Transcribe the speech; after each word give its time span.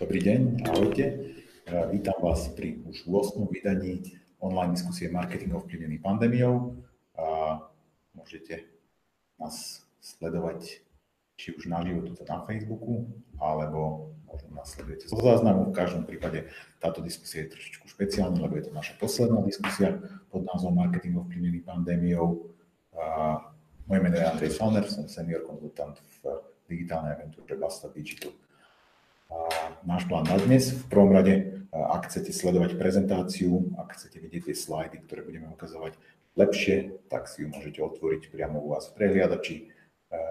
Dobrý 0.00 0.16
deň, 0.16 0.64
ahojte. 0.64 1.04
Vítam 1.92 2.16
vás 2.24 2.48
pri 2.56 2.80
už 2.88 3.04
8. 3.04 3.36
vydaní 3.52 4.00
online 4.40 4.72
diskusie 4.72 5.12
marketing 5.12 5.52
ovplyvnený 5.52 6.00
pandémiou. 6.00 6.72
A 7.20 7.60
môžete 8.16 8.64
nás 9.36 9.84
sledovať 10.00 10.80
či 11.36 11.52
už 11.52 11.68
naživo 11.68 12.00
tu 12.00 12.16
na 12.24 12.40
Facebooku, 12.48 13.12
alebo 13.36 14.08
možno 14.24 14.48
nás 14.56 14.72
sledujete 14.72 15.04
zo 15.04 15.20
záznamu. 15.20 15.68
V 15.68 15.76
každom 15.76 16.08
prípade 16.08 16.48
táto 16.80 17.04
diskusia 17.04 17.44
je 17.44 17.60
trošičku 17.60 17.84
špeciálna, 17.92 18.40
lebo 18.40 18.56
je 18.56 18.72
to 18.72 18.72
naša 18.72 18.96
posledná 18.96 19.44
diskusia 19.44 20.00
pod 20.32 20.48
názvom 20.48 20.80
Marketing 20.80 21.20
ovplyvnený 21.20 21.60
pandémiou. 21.60 22.48
A 22.96 23.36
moje 23.84 24.00
meno 24.00 24.16
je 24.16 24.24
Andrej 24.24 24.56
Salner, 24.56 24.88
som 24.88 25.04
senior 25.12 25.44
konzultant 25.44 26.00
v 26.24 26.40
digitálnej 26.72 27.20
agentúre 27.20 27.52
Basta 27.60 27.92
Digital 27.92 28.32
náš 29.86 30.04
plán 30.06 30.26
na 30.26 30.36
dnes. 30.38 30.70
V 30.70 30.84
prvom 30.90 31.14
rade, 31.14 31.66
ak 31.70 32.10
chcete 32.10 32.34
sledovať 32.34 32.76
prezentáciu, 32.76 33.72
ak 33.78 33.94
chcete 33.94 34.18
vidieť 34.18 34.50
tie 34.50 34.56
slajdy, 34.56 35.06
ktoré 35.06 35.22
budeme 35.22 35.48
ukazovať 35.54 35.94
lepšie, 36.34 37.06
tak 37.10 37.26
si 37.26 37.42
ju 37.42 37.48
môžete 37.50 37.82
otvoriť 37.82 38.30
priamo 38.30 38.62
u 38.62 38.74
vás 38.74 38.90
v 38.90 38.96
prehliadači. 38.98 39.56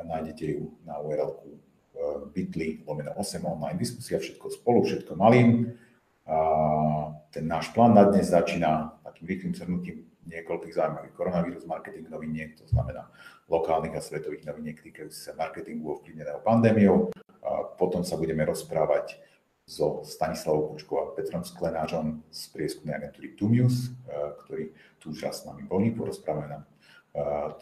Nájdete 0.07 0.45
ju 0.45 0.75
na 0.83 0.99
url 0.99 1.39
bit.ly 2.31 2.87
lomeno 2.87 3.11
8 3.15 3.43
online 3.43 3.79
diskusia, 3.79 4.19
všetko 4.19 4.47
spolu, 4.51 4.87
všetko 4.87 5.15
malým. 5.19 5.75
Ten 7.31 7.45
náš 7.47 7.71
plán 7.75 7.95
na 7.95 8.07
dnes 8.07 8.31
začína 8.31 8.99
takým 9.03 9.25
rýchlým 9.27 9.53
zhrnutím 9.55 9.97
niekoľkých 10.29 10.77
zaujímavých 10.77 11.15
koronavírus 11.17 11.65
marketing 11.65 12.05
noviniek, 12.05 12.53
to 12.53 12.67
znamená 12.69 13.09
lokálnych 13.49 13.97
a 13.97 14.01
svetových 14.03 14.45
noviniek 14.45 14.77
týkajúcich 14.77 15.25
sa 15.25 15.33
marketingu 15.33 15.89
ovplyvneného 15.97 16.39
pandémiou. 16.45 17.09
Potom 17.79 18.03
sa 18.03 18.19
budeme 18.19 18.43
rozprávať 18.43 19.15
so 19.63 20.03
Stanislavou 20.03 20.75
Kučkou 20.75 20.99
a 20.99 21.15
Petrom 21.15 21.47
Sklenáčom 21.47 22.27
z 22.27 22.41
prieskumnej 22.51 22.99
agentúry 22.99 23.39
Tumius, 23.39 23.95
ktorí 24.43 24.75
tu 24.99 25.15
už 25.15 25.23
raz 25.23 25.41
s 25.41 25.47
nami 25.47 25.63
boli, 25.63 25.95
porozprávame 25.95 26.51
nám 26.51 26.63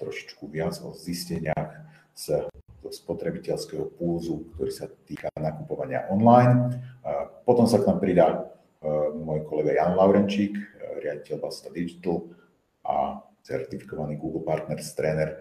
trošičku 0.02 0.50
viac 0.50 0.82
o 0.82 0.96
zisteniach 0.96 1.86
z, 2.18 2.50
spotrebiteľského 2.88 4.00
púzu, 4.00 4.48
ktorý 4.56 4.72
sa 4.72 4.88
týka 4.88 5.28
nakupovania 5.36 6.08
online. 6.08 6.80
Potom 7.44 7.68
sa 7.68 7.84
k 7.84 7.88
nám 7.92 8.00
pridá 8.00 8.48
môj 9.12 9.44
kolega 9.44 9.76
Jan 9.76 10.00
Laurenčík, 10.00 10.56
riaditeľ 11.04 11.36
Basta 11.44 11.68
Digital 11.68 12.32
a 12.88 13.20
certifikovaný 13.44 14.16
Google 14.16 14.48
Partners 14.48 14.96
tréner 14.96 15.36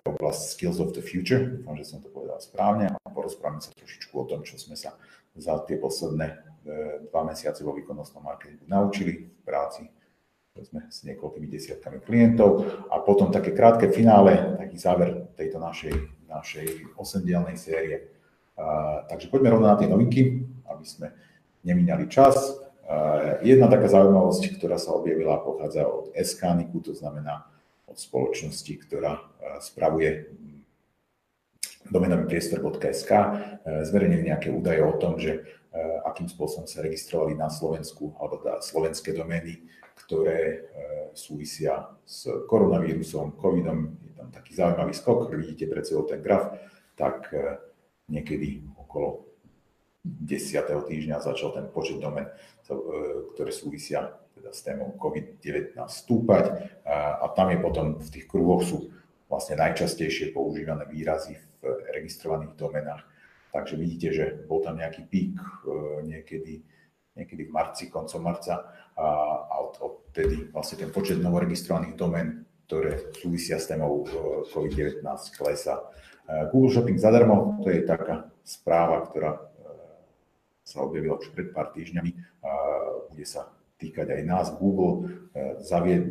oblasť 0.00 0.40
Skills 0.56 0.78
of 0.80 0.96
the 0.96 1.04
Future. 1.04 1.60
Dúfam, 1.60 1.76
že 1.76 1.88
som 1.88 1.98
to 2.00 2.08
povedal 2.08 2.40
správne 2.40 2.88
a 2.88 2.96
porozprávame 3.10 3.60
sa 3.60 3.74
trošičku 3.74 4.14
o 4.16 4.24
tom, 4.24 4.46
čo 4.46 4.56
sme 4.56 4.78
sa 4.78 4.96
za 5.36 5.60
tie 5.64 5.80
posledné 5.80 6.26
e, 6.28 6.36
dva 7.08 7.24
mesiace 7.24 7.64
vo 7.64 7.72
výkonnostnom 7.72 8.20
marketingu 8.20 8.68
naučili 8.68 9.32
v 9.32 9.42
práci 9.44 9.88
sme 10.60 10.84
s 10.92 11.00
niekoľkými 11.08 11.48
desiatkami 11.48 12.04
klientov 12.04 12.68
a 12.92 13.00
potom 13.00 13.32
také 13.32 13.56
krátke 13.56 13.88
finále, 13.88 14.60
taký 14.60 14.76
záver 14.76 15.32
tejto 15.32 15.56
našej, 15.56 15.96
našej 16.28 16.92
osemdielnej 17.00 17.56
série. 17.56 18.12
A, 18.60 19.00
takže 19.08 19.32
poďme 19.32 19.56
rovno 19.56 19.72
na 19.72 19.80
tie 19.80 19.88
novinky, 19.88 20.44
aby 20.68 20.84
sme 20.84 21.08
nemínali 21.64 22.04
čas. 22.12 22.36
A, 22.84 23.40
jedna 23.40 23.64
taká 23.72 23.88
zaujímavosť, 23.88 24.60
ktorá 24.60 24.76
sa 24.76 24.92
objavila, 24.92 25.40
pochádza 25.40 25.88
od 25.88 26.12
Eskaniku, 26.12 26.84
to 26.84 26.92
znamená 26.92 27.48
od 27.92 28.00
spoločnosti, 28.00 28.72
ktorá 28.88 29.20
e, 29.20 29.22
spravuje 29.60 30.32
domenový 31.92 32.24
priestor.sk, 32.24 33.12
e, 33.12 33.28
zverejnili 33.84 34.32
nejaké 34.32 34.48
údaje 34.48 34.80
o 34.80 34.96
tom, 34.96 35.20
že 35.20 35.36
e, 35.36 35.40
akým 36.08 36.32
spôsobom 36.32 36.64
sa 36.64 36.80
registrovali 36.80 37.36
na 37.36 37.52
Slovensku, 37.52 38.16
alebo 38.16 38.40
teda 38.40 38.64
slovenské 38.64 39.12
domény, 39.12 39.68
ktoré 39.92 40.66
súvisia 41.12 41.84
s 42.08 42.24
koronavírusom, 42.48 43.36
covidom. 43.36 43.92
Je 44.00 44.16
tam 44.16 44.32
taký 44.32 44.56
zaujímavý 44.56 44.96
skok, 44.96 45.28
vidíte 45.36 45.68
pred 45.68 45.84
sebou 45.84 46.08
ten 46.08 46.24
graf, 46.24 46.56
tak 46.96 47.28
niekedy 48.08 48.64
okolo 48.72 49.28
10. 50.00 50.64
týždňa 50.64 51.20
začal 51.20 51.52
ten 51.52 51.68
počet 51.68 52.00
domen, 52.00 52.24
ktoré 53.36 53.52
súvisia 53.52 54.16
teda 54.42 54.50
s 54.50 54.66
témou 54.66 54.90
COVID-19 54.98 55.78
stúpať 55.86 56.74
a 57.22 57.30
tam 57.30 57.54
je 57.54 57.62
potom 57.62 58.02
v 58.02 58.08
tých 58.10 58.26
kruhoch 58.26 58.66
sú 58.66 58.90
vlastne 59.30 59.54
najčastejšie 59.62 60.34
používané 60.34 60.82
výrazy 60.90 61.38
v 61.38 61.60
registrovaných 61.94 62.58
domenách. 62.58 63.06
Takže 63.54 63.78
vidíte, 63.78 64.08
že 64.10 64.24
bol 64.50 64.60
tam 64.66 64.82
nejaký 64.82 65.06
pík 65.06 65.36
e, 65.38 65.46
niekedy, 66.08 66.64
niekedy 67.14 67.42
v 67.48 67.54
marci, 67.54 67.92
koncom 67.92 68.24
marca 68.24 68.64
a 68.96 69.56
od, 69.60 69.76
odtedy 69.80 70.48
vlastne 70.52 70.84
ten 70.84 70.90
počet 70.92 71.20
novoregistrovaných 71.20 71.96
domen, 71.96 72.48
ktoré 72.68 73.12
súvisia 73.12 73.60
s 73.60 73.68
témou 73.68 74.04
e, 74.04 74.48
COVID-19 74.50 75.04
klesa. 75.36 75.80
E, 76.24 76.48
Google 76.48 76.72
Shopping 76.72 76.96
zadarmo, 76.96 77.60
to 77.60 77.68
je 77.68 77.84
taká 77.84 78.28
správa, 78.42 79.04
ktorá 79.06 79.38
sa 80.64 80.82
objavila 80.82 81.20
už 81.20 81.30
pred 81.36 81.52
pár 81.52 81.68
týždňami, 81.76 82.16
bude 83.12 83.26
sa 83.28 83.50
týkať 83.82 84.06
aj 84.14 84.22
nás. 84.22 84.46
Google 84.54 85.10
eh, 85.34 85.58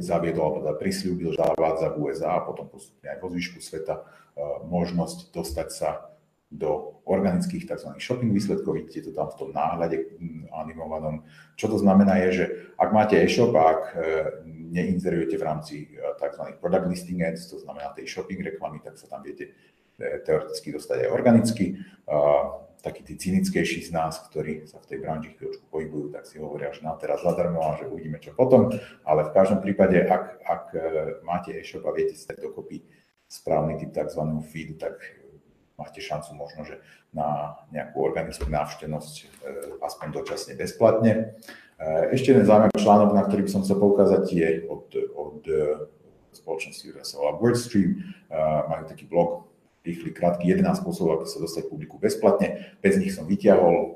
zaviedol 0.04 0.44
alebo 0.44 0.60
teda 0.68 0.76
prislúbil, 0.76 1.32
že 1.32 1.40
zavádza 1.40 1.88
v 1.96 1.98
USA 2.04 2.30
a 2.36 2.46
potom 2.46 2.68
postupne 2.68 3.08
aj 3.08 3.24
vo 3.24 3.28
zvyšku 3.32 3.64
sveta 3.64 4.04
eh, 4.04 4.42
možnosť 4.68 5.32
dostať 5.32 5.70
sa 5.72 6.12
do 6.52 7.00
organických 7.08 7.64
tzv. 7.64 7.96
shopping 7.96 8.36
výsledkov. 8.36 8.76
Vidíte 8.76 9.08
to 9.08 9.12
tam 9.16 9.32
v 9.32 9.40
tom 9.40 9.50
náhľade 9.56 10.20
hm, 10.20 10.52
animovanom. 10.52 11.24
Čo 11.56 11.72
to 11.72 11.78
znamená 11.80 12.20
je, 12.28 12.44
že 12.44 12.46
ak 12.76 12.92
máte 12.92 13.16
e-shop 13.16 13.56
a 13.56 13.64
ak 13.72 13.82
eh, 13.96 14.04
neinzerujete 14.72 15.40
v 15.40 15.44
rámci 15.48 15.76
tzv. 15.96 16.44
product 16.60 16.92
listing 16.92 17.24
ads, 17.24 17.48
to 17.48 17.60
znamená 17.64 17.96
tej 17.96 18.08
shopping 18.08 18.44
reklamy, 18.44 18.84
tak 18.84 19.00
sa 19.00 19.08
tam 19.08 19.24
viete 19.24 19.56
teoreticky 20.02 20.74
dostať 20.74 21.06
aj 21.06 21.10
organicky 21.14 21.78
takí 22.82 23.06
tí 23.06 23.14
cynickejší 23.16 23.86
z 23.88 23.92
nás, 23.94 24.18
ktorí 24.26 24.66
sa 24.66 24.82
v 24.82 24.90
tej 24.90 24.98
branži 25.06 25.30
chvíľočku 25.38 25.70
pohybujú, 25.70 26.18
tak 26.18 26.26
si 26.26 26.42
hovoria, 26.42 26.74
že 26.74 26.82
na 26.82 26.98
teraz 26.98 27.22
zadarmo 27.22 27.62
a 27.62 27.78
že 27.78 27.86
uvidíme 27.86 28.18
čo 28.18 28.34
potom. 28.34 28.74
Ale 29.06 29.30
v 29.30 29.34
každom 29.34 29.62
prípade, 29.62 30.02
ak, 30.02 30.42
ak 30.42 30.64
e, 30.74 30.80
máte 31.22 31.54
e-shop 31.54 31.86
a 31.86 31.94
viete 31.94 32.18
stať 32.18 32.42
dokopy 32.42 32.82
správny 33.30 33.78
typ 33.78 33.94
tzv. 33.94 34.22
feedu, 34.50 34.82
tak 34.82 34.98
máte 35.78 36.02
šancu 36.02 36.34
možno, 36.34 36.66
že 36.66 36.82
na 37.14 37.62
nejakú 37.70 38.02
organickú 38.02 38.50
návštevnosť 38.50 39.16
e, 39.22 39.26
aspoň 39.86 40.08
dočasne 40.18 40.58
bezplatne. 40.58 41.38
E, 41.78 42.18
ešte 42.18 42.34
jeden 42.34 42.50
zaujímavý 42.50 42.82
článok, 42.82 43.14
na 43.14 43.24
ktorý 43.30 43.46
by 43.46 43.52
som 43.54 43.62
chcel 43.62 43.78
poukázať, 43.78 44.24
je 44.26 44.50
od, 44.66 44.90
od 45.14 45.42
spoločnosti, 46.34 46.82
ktorá 46.90 47.06
sa 47.06 47.22
volá 47.22 47.38
Wordstream. 47.38 48.02
Majú 48.72 48.84
taký 48.88 49.04
blog 49.06 49.51
rýchly, 49.82 50.14
krátky, 50.14 50.46
11 50.46 50.82
spôsobov, 50.82 51.22
ako 51.22 51.26
sa 51.26 51.40
dostať 51.42 51.64
publiku 51.68 51.98
bezplatne. 51.98 52.78
Bez 52.82 53.02
nich 53.02 53.14
som 53.14 53.26
vyťahol, 53.26 53.76
e, 53.76 53.90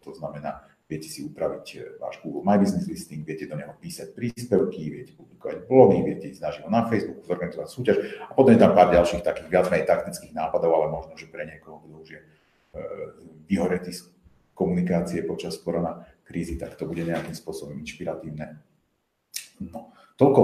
to 0.00 0.10
znamená, 0.16 0.64
viete 0.88 1.10
si 1.10 1.20
upraviť 1.26 1.66
e, 1.76 1.76
váš 2.00 2.16
Google 2.24 2.46
My 2.46 2.56
Business 2.56 2.88
Listing, 2.88 3.26
viete 3.26 3.44
do 3.44 3.60
neho 3.60 3.76
písať 3.76 4.16
príspevky, 4.16 4.82
viete 4.88 5.12
publikovať 5.12 5.68
blogy, 5.68 5.98
viete 6.00 6.26
ísť 6.32 6.42
naživo 6.42 6.68
na 6.72 6.88
Facebooku, 6.88 7.26
zorganizovať 7.28 7.68
súťaž 7.68 7.96
a 8.24 8.32
potom 8.32 8.56
je 8.56 8.60
tam 8.62 8.72
pár 8.72 8.88
ďalších 8.94 9.20
takých 9.20 9.48
viac 9.52 9.66
menej 9.68 9.84
taktických 9.84 10.32
nápadov, 10.32 10.72
ale 10.72 10.86
možno, 10.88 11.12
že 11.18 11.28
pre 11.28 11.44
niekoho, 11.44 11.84
kto 11.84 11.94
už 12.00 12.08
je 12.16 12.20
e, 12.20 12.26
vyhoretý 13.52 13.92
z 13.92 14.08
komunikácie 14.56 15.20
počas 15.28 15.60
korona 15.60 16.08
krízy, 16.24 16.56
tak 16.56 16.80
to 16.80 16.88
bude 16.88 17.04
nejakým 17.04 17.36
spôsobom 17.36 17.76
inšpiratívne. 17.76 18.56
No, 19.60 19.92
toľko 20.16 20.40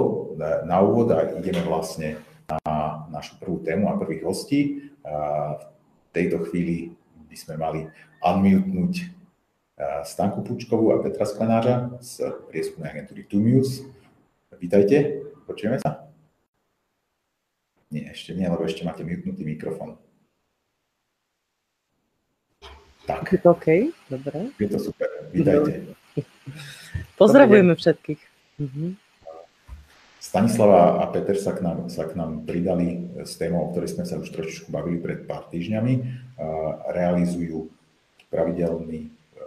na 0.69 0.79
úvod 0.85 1.13
a 1.13 1.37
ideme 1.41 1.65
vlastne 1.65 2.21
našu 3.23 3.39
prvú 3.39 3.63
tému 3.63 3.87
a 3.87 3.95
prvých 3.95 4.27
hostí. 4.27 4.91
V 5.07 5.63
tejto 6.11 6.43
chvíli 6.51 6.91
by 7.31 7.37
sme 7.39 7.55
mali 7.55 7.87
unmutenúť 8.19 9.15
Stanku 10.03 10.43
Pučkovú 10.43 10.91
a 10.91 10.99
Petra 10.99 11.23
Sklenářa 11.23 12.03
z 12.03 12.35
prieskumnej 12.51 12.91
agentúry 12.91 13.23
Tumius. 13.23 13.87
Vítajte, 14.59 15.23
počujeme 15.47 15.79
sa? 15.79 16.11
Nie, 17.95 18.11
ešte 18.11 18.35
nie, 18.35 18.51
lebo 18.51 18.67
ešte 18.67 18.83
máte 18.83 19.07
mutnutý 19.07 19.47
mikrofón. 19.47 20.03
Tak. 23.07 23.31
Je 23.31 23.39
to 23.39 23.55
OK? 23.55 23.95
Dobre. 24.11 24.51
Je 24.59 24.67
to 24.67 24.79
super. 24.83 25.07
Vítajte. 25.31 25.95
Pozdravujeme 27.15 27.79
všetkých. 27.79 28.19
Mhm. 28.59 28.99
Stanislava 30.23 31.03
a 31.03 31.11
Peter 31.11 31.35
sa 31.35 31.51
k, 31.51 31.67
nám, 31.67 31.91
sa 31.91 32.07
k 32.07 32.15
nám 32.15 32.47
pridali 32.47 33.11
s 33.27 33.35
témou, 33.35 33.67
o 33.67 33.71
ktorej 33.75 33.99
sme 33.99 34.07
sa 34.07 34.23
už 34.23 34.31
trošičku 34.31 34.71
bavili 34.71 35.03
pred 35.03 35.27
pár 35.27 35.51
týždňami. 35.51 35.99
Realizujú 36.95 37.67
pravidelný 38.31 39.11
e, 39.11 39.43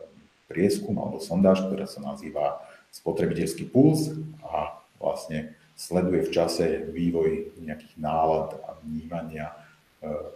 prieskum 0.51 0.99
alebo 0.99 1.23
sondáž, 1.23 1.63
ktorá 1.63 1.87
sa 1.87 2.03
nazýva 2.03 2.59
spotrebiteľský 2.91 3.71
puls 3.71 4.19
a 4.43 4.75
vlastne 4.99 5.55
sleduje 5.79 6.27
v 6.27 6.33
čase 6.35 6.65
vývoj 6.91 7.55
nejakých 7.63 7.95
nálad 7.95 8.59
a 8.67 8.75
vnímania 8.83 9.55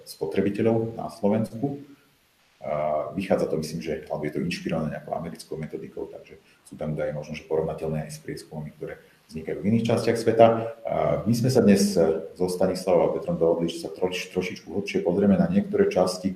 spotrebiteľov 0.07 0.95
na 0.95 1.07
Slovensku. 1.11 1.83
Vychádza 3.15 3.47
to, 3.47 3.55
myslím, 3.63 3.79
že, 3.79 3.93
alebo 4.11 4.27
je 4.27 4.33
to 4.35 4.43
inšpirované 4.43 4.99
nejakou 4.99 5.15
americkou 5.15 5.55
metodikou, 5.55 6.11
takže 6.11 6.35
sú 6.67 6.75
tam 6.75 6.91
údaje 6.91 7.15
možno, 7.15 7.39
že 7.39 7.47
porovnateľné 7.47 8.07
aj 8.07 8.11
s 8.11 8.19
prieskumami, 8.19 8.75
ktoré 8.75 8.99
vznikajú 9.29 9.61
v 9.61 9.67
iných 9.69 9.87
častiach 9.93 10.17
sveta. 10.17 10.47
My 11.23 11.33
sme 11.37 11.53
sa 11.53 11.61
dnes 11.61 11.93
so 12.33 12.45
Stanislavou 12.49 13.09
a 13.09 13.13
Petrom 13.13 13.37
dohodli, 13.37 13.69
že 13.69 13.85
sa 13.85 13.89
troš, 13.93 14.33
trošičku 14.33 14.73
hlbšie 14.73 15.05
pozrieme 15.05 15.37
na 15.37 15.45
niektoré 15.45 15.85
časti 15.85 16.33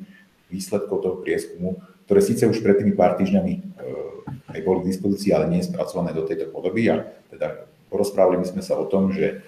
výsledkov 0.53 1.01
toho 1.01 1.17
prieskumu, 1.25 1.81
ktoré 2.05 2.21
síce 2.21 2.45
už 2.45 2.61
pred 2.61 2.77
tými 2.77 2.93
pár 2.93 3.17
týždňami 3.17 3.53
aj 4.53 4.59
boli 4.61 4.85
k 4.85 4.89
dispozícii, 4.93 5.33
ale 5.33 5.49
nie 5.49 5.65
je 5.65 5.73
spracované 5.73 6.13
do 6.13 6.21
tejto 6.29 6.53
podoby. 6.53 6.85
A 6.93 7.09
teda 7.33 7.65
porozprávali 7.89 8.45
sme 8.45 8.61
sa 8.61 8.77
o 8.77 8.85
tom, 8.85 9.09
že 9.09 9.41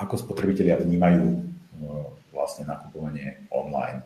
ako 0.00 0.14
spotrebitelia 0.16 0.80
vnímajú 0.80 1.44
vlastne 2.32 2.64
nakupovanie 2.64 3.44
online. 3.52 4.00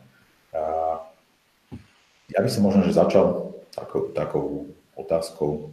Ja 2.27 2.43
by 2.43 2.49
som 2.51 2.67
možno, 2.67 2.83
že 2.83 2.91
začal 2.91 3.55
takou, 3.71 4.11
takou 4.11 4.67
otázkou, 4.99 5.71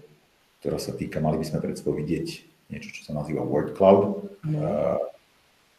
ktorá 0.65 0.81
sa 0.81 0.97
týka, 0.97 1.21
mali 1.21 1.37
by 1.37 1.45
sme 1.45 1.61
pred 1.61 1.77
sebou 1.77 1.93
vidieť 1.93 2.41
niečo, 2.73 2.89
čo 2.97 3.05
sa 3.05 3.13
nazýva 3.13 3.45
Word 3.45 3.77
Cloud. 3.77 4.33
Uh, 4.49 4.97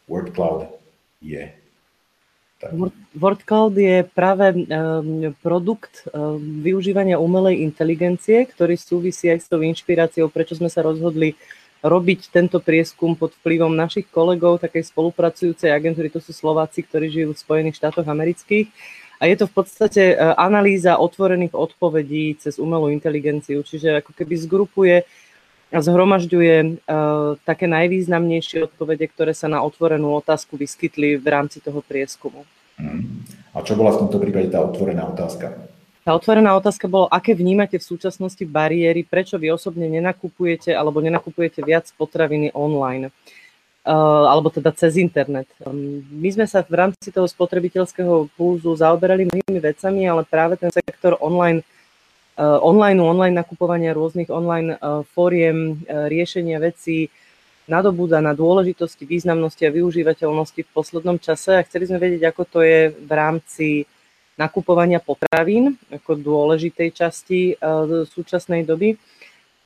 Word 0.06 0.30
Cloud 0.30 0.70
je. 1.18 1.50
Word 3.18 3.42
Cloud 3.42 3.74
je 3.74 4.06
práve 4.06 4.54
um, 4.54 5.34
produkt 5.42 6.06
um, 6.14 6.38
využívania 6.62 7.18
umelej 7.18 7.66
inteligencie, 7.66 8.46
ktorý 8.46 8.78
súvisí 8.78 9.26
aj 9.26 9.42
s 9.42 9.50
tou 9.50 9.58
inšpiráciou, 9.58 10.30
prečo 10.30 10.54
sme 10.54 10.70
sa 10.70 10.86
rozhodli 10.86 11.34
robiť 11.82 12.30
tento 12.30 12.62
prieskum 12.62 13.18
pod 13.18 13.34
vplyvom 13.42 13.74
našich 13.74 14.06
kolegov, 14.06 14.62
takej 14.62 14.86
spolupracujúcej 14.86 15.74
agentúry, 15.74 16.14
to 16.14 16.22
sú 16.22 16.30
Slováci, 16.30 16.86
ktorí 16.86 17.10
žijú 17.10 17.34
v 17.34 17.42
Spojených 17.42 17.82
štátoch 17.82 18.06
amerických. 18.06 18.70
A 19.16 19.26
je 19.26 19.36
to 19.40 19.48
v 19.48 19.54
podstate 19.64 20.02
e, 20.12 20.16
analýza 20.36 21.00
otvorených 21.00 21.56
odpovedí 21.56 22.36
cez 22.36 22.60
umelú 22.60 22.92
inteligenciu, 22.92 23.64
čiže 23.64 24.04
ako 24.04 24.12
keby 24.12 24.34
zgrupuje 24.36 24.96
a 25.66 25.82
zhromažďuje 25.82 26.56
uh, 26.62 27.34
také 27.42 27.66
najvýznamnejšie 27.66 28.70
odpovede, 28.70 29.10
ktoré 29.10 29.34
sa 29.34 29.50
na 29.50 29.66
otvorenú 29.66 30.14
otázku 30.14 30.54
vyskytli 30.54 31.18
v 31.18 31.26
rámci 31.26 31.58
toho 31.58 31.82
prieskumu. 31.82 32.46
Hmm. 32.78 33.26
A 33.50 33.66
čo 33.66 33.74
bola 33.74 33.90
v 33.90 34.06
tomto 34.06 34.22
prípade 34.22 34.46
tá 34.46 34.62
otvorená 34.62 35.10
otázka? 35.10 35.58
Tá 36.06 36.14
otvorená 36.14 36.54
otázka 36.54 36.86
bola, 36.86 37.10
aké 37.10 37.34
vnímate 37.34 37.82
v 37.82 37.88
súčasnosti 37.92 38.46
bariéry, 38.46 39.02
prečo 39.02 39.42
vy 39.42 39.50
osobne 39.50 39.90
nenakupujete 39.90 40.70
alebo 40.70 41.02
nenakupujete 41.02 41.66
viac 41.66 41.90
potraviny 41.98 42.54
online 42.54 43.10
uh, 43.10 43.14
alebo 43.86 44.50
teda 44.50 44.74
cez 44.74 44.98
internet. 44.98 45.46
My 46.10 46.28
sme 46.34 46.46
sa 46.50 46.66
v 46.66 46.74
rámci 46.74 47.14
toho 47.14 47.30
spotrebiteľského 47.30 48.26
pulzu 48.34 48.74
zaoberali 48.74 49.30
mnohými 49.30 49.62
vecami, 49.62 50.10
ale 50.10 50.26
práve 50.26 50.58
ten 50.58 50.74
sektor 50.74 51.14
online 51.22 51.62
uh, 52.36 52.58
online, 52.60 52.98
online 52.98 53.38
nakupovania 53.38 53.94
rôznych 53.94 54.26
online 54.26 54.74
uh, 54.76 55.06
fóriem, 55.14 55.80
riešenia 55.86 56.58
vecí 56.58 57.08
nadobúda 57.66 58.22
na 58.22 58.30
dôležitosti, 58.30 59.06
významnosti 59.06 59.66
a 59.66 59.74
využívateľnosti 59.74 60.60
v 60.62 60.72
poslednom 60.74 61.18
čase 61.18 61.58
a 61.58 61.66
chceli 61.66 61.90
sme 61.90 61.98
vedieť, 61.98 62.30
ako 62.30 62.42
to 62.46 62.58
je 62.62 62.94
v 62.94 63.10
rámci 63.10 63.66
nakupovania 64.38 65.02
potravín 65.02 65.74
ako 65.90 66.14
dôležitej 66.14 66.88
časti 66.94 67.58
súčasnej 68.06 68.62
doby. 68.62 68.94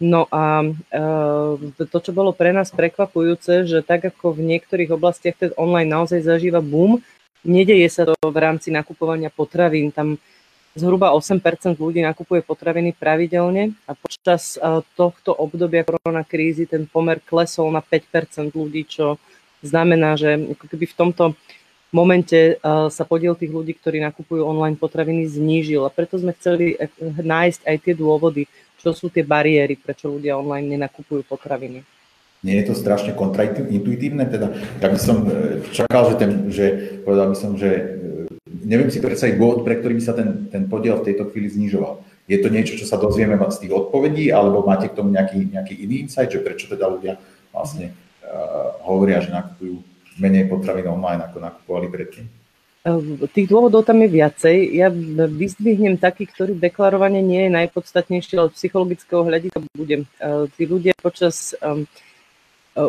No 0.01 0.25
a 0.33 0.65
uh, 0.65 1.61
to, 1.77 1.99
čo 2.01 2.17
bolo 2.17 2.33
pre 2.33 2.57
nás 2.57 2.73
prekvapujúce, 2.73 3.69
že 3.69 3.85
tak 3.85 4.09
ako 4.09 4.33
v 4.33 4.57
niektorých 4.57 4.97
oblastiach 4.97 5.37
ten 5.37 5.53
online 5.61 5.93
naozaj 5.93 6.25
zažíva 6.25 6.65
boom, 6.65 7.05
nedeje 7.45 7.85
sa 7.93 8.09
to 8.09 8.17
v 8.17 8.39
rámci 8.41 8.73
nakupovania 8.73 9.29
potravín. 9.29 9.93
Tam 9.93 10.17
zhruba 10.73 11.13
8% 11.13 11.77
ľudí 11.77 12.01
nakupuje 12.01 12.41
potraviny 12.41 12.97
pravidelne 12.97 13.77
a 13.85 13.93
počas 13.93 14.57
uh, 14.57 14.81
tohto 14.97 15.37
obdobia 15.37 15.85
koronakrízy 15.85 16.65
ten 16.65 16.89
pomer 16.89 17.21
klesol 17.21 17.69
na 17.69 17.85
5% 17.85 18.57
ľudí, 18.57 18.89
čo 18.89 19.21
znamená, 19.61 20.17
že 20.17 20.57
ako 20.57 20.65
keby 20.65 20.85
v 20.89 20.97
tomto 20.97 21.25
momente 21.91 22.57
sa 22.65 23.05
podiel 23.05 23.35
tých 23.35 23.51
ľudí, 23.51 23.75
ktorí 23.75 23.99
nakupujú 24.01 24.47
online 24.47 24.79
potraviny, 24.79 25.27
znížil. 25.27 25.83
A 25.85 25.91
preto 25.93 26.17
sme 26.17 26.33
chceli 26.39 26.79
nájsť 27.03 27.67
aj 27.67 27.77
tie 27.83 27.95
dôvody, 27.99 28.47
čo 28.81 28.97
sú 28.97 29.13
tie 29.13 29.23
bariéry, 29.23 29.77
prečo 29.77 30.09
ľudia 30.09 30.41
online 30.41 30.81
nenakupujú 30.81 31.29
potraviny. 31.29 31.85
Nie 32.41 32.65
je 32.65 32.73
to 32.73 32.75
strašne 32.75 33.13
kontraintuitívne? 33.13 34.25
Teda, 34.25 34.49
ja 34.81 34.89
by 34.89 34.97
som 34.97 35.29
e, 35.29 35.61
čakal, 35.77 36.09
že, 36.09 36.15
ten, 36.17 36.31
že 36.49 36.67
povedal 37.05 37.29
by 37.29 37.37
som, 37.37 37.53
že 37.61 37.69
e, 37.69 37.83
neviem 38.65 38.89
si 38.89 38.97
predstaviť 38.97 39.37
dôvod, 39.37 39.61
pre 39.61 39.77
ktorý 39.77 40.01
by 40.01 40.05
sa 40.05 40.17
ten, 40.17 40.49
ten 40.49 40.65
podiel 40.65 40.97
v 40.97 41.13
tejto 41.13 41.29
chvíli 41.29 41.53
znižoval. 41.53 42.01
Je 42.25 42.41
to 42.41 42.49
niečo, 42.49 42.81
čo 42.81 42.89
sa 42.89 42.97
dozvieme 42.97 43.37
z 43.37 43.61
tých 43.69 43.77
odpovedí, 43.77 44.33
alebo 44.33 44.65
máte 44.65 44.89
k 44.89 44.97
tomu 44.97 45.13
nejaký, 45.13 45.53
nejaký 45.53 45.85
iný 45.85 46.09
insight, 46.09 46.33
že 46.33 46.41
prečo 46.41 46.71
teda 46.71 46.87
ľudia 46.87 47.19
vlastne 47.51 47.91
uh, 48.23 48.79
hovoria, 48.87 49.19
že 49.19 49.35
nakupujú 49.35 49.83
menej 50.23 50.47
potravín 50.47 50.87
online, 50.87 51.27
ako 51.27 51.43
nakupovali 51.43 51.91
predtým? 51.91 52.31
Ehm, 52.81 53.21
tých 53.29 53.45
dôvodov 53.45 53.85
tam 53.85 54.01
je 54.01 54.09
viacej. 54.09 54.57
Ja 54.73 54.89
vyzdvihnem 55.29 56.01
taký, 56.01 56.25
ktorý 56.25 56.57
deklarovanie 56.57 57.21
nie 57.21 57.49
je 57.49 57.57
najpodstatnejší, 57.61 58.41
ale 58.41 58.57
psychologického 58.57 59.21
hľadiska 59.21 59.61
budem. 59.77 60.09
Ehm, 60.17 60.49
tí 60.57 60.65
ľudia 60.65 60.97
počas 60.97 61.53
ehm, 61.61 61.85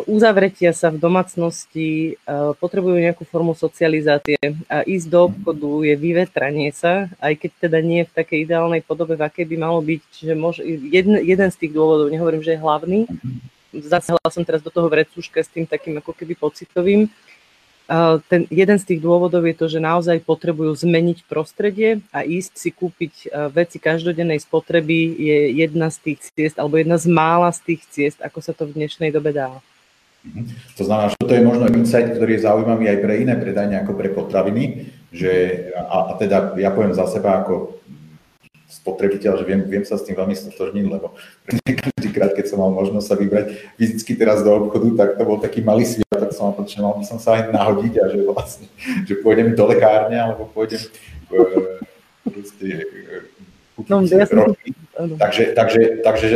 uzavretia 0.08 0.70
sa 0.72 0.94
v 0.94 1.02
domácnosti 1.02 2.16
potrebujú 2.62 3.02
nejakú 3.02 3.26
formu 3.26 3.52
socializácie 3.52 4.38
a 4.70 4.86
ísť 4.86 5.06
do 5.10 5.26
obchodu 5.26 5.68
je 5.84 5.94
vyvetranie 5.98 6.70
sa, 6.70 7.10
aj 7.18 7.34
keď 7.34 7.50
teda 7.66 7.78
nie 7.82 8.06
v 8.06 8.14
takej 8.14 8.46
ideálnej 8.46 8.80
podobe, 8.86 9.18
v 9.18 9.26
akej 9.26 9.42
by 9.42 9.56
malo 9.58 9.82
byť. 9.82 10.00
Čiže 10.14 10.34
môž, 10.38 10.62
jeden, 10.64 11.18
jeden 11.26 11.48
z 11.50 11.56
tých 11.58 11.74
dôvodov, 11.74 12.14
nehovorím, 12.14 12.46
že 12.46 12.54
je 12.56 12.62
hlavný, 12.62 13.10
zasahla 13.74 14.22
som 14.30 14.46
teraz 14.46 14.62
do 14.62 14.70
toho 14.70 14.86
vrecúška 14.86 15.42
s 15.42 15.50
tým 15.50 15.66
takým 15.66 15.98
ako 15.98 16.14
keby 16.14 16.38
pocitovým, 16.38 17.10
ten, 18.30 18.46
jeden 18.48 18.78
z 18.78 18.84
tých 18.88 19.00
dôvodov 19.02 19.42
je 19.44 19.56
to, 19.58 19.66
že 19.68 19.82
naozaj 19.82 20.22
potrebujú 20.22 20.72
zmeniť 20.72 21.26
prostredie 21.26 22.00
a 22.14 22.22
ísť 22.22 22.52
si 22.54 22.70
kúpiť 22.70 23.14
e, 23.26 23.26
veci 23.50 23.76
každodennej 23.82 24.38
spotreby 24.40 25.18
je 25.18 25.38
jedna 25.60 25.90
z 25.90 25.98
tých 26.00 26.18
ciest, 26.32 26.56
alebo 26.56 26.78
jedna 26.78 26.96
z 26.96 27.10
mála 27.10 27.50
z 27.50 27.60
tých 27.74 27.82
ciest, 27.90 28.18
ako 28.22 28.38
sa 28.40 28.54
to 28.54 28.64
v 28.70 28.78
dnešnej 28.78 29.10
dobe 29.10 29.34
dá. 29.34 29.58
Mhm. 30.22 30.54
To 30.78 30.82
znamená, 30.86 31.06
že 31.10 31.18
toto 31.18 31.34
je 31.34 31.42
možno 31.42 31.66
insight, 31.74 32.14
ktorý 32.14 32.38
je 32.38 32.46
zaujímavý 32.46 32.84
aj 32.86 32.98
pre 33.02 33.14
iné 33.18 33.34
predajne 33.34 33.76
ako 33.82 33.92
pre 33.98 34.08
potraviny, 34.14 34.64
že, 35.10 35.32
a, 35.74 36.14
a 36.14 36.20
teda 36.22 36.56
ja 36.56 36.70
poviem 36.70 36.94
za 36.94 37.10
seba 37.10 37.42
ako 37.42 37.82
spotrebiteľ, 38.72 39.32
že 39.36 39.44
viem, 39.44 39.60
viem 39.68 39.84
sa 39.84 40.00
s 40.00 40.06
tým 40.08 40.16
veľmi 40.16 40.32
stotožniť, 40.32 40.84
lebo 40.88 41.12
každýkrát, 42.12 42.36
keď 42.36 42.46
som 42.52 42.60
mal 42.60 42.70
možnosť 42.70 43.06
sa 43.08 43.16
vybrať 43.16 43.44
fyzicky 43.80 44.12
teraz 44.20 44.44
do 44.44 44.52
obchodu, 44.52 44.88
tak 45.00 45.08
to 45.16 45.24
bol 45.24 45.40
taký 45.40 45.64
malý 45.64 45.88
sviatok, 45.88 46.28
som 46.36 46.52
mal 46.52 46.60
mal 46.60 46.94
by 47.00 47.04
som 47.08 47.16
sa 47.16 47.40
aj 47.40 47.48
nahodiť 47.48 47.94
a 47.96 48.04
že 48.12 48.18
vlastne, 48.28 48.66
že 49.08 49.16
pôjdem 49.24 49.56
do 49.56 49.64
lekárne, 49.64 50.20
alebo 50.20 50.44
pôjdem 50.52 50.84
uh, 51.32 51.80
proste, 52.28 52.84
uh, 53.80 53.88
no, 53.88 54.04
Takže, 55.16 55.56
takže, 55.56 56.04
takže 56.04 56.28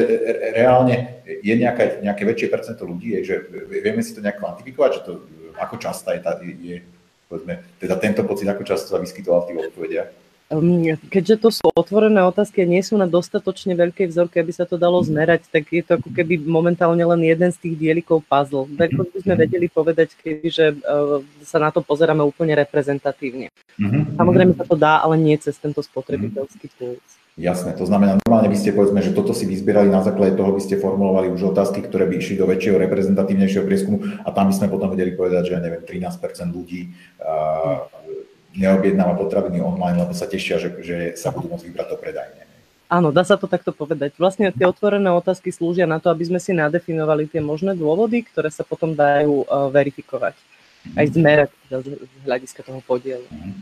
reálne 0.56 1.20
je 1.28 1.54
nejaké, 1.54 2.00
nejaké 2.00 2.24
väčšie 2.24 2.48
percento 2.48 2.88
ľudí, 2.88 3.12
je, 3.20 3.20
že 3.28 3.34
vieme 3.68 4.00
si 4.00 4.16
to 4.16 4.24
nejak 4.24 4.40
kvantifikovať, 4.40 4.90
že 4.96 5.00
to, 5.04 5.12
ako 5.60 5.76
často 5.76 6.08
je, 6.16 6.20
tá, 6.24 6.40
je 6.40 6.80
povedzme, 7.28 7.60
teda 7.76 8.00
tento 8.00 8.24
pocit, 8.24 8.48
ako 8.48 8.64
často 8.64 8.88
sa 8.88 8.98
vyskytoval 8.98 9.44
v 9.44 9.46
tých 9.52 9.60
odpovediach? 9.68 10.08
Ehm, 10.46 10.94
keďže 11.10 11.36
to 11.42 11.48
sú 11.50 11.66
otvorené 11.74 12.22
otázky 12.22 12.62
a 12.62 12.70
nie 12.70 12.78
sú 12.78 12.94
na 12.94 13.10
dostatočne 13.10 13.74
veľkej 13.74 14.06
vzorke, 14.06 14.38
aby 14.38 14.54
sa 14.54 14.62
to 14.62 14.78
dalo 14.78 15.02
zmerať, 15.02 15.50
tak 15.50 15.66
je 15.74 15.82
to 15.82 15.98
ako 15.98 16.14
keby 16.14 16.38
momentálne 16.38 17.02
len 17.02 17.20
jeden 17.26 17.50
z 17.50 17.58
tých 17.58 17.74
dielikov 17.74 18.22
puzzle. 18.22 18.70
Veľko 18.70 19.10
by 19.10 19.18
sme 19.26 19.34
vedeli 19.34 19.66
povedať, 19.66 20.14
kebyže 20.14 20.66
ehm, 20.78 21.26
sa 21.42 21.58
na 21.58 21.74
to 21.74 21.82
pozeráme 21.82 22.22
úplne 22.22 22.54
reprezentatívne. 22.54 23.50
Mm-hmm. 23.74 24.14
Samozrejme 24.14 24.52
sa 24.54 24.64
to 24.64 24.76
dá, 24.78 25.02
ale 25.02 25.18
nie 25.18 25.34
cez 25.34 25.58
tento 25.58 25.82
spotrebiteľský 25.82 26.66
tools. 26.78 27.26
Jasné, 27.36 27.76
to 27.76 27.84
znamená, 27.84 28.16
normálne 28.24 28.48
by 28.48 28.56
ste 28.56 28.72
povedzme, 28.72 29.04
že 29.04 29.12
toto 29.12 29.36
si 29.36 29.44
vyzbierali 29.44 29.92
na 29.92 30.00
základe 30.00 30.40
toho, 30.40 30.56
by 30.56 30.62
ste 30.64 30.80
formulovali 30.80 31.28
už 31.28 31.52
otázky, 31.52 31.84
ktoré 31.84 32.08
by 32.08 32.16
išli 32.16 32.40
do 32.40 32.48
väčšieho 32.48 32.80
reprezentatívnejšieho 32.80 33.68
prieskumu 33.68 34.24
a 34.24 34.32
tam 34.32 34.48
by 34.48 34.56
sme 34.56 34.72
potom 34.72 34.88
vedeli 34.88 35.12
povedať, 35.12 35.52
že 35.52 35.52
ja 35.52 35.60
neviem, 35.60 35.84
13% 35.84 36.16
ľudí 36.48 36.96
uh, 37.20 37.84
neobjednáva 38.56 39.14
potraviny 39.14 39.60
online, 39.60 40.00
lebo 40.02 40.16
sa 40.16 40.26
tešia, 40.26 40.56
že, 40.56 40.80
že 40.80 40.96
sa 41.14 41.30
budú 41.30 41.52
môcť 41.52 41.64
vybrať 41.68 41.88
do 41.92 41.96
predajne. 42.00 42.42
Áno, 42.86 43.10
dá 43.10 43.26
sa 43.26 43.34
to 43.34 43.50
takto 43.50 43.74
povedať. 43.74 44.14
Vlastne 44.14 44.54
tie 44.54 44.62
otvorené 44.62 45.10
otázky 45.10 45.50
slúžia 45.50 45.90
na 45.90 45.98
to, 45.98 46.06
aby 46.06 46.22
sme 46.22 46.38
si 46.38 46.54
nadefinovali 46.54 47.26
tie 47.26 47.42
možné 47.42 47.74
dôvody, 47.74 48.22
ktoré 48.22 48.46
sa 48.46 48.62
potom 48.62 48.94
dajú 48.94 49.42
uh, 49.42 49.66
verifikovať. 49.74 50.38
Mm-hmm. 50.38 50.94
Aj 50.94 51.06
zmerať 51.10 51.50
teda 51.66 51.76
z 51.82 51.88
hľadiska 52.22 52.60
toho 52.62 52.78
podielu. 52.86 53.26
Mm-hmm. 53.26 53.54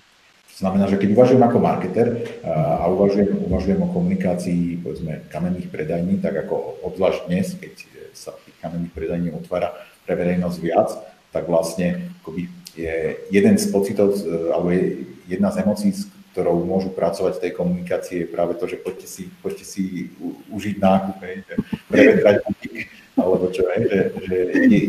To 0.55 0.57
znamená, 0.61 0.85
že 0.87 1.01
keď 1.01 1.09
uvažujem 1.17 1.43
ako 1.43 1.59
marketer 1.59 2.07
uh, 2.45 2.85
a 2.85 2.85
uvažujem, 2.93 3.33
uvažujem 3.49 3.81
o 3.81 3.89
komunikácii 3.97 4.85
povedzme 4.85 5.25
kamenných 5.33 5.73
predajní, 5.73 6.21
tak 6.21 6.45
ako 6.45 6.85
obzvlášť 6.85 7.21
dnes, 7.25 7.57
keď 7.57 7.75
sa 8.13 8.37
tých 8.45 8.61
kamenných 8.61 8.93
predajní 8.93 9.33
otvára 9.33 9.73
pre 10.05 10.21
verejnosť 10.21 10.59
viac, 10.61 10.93
tak 11.33 11.49
vlastne 11.49 12.13
akoby 12.21 12.47
je 12.75 13.17
jeden 13.31 13.55
z 13.59 13.67
pocitov, 13.71 14.19
alebo 14.51 14.71
je 14.75 15.07
jedna 15.31 15.51
z 15.55 15.63
emócií, 15.63 15.91
ktorou 16.35 16.67
môžu 16.67 16.91
pracovať 16.91 17.39
v 17.39 17.43
tej 17.47 17.53
komunikácii, 17.55 18.17
je 18.27 18.33
práve 18.35 18.59
to, 18.59 18.67
že 18.67 18.83
poďte 18.83 19.07
si, 19.07 19.31
poďte 19.39 19.63
si 19.63 20.11
užiť 20.51 20.77
nákup, 20.83 21.17
hej, 21.23 21.47
prevetrať 21.87 22.37
butik, 22.43 22.91
alebo 23.15 23.47
čo, 23.55 23.63
hej, 23.71 23.81
že, 23.87 24.01
že 24.27 24.37
je, 24.67 24.81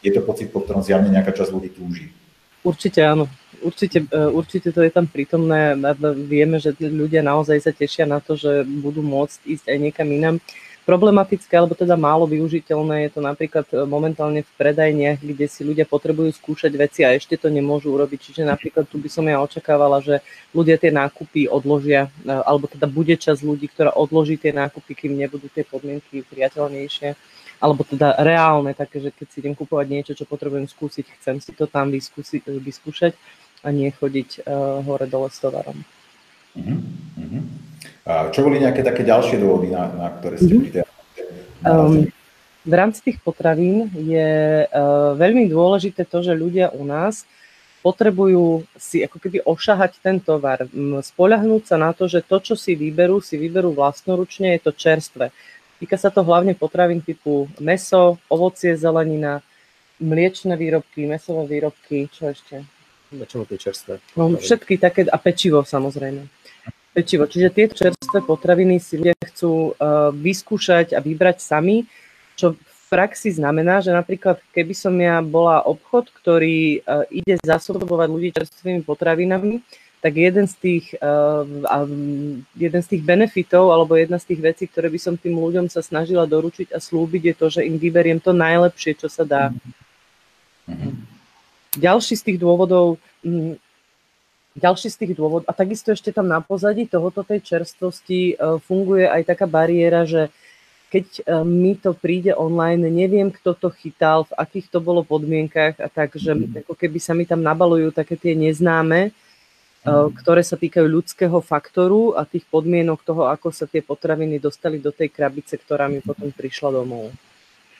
je 0.00 0.10
to 0.16 0.20
pocit, 0.24 0.48
po 0.48 0.64
ktorom 0.64 0.80
zjavne 0.80 1.12
nejaká 1.12 1.36
časť 1.36 1.52
ľudí 1.52 1.70
túži. 1.76 2.08
Určite 2.64 3.04
áno. 3.04 3.28
Určite, 3.56 4.04
e, 4.08 4.20
určite 4.36 4.68
to 4.68 4.84
je 4.84 4.92
tam 4.92 5.08
prítomné. 5.08 5.76
Vieme, 6.28 6.60
že 6.60 6.76
ľudia 6.76 7.24
naozaj 7.24 7.62
sa 7.62 7.72
tešia 7.72 8.04
na 8.04 8.20
to, 8.20 8.36
že 8.36 8.68
budú 8.68 9.00
môcť 9.00 9.38
ísť 9.48 9.64
aj 9.72 9.78
niekam 9.80 10.08
inám. 10.12 10.36
Problematické, 10.86 11.50
alebo 11.58 11.74
teda 11.74 11.98
málo 11.98 12.30
využiteľné 12.30 13.10
je 13.10 13.18
to 13.18 13.20
napríklad 13.20 13.66
e, 13.74 13.82
momentálne 13.90 14.46
v 14.46 14.52
predajniach, 14.54 15.18
kde 15.18 15.50
si 15.50 15.66
ľudia 15.66 15.82
potrebujú 15.82 16.30
skúšať 16.30 16.70
veci 16.78 17.02
a 17.02 17.10
ešte 17.10 17.34
to 17.34 17.50
nemôžu 17.50 17.90
urobiť. 17.90 18.30
Čiže 18.30 18.42
napríklad 18.46 18.86
tu 18.86 19.02
by 19.02 19.10
som 19.10 19.26
ja 19.26 19.42
očakávala, 19.42 19.98
že 19.98 20.22
ľudia 20.54 20.78
tie 20.78 20.94
nákupy 20.94 21.50
odložia, 21.50 22.06
e, 22.22 22.30
alebo 22.30 22.70
teda 22.70 22.86
bude 22.86 23.18
čas 23.18 23.42
ľudí, 23.42 23.66
ktorá 23.66 23.98
odloží 23.98 24.38
tie 24.38 24.54
nákupy, 24.54 24.94
kým 24.94 25.18
nebudú 25.18 25.50
tie 25.50 25.66
podmienky 25.66 26.22
priateľnejšie 26.22 27.18
alebo 27.56 27.88
teda 27.88 28.20
reálne, 28.20 28.76
také, 28.76 29.00
že 29.00 29.08
keď 29.08 29.26
si 29.32 29.40
idem 29.40 29.56
kupovať 29.56 29.86
niečo, 29.88 30.12
čo 30.12 30.28
potrebujem 30.28 30.68
skúsiť, 30.68 31.08
chcem 31.16 31.40
si 31.40 31.56
to 31.56 31.64
tam 31.64 31.88
vyskúsiť, 31.88 32.44
vyskúšať 32.52 33.16
a 33.64 33.72
nie 33.72 33.88
chodiť 33.88 34.44
uh, 34.44 34.84
hore 34.84 35.08
dole 35.08 35.32
s 35.32 35.40
tovarom. 35.40 35.80
Uh-huh. 36.52 36.78
A 38.06 38.30
čo 38.30 38.46
boli 38.46 38.62
nejaké 38.62 38.86
také 38.86 39.02
ďalšie 39.02 39.42
dôvody, 39.42 39.74
na, 39.74 39.90
na 39.90 40.08
ktoré 40.14 40.38
ste 40.38 40.54
uh-huh. 40.54 40.86
um, 41.66 42.06
v 42.66 42.72
rámci 42.74 43.02
tých 43.02 43.18
potravín 43.22 43.90
je 43.94 44.62
uh, 44.66 45.14
veľmi 45.18 45.50
dôležité 45.50 46.06
to, 46.06 46.22
že 46.22 46.34
ľudia 46.34 46.70
u 46.70 46.86
nás 46.86 47.26
potrebujú 47.86 48.66
si 48.74 49.06
ako 49.06 49.22
keby 49.22 49.46
ošahať 49.46 50.02
ten 50.02 50.18
tovar, 50.18 50.66
spoľahnúť 51.02 51.62
sa 51.70 51.78
na 51.78 51.94
to, 51.94 52.10
že 52.10 52.26
to, 52.26 52.42
čo 52.42 52.54
si 52.58 52.74
vyberú, 52.74 53.22
si 53.22 53.38
vyberú 53.38 53.70
vlastnoručne, 53.78 54.58
je 54.58 54.60
to 54.66 54.72
čerstvé. 54.74 55.30
Týka 55.78 55.94
sa 55.94 56.10
to 56.10 56.26
hlavne 56.26 56.58
potravín 56.58 56.98
typu 56.98 57.46
meso, 57.62 58.18
ovocie, 58.26 58.74
zelenina, 58.74 59.38
mliečne 60.02 60.58
výrobky, 60.58 61.06
mesové 61.06 61.46
výrobky, 61.46 62.10
čo 62.10 62.34
ešte? 62.34 62.66
Väčšinou 63.14 63.46
tie 63.46 63.58
čerstvé. 63.60 64.02
No, 64.18 64.34
všetky 64.34 64.82
také, 64.82 65.06
a 65.06 65.18
pečivo 65.22 65.62
samozrejme. 65.62 66.26
Pečivo. 66.96 67.28
Čiže 67.28 67.52
tieto 67.52 67.76
čerstvé 67.76 68.24
potraviny 68.24 68.80
si 68.80 68.96
ľudia 68.96 69.12
chcú 69.20 69.76
uh, 69.76 70.08
vyskúšať 70.16 70.96
a 70.96 71.04
vybrať 71.04 71.44
sami, 71.44 71.84
čo 72.40 72.56
v 72.56 72.84
praxi 72.88 73.36
znamená, 73.36 73.84
že 73.84 73.92
napríklad 73.92 74.40
keby 74.56 74.72
som 74.72 74.96
ja 74.96 75.20
bola 75.20 75.60
obchod, 75.60 76.08
ktorý 76.08 76.80
uh, 76.80 77.04
ide 77.12 77.36
zásobovať 77.44 78.08
ľudí 78.08 78.32
čerstvými 78.32 78.80
potravinami, 78.80 79.60
tak 80.00 80.16
jeden 80.16 80.48
z 80.48 80.56
tých, 80.56 80.96
uh, 81.04 81.44
jeden 82.56 82.80
z 82.80 82.88
tých 82.88 83.02
benefitov 83.04 83.76
alebo 83.76 83.92
jedna 84.00 84.16
z 84.16 84.32
tých 84.32 84.40
vecí, 84.40 84.64
ktoré 84.64 84.88
by 84.88 84.96
som 84.96 85.20
tým 85.20 85.36
ľuďom 85.36 85.68
sa 85.68 85.84
snažila 85.84 86.24
doručiť 86.24 86.72
a 86.72 86.80
slúbiť, 86.80 87.22
je 87.28 87.34
to, 87.36 87.46
že 87.60 87.66
im 87.68 87.76
vyberiem 87.76 88.24
to 88.24 88.32
najlepšie, 88.32 88.96
čo 88.96 89.12
sa 89.12 89.28
dá. 89.28 89.52
Mm-hmm. 90.64 90.92
Ďalší 91.76 92.14
z 92.16 92.24
tých 92.24 92.38
dôvodov, 92.40 92.96
ďalší 94.56 94.88
z 94.88 94.96
tých 95.04 95.12
dôvodov, 95.14 95.46
a 95.46 95.52
takisto 95.52 95.92
ešte 95.92 96.10
tam 96.10 96.26
na 96.32 96.40
pozadí 96.40 96.88
tohoto 96.88 97.20
tej 97.20 97.44
čerstvosti 97.44 98.32
e, 98.32 98.34
funguje 98.64 99.04
aj 99.04 99.22
taká 99.28 99.44
bariéra, 99.44 100.08
že 100.08 100.32
keď 100.88 101.06
e, 101.06 101.22
mi 101.44 101.76
to 101.76 101.92
príde 101.92 102.32
online, 102.32 102.88
neviem, 102.88 103.28
kto 103.28 103.52
to 103.52 103.68
chytal, 103.68 104.24
v 104.24 104.32
akých 104.40 104.72
to 104.72 104.78
bolo 104.80 105.04
podmienkach 105.04 105.76
a 105.76 105.92
tak, 105.92 106.16
že 106.16 106.32
mm. 106.32 106.64
ako 106.64 106.72
keby 106.72 106.98
sa 106.98 107.12
mi 107.12 107.28
tam 107.28 107.44
nabalujú 107.44 107.92
také 107.92 108.16
tie 108.16 108.32
neznáme, 108.32 109.12
mm. 109.84 110.16
ktoré 110.24 110.40
sa 110.40 110.56
týkajú 110.56 110.88
ľudského 110.88 111.36
faktoru 111.44 112.16
a 112.16 112.24
tých 112.24 112.48
podmienok 112.48 113.04
toho, 113.04 113.28
ako 113.28 113.52
sa 113.52 113.68
tie 113.68 113.84
potraviny 113.84 114.40
dostali 114.40 114.80
do 114.80 114.88
tej 114.88 115.12
krabice, 115.12 115.60
ktorá 115.60 115.84
mi 115.92 116.00
potom 116.00 116.32
prišla 116.32 116.72
domov. 116.72 117.12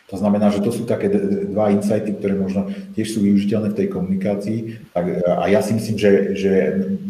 To 0.07 0.15
znamená, 0.15 0.55
že 0.55 0.63
to 0.63 0.71
sú 0.71 0.87
také 0.87 1.11
dva 1.51 1.75
insighty, 1.75 2.15
ktoré 2.15 2.39
možno 2.39 2.71
tiež 2.95 3.11
sú 3.11 3.27
využiteľné 3.27 3.75
v 3.75 3.79
tej 3.83 3.89
komunikácii. 3.91 4.59
Tak, 4.95 5.05
a 5.27 5.45
ja 5.51 5.59
si 5.67 5.75
myslím, 5.75 5.99
že, 5.99 6.11
že 6.39 6.53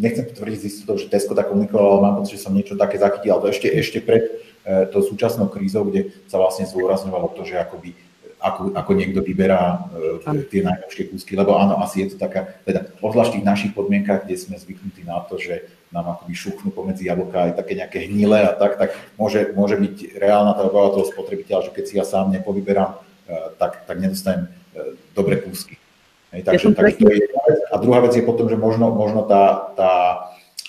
nechcem 0.00 0.24
potvrdiť 0.24 0.58
z 0.64 0.68
istotou, 0.72 0.96
že 0.96 1.12
Tesco 1.12 1.36
tak 1.36 1.52
komunikoval, 1.52 2.00
ale 2.00 2.04
mám 2.08 2.16
pocit, 2.24 2.40
že 2.40 2.48
som 2.48 2.56
niečo 2.56 2.72
také 2.72 2.96
zachytil, 2.96 3.36
ale 3.36 3.42
to 3.44 3.52
ešte, 3.52 3.68
ešte 3.68 3.98
pred 4.00 4.24
e, 4.64 4.88
tou 4.88 5.04
súčasnou 5.04 5.52
krízou, 5.52 5.84
kde 5.84 6.08
sa 6.24 6.40
vlastne 6.40 6.64
zdôrazňovalo 6.64 7.36
to, 7.36 7.44
že 7.44 7.60
akoby 7.60 7.92
ako, 8.36 8.76
ako 8.76 8.92
niekto 8.92 9.20
vyberá 9.24 9.88
uh, 9.88 10.44
tie 10.52 10.60
najlepšie 10.60 11.08
kúsky, 11.08 11.32
lebo 11.34 11.56
áno, 11.56 11.80
asi 11.80 12.04
je 12.04 12.14
to 12.14 12.16
taká, 12.20 12.60
teda 12.68 12.92
obzvlášť 13.00 13.32
v 13.32 13.36
tých 13.40 13.48
našich 13.48 13.72
podmienkach, 13.72 14.28
kde 14.28 14.36
sme 14.36 14.60
zvyknutí 14.60 15.08
na 15.08 15.24
to, 15.24 15.40
že 15.40 15.64
nám 15.96 16.12
akoby 16.12 16.36
šuchnú 16.36 16.68
pomedzi 16.68 17.08
jablka 17.08 17.48
aj 17.48 17.52
také 17.56 17.72
nejaké 17.72 18.04
hnilé 18.04 18.44
a 18.44 18.52
tak, 18.52 18.76
tak 18.76 18.92
môže, 19.16 19.56
môže 19.56 19.80
byť 19.80 20.20
reálna 20.20 20.52
tá 20.52 20.68
obava 20.68 20.92
toho 20.92 21.08
spotrebiteľa, 21.08 21.72
že 21.72 21.72
keď 21.72 21.84
si 21.88 21.94
ja 21.96 22.04
sám 22.04 22.28
nepovyberám, 22.36 22.92
uh, 22.92 23.00
tak, 23.56 23.88
tak 23.88 23.96
nedostanem 23.96 24.52
uh, 24.52 24.92
dobré 25.16 25.40
kúsky. 25.40 25.80
Hej, 26.36 26.44
takže, 26.44 26.76
takže 26.76 27.00
to 27.00 27.08
je. 27.08 27.24
A 27.72 27.80
druhá 27.80 28.04
vec 28.04 28.12
je 28.12 28.20
potom, 28.20 28.44
že 28.52 28.60
možno, 28.60 28.92
možno 28.92 29.24
tá, 29.24 29.72
tá, 29.72 29.92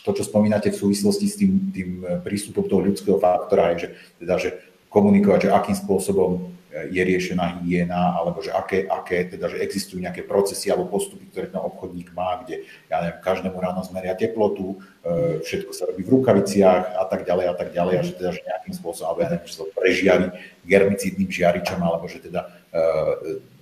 to, 0.07 0.15
čo 0.15 0.23
spomínate 0.23 0.71
v 0.71 0.79
súvislosti 0.79 1.27
s 1.27 1.35
tým, 1.35 1.51
tým 1.75 1.89
prístupom 2.23 2.63
toho 2.63 2.87
ľudského 2.87 3.19
faktora, 3.19 3.75
je, 3.75 3.77
že, 3.83 3.89
teda, 4.23 4.35
že 4.39 4.49
komunikovať, 4.87 5.49
že 5.49 5.53
akým 5.53 5.75
spôsobom 5.75 6.56
je 6.85 7.01
riešená 7.01 7.57
hygiena, 7.57 8.13
alebo 8.13 8.43
že 8.43 8.53
aké, 8.53 8.85
aké 8.85 9.25
teda, 9.25 9.49
že 9.49 9.63
existujú 9.63 9.97
nejaké 10.03 10.21
procesy 10.27 10.69
alebo 10.69 10.91
postupy, 10.91 11.25
ktoré 11.31 11.49
ten 11.49 11.57
obchodník 11.57 12.13
má, 12.13 12.43
kde, 12.45 12.67
ja 12.91 13.01
neviem, 13.01 13.23
každému 13.23 13.57
ráno 13.57 13.81
zmeria 13.81 14.13
teplotu, 14.13 14.77
e, 15.01 15.41
všetko 15.41 15.71
sa 15.73 15.89
robí 15.89 16.05
v 16.05 16.13
rukaviciach 16.19 16.99
a 16.99 17.03
tak 17.09 17.25
ďalej 17.25 17.45
a 17.49 17.55
tak 17.55 17.69
ďalej, 17.73 17.93
a 17.97 18.01
že 18.03 18.13
teda, 18.19 18.29
že 18.35 18.41
nejakým 18.45 18.73
spôsobom, 18.77 19.07
alebo 19.09 19.21
ja 19.25 19.29
neviem, 19.33 19.47
že 19.49 19.55
sa 19.57 19.63
prežiari 19.73 20.27
germicídnym 20.67 21.29
žiaričom, 21.31 21.79
alebo 21.81 22.05
že 22.05 22.19
teda 22.21 22.41
e, 22.69 22.79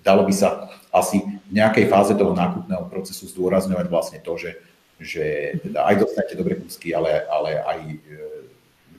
dalo 0.03 0.27
by 0.27 0.33
sa 0.33 0.73
asi 0.91 1.23
v 1.23 1.51
nejakej 1.53 1.85
fáze 1.87 2.13
toho 2.17 2.33
nákupného 2.33 2.89
procesu 2.91 3.29
zdôrazňovať 3.31 3.87
vlastne 3.87 4.19
to, 4.19 4.33
že, 4.35 4.51
že 4.99 5.25
teda 5.61 5.87
aj 5.87 5.95
dostanete 6.03 6.35
dobré 6.35 6.59
kúsky, 6.59 6.91
ale, 6.91 7.23
ale 7.29 7.61
aj 7.63 7.79
e, 7.85 7.97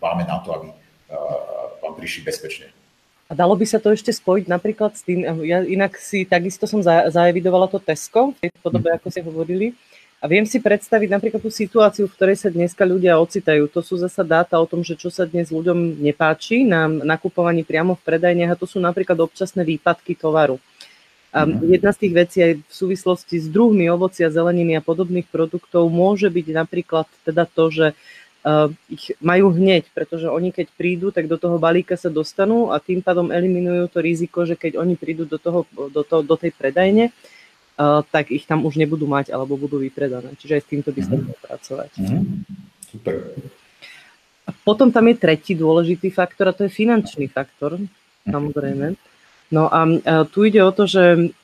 dbáme 0.01 0.25
na 0.25 0.41
to, 0.41 0.53
aby 0.53 0.69
vám 1.87 1.95
prišli 1.95 2.27
bezpečne. 2.27 2.67
A 3.27 3.35
dalo 3.35 3.59
by 3.59 3.67
sa 3.67 3.83
to 3.83 3.91
ešte 3.91 4.15
spojiť 4.15 4.47
napríklad 4.47 4.95
s 4.95 5.03
tým, 5.03 5.27
ja 5.43 5.59
inak 5.67 5.99
si 5.99 6.23
takisto 6.23 6.71
som 6.71 6.79
zaevidovala 7.11 7.67
to 7.67 7.83
Tesco, 7.83 8.31
v 8.31 8.39
tej 8.39 8.51
podobe, 8.63 8.87
ako 8.95 9.11
ste 9.11 9.27
hovorili, 9.27 9.75
a 10.17 10.25
viem 10.31 10.49
si 10.49 10.63
predstaviť 10.63 11.13
napríklad 11.13 11.43
tú 11.45 11.53
situáciu, 11.53 12.09
v 12.09 12.15
ktorej 12.17 12.41
sa 12.41 12.49
dneska 12.49 12.89
ľudia 12.89 13.21
ocitajú. 13.21 13.69
To 13.69 13.85
sú 13.85 14.01
zasa 14.01 14.25
dáta 14.25 14.57
o 14.57 14.65
tom, 14.65 14.81
že 14.81 14.97
čo 14.97 15.13
sa 15.13 15.29
dnes 15.29 15.53
ľuďom 15.53 16.01
nepáči 16.01 16.65
na 16.65 16.89
nakupovaní 16.89 17.63
priamo 17.69 17.95
v 18.01 18.05
predajniach 18.07 18.57
a 18.57 18.61
to 18.61 18.65
sú 18.65 18.81
napríklad 18.81 19.21
občasné 19.21 19.61
výpadky 19.63 20.17
tovaru. 20.17 20.57
A 21.37 21.45
mhm. 21.45 21.69
jedna 21.69 21.93
z 21.93 22.01
tých 22.01 22.15
vecí 22.17 22.39
aj 22.41 22.53
v 22.65 22.73
súvislosti 22.73 23.37
s 23.37 23.47
druhmi 23.53 23.93
ovocia, 23.93 24.33
zeleniny 24.33 24.73
a 24.79 24.83
podobných 24.83 25.29
produktov 25.29 25.85
môže 25.93 26.33
byť 26.33 26.47
napríklad 26.49 27.07
teda 27.29 27.45
to, 27.45 27.69
že 27.69 27.87
ich 28.87 29.11
majú 29.19 29.51
hneď, 29.51 29.91
pretože 29.91 30.31
oni 30.31 30.55
keď 30.55 30.71
prídu, 30.79 31.11
tak 31.11 31.27
do 31.27 31.35
toho 31.35 31.59
balíka 31.59 31.99
sa 31.99 32.07
dostanú 32.07 32.71
a 32.71 32.79
tým 32.79 33.03
pádom 33.03 33.35
eliminujú 33.35 33.91
to 33.91 33.99
riziko, 33.99 34.47
že 34.47 34.55
keď 34.55 34.79
oni 34.79 34.95
prídu 34.95 35.27
do, 35.27 35.35
toho, 35.35 35.67
do, 35.75 36.03
toho, 36.07 36.23
do 36.23 36.37
tej 36.39 36.55
predajne, 36.55 37.11
uh, 37.11 38.07
tak 38.07 38.31
ich 38.31 38.47
tam 38.47 38.63
už 38.63 38.79
nebudú 38.79 39.11
mať 39.11 39.35
alebo 39.35 39.59
budú 39.59 39.83
vypredané. 39.83 40.39
Čiže 40.39 40.55
aj 40.55 40.63
s 40.63 40.71
týmto 40.71 40.91
by 40.95 41.01
sa 41.03 41.15
mm-hmm. 41.19 41.43
pracovať. 41.43 41.91
Mm-hmm. 41.99 42.23
Super. 42.87 43.15
A 44.47 44.51
potom 44.63 44.95
tam 44.95 45.11
je 45.11 45.17
tretí 45.19 45.59
dôležitý 45.59 46.15
faktor 46.15 46.47
a 46.47 46.55
to 46.55 46.71
je 46.71 46.71
finančný 46.71 47.27
faktor, 47.27 47.83
samozrejme. 48.23 48.95
No 49.51 49.71
a 49.71 49.87
tu 50.31 50.43
ide 50.43 50.59
o 50.63 50.75
to, 50.75 50.91
že 50.91 51.35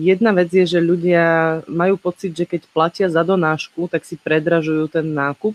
jedna 0.00 0.32
vec 0.32 0.48
je, 0.52 0.64
že 0.64 0.80
ľudia 0.80 1.60
majú 1.68 2.00
pocit, 2.00 2.32
že 2.32 2.48
keď 2.48 2.64
platia 2.72 3.06
za 3.12 3.20
donášku, 3.24 3.92
tak 3.92 4.08
si 4.08 4.16
predražujú 4.16 4.88
ten 4.88 5.04
nákup 5.12 5.52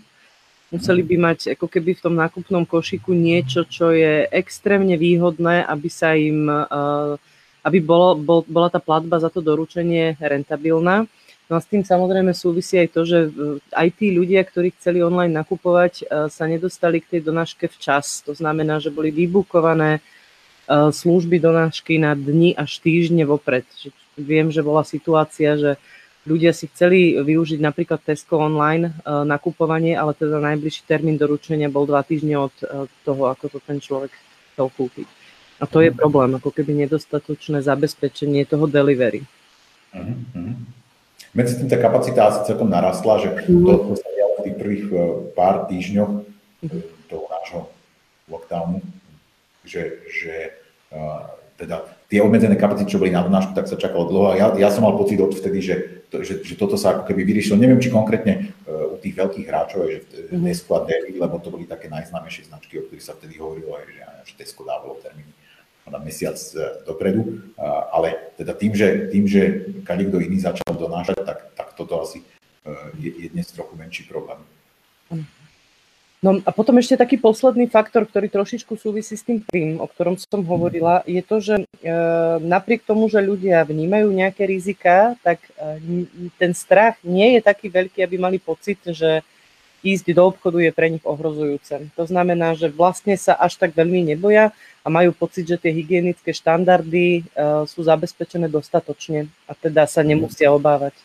Museli 0.68 1.00
by 1.00 1.16
mať 1.16 1.38
ako 1.56 1.64
keby 1.64 1.96
v 1.96 2.04
tom 2.04 2.12
nákupnom 2.12 2.68
košiku 2.68 3.16
niečo, 3.16 3.64
čo 3.64 3.88
je 3.88 4.28
extrémne 4.28 5.00
výhodné, 5.00 5.64
aby 5.64 5.88
sa 5.88 6.12
im, 6.12 6.44
eh, 6.44 7.16
aby 7.64 7.78
bolo, 7.80 8.20
bol, 8.20 8.40
bola 8.44 8.68
tá 8.68 8.76
platba 8.76 9.16
za 9.16 9.32
to 9.32 9.40
doručenie 9.40 10.20
rentabilná. 10.20 11.08
No 11.48 11.56
a 11.56 11.64
s 11.64 11.70
tým 11.72 11.80
samozrejme 11.80 12.36
súvisí 12.36 12.76
aj 12.76 12.88
to, 12.92 13.08
že 13.08 13.32
aj 13.72 13.88
tí 13.96 14.12
ľudia, 14.12 14.44
ktorí 14.44 14.76
chceli 14.76 15.00
online 15.00 15.32
nakupovať, 15.32 16.04
eh, 16.04 16.28
sa 16.28 16.44
nedostali 16.44 17.00
k 17.00 17.16
tej 17.16 17.20
donáške 17.24 17.64
včas. 17.72 18.20
To 18.28 18.36
znamená, 18.36 18.76
že 18.76 18.92
boli 18.92 19.08
vybukované 19.08 20.04
eh, 20.04 20.92
služby 20.92 21.40
donášky 21.40 21.96
na 21.96 22.12
dni 22.12 22.52
až 22.52 22.76
týždne 22.84 23.24
vopred. 23.24 23.64
Viem, 24.20 24.52
že 24.52 24.60
bola 24.60 24.84
situácia, 24.84 25.56
že 25.56 25.80
ľudia 26.28 26.52
si 26.52 26.68
chceli 26.68 27.16
využiť 27.16 27.58
napríklad 27.64 28.04
Tesco 28.04 28.36
online 28.36 28.92
uh, 28.92 29.24
nakupovanie, 29.24 29.96
ale 29.96 30.12
teda 30.12 30.36
najbližší 30.44 30.84
termín 30.84 31.16
doručenia 31.16 31.72
bol 31.72 31.88
dva 31.88 32.04
týždne 32.04 32.36
od 32.36 32.54
uh, 32.60 32.84
toho, 33.08 33.32
ako 33.32 33.56
to 33.56 33.58
ten 33.64 33.80
človek 33.80 34.12
chcel 34.52 34.68
kúpiť. 34.68 35.08
A 35.58 35.66
to 35.66 35.82
je 35.82 35.90
mhm. 35.90 35.98
problém, 35.98 36.30
ako 36.36 36.54
keby 36.54 36.86
nedostatočné 36.86 37.64
zabezpečenie 37.64 38.46
toho 38.46 38.70
delivery. 38.70 39.26
Uh-huh. 39.90 40.54
Medzi 41.34 41.58
tým 41.58 41.66
tá 41.66 41.80
kapacita 41.80 42.30
asi 42.30 42.46
celkom 42.46 42.68
narastla, 42.70 43.24
že 43.24 43.28
to, 43.48 43.72
to 43.88 43.94
sa 43.96 44.08
dialo 44.12 44.34
v 44.38 44.42
tých 44.44 44.56
prvých 44.60 44.84
pár 45.32 45.66
týždňoch 45.66 46.12
toho 47.08 47.24
nášho 47.26 47.60
lockdownu, 48.28 48.84
že, 49.64 50.04
že 50.12 50.52
teda 51.56 51.88
tie 52.08 52.24
obmedzené 52.24 52.56
kapacity, 52.56 52.88
čo 52.88 53.00
boli 53.00 53.12
na 53.12 53.20
donášku, 53.20 53.52
tak 53.52 53.68
sa 53.68 53.76
čakalo 53.76 54.08
dlho 54.08 54.26
a 54.32 54.34
ja, 54.40 54.46
ja 54.56 54.68
som 54.72 54.88
mal 54.88 54.96
pocit 54.96 55.20
odvtedy, 55.20 55.60
že, 55.60 55.74
to, 56.08 56.24
že, 56.24 56.40
že 56.40 56.56
toto 56.56 56.80
sa 56.80 56.96
ako 56.96 57.04
keby 57.04 57.20
vyriešilo. 57.20 57.60
Neviem, 57.60 57.84
či 57.84 57.92
konkrétne 57.92 58.48
uh, 58.64 58.88
u 58.92 58.96
tých 58.96 59.12
veľkých 59.12 59.44
hráčov, 59.44 59.92
že 59.92 59.98
Tesco 60.32 60.72
a 60.80 60.88
Deli, 60.88 61.20
lebo 61.20 61.36
to 61.36 61.52
boli 61.52 61.68
také 61.68 61.92
najznámejšie 61.92 62.48
značky, 62.48 62.80
o 62.80 62.88
ktorých 62.88 63.04
sa 63.04 63.12
vtedy 63.12 63.36
hovorilo, 63.36 63.76
aj, 63.76 63.84
že, 63.92 64.02
že 64.32 64.34
Tesco 64.40 64.64
dávalo 64.64 64.96
termíny 65.04 65.36
na 65.88 66.00
mesiac 66.00 66.36
uh, 66.56 66.80
dopredu, 66.88 67.44
ale 67.92 68.36
teda 68.36 68.52
tým, 68.56 68.72
že, 68.72 69.08
tým, 69.12 69.24
že 69.28 69.72
kto 69.84 70.20
iný 70.20 70.40
začal 70.40 70.76
donášať, 70.76 71.24
tak, 71.24 71.52
tak 71.56 71.68
toto 71.76 72.00
asi 72.00 72.24
je, 73.00 73.08
je 73.08 73.28
dnes 73.32 73.48
trochu 73.52 73.72
menší 73.76 74.04
problém. 74.04 74.40
No 76.18 76.42
a 76.42 76.50
potom 76.50 76.74
ešte 76.82 76.98
taký 76.98 77.14
posledný 77.14 77.70
faktor, 77.70 78.02
ktorý 78.02 78.26
trošičku 78.26 78.74
súvisí 78.74 79.14
s 79.14 79.22
tým 79.22 79.38
prvým, 79.38 79.78
o 79.78 79.86
ktorom 79.86 80.18
som 80.18 80.42
hovorila, 80.42 81.06
je 81.06 81.22
to, 81.22 81.36
že 81.38 81.54
e, 81.62 81.64
napriek 82.42 82.82
tomu, 82.82 83.06
že 83.06 83.22
ľudia 83.22 83.62
vnímajú 83.62 84.10
nejaké 84.10 84.42
rizika, 84.42 85.14
tak 85.22 85.38
e, 85.54 86.02
ten 86.34 86.50
strach 86.58 86.98
nie 87.06 87.38
je 87.38 87.40
taký 87.46 87.70
veľký, 87.70 88.02
aby 88.02 88.18
mali 88.18 88.42
pocit, 88.42 88.82
že 88.82 89.22
ísť 89.86 90.10
do 90.10 90.26
obchodu 90.26 90.58
je 90.58 90.74
pre 90.74 90.90
nich 90.90 91.06
ohrozujúce. 91.06 91.94
To 91.94 92.02
znamená, 92.02 92.58
že 92.58 92.66
vlastne 92.66 93.14
sa 93.14 93.38
až 93.38 93.54
tak 93.54 93.78
veľmi 93.78 94.10
neboja 94.10 94.50
a 94.82 94.86
majú 94.90 95.14
pocit, 95.14 95.46
že 95.46 95.54
tie 95.54 95.70
hygienické 95.70 96.34
štandardy 96.34 97.22
e, 97.22 97.22
sú 97.70 97.86
zabezpečené 97.86 98.50
dostatočne 98.50 99.30
a 99.46 99.54
teda 99.54 99.86
sa 99.86 100.02
nemusia 100.02 100.50
obávať. 100.50 100.98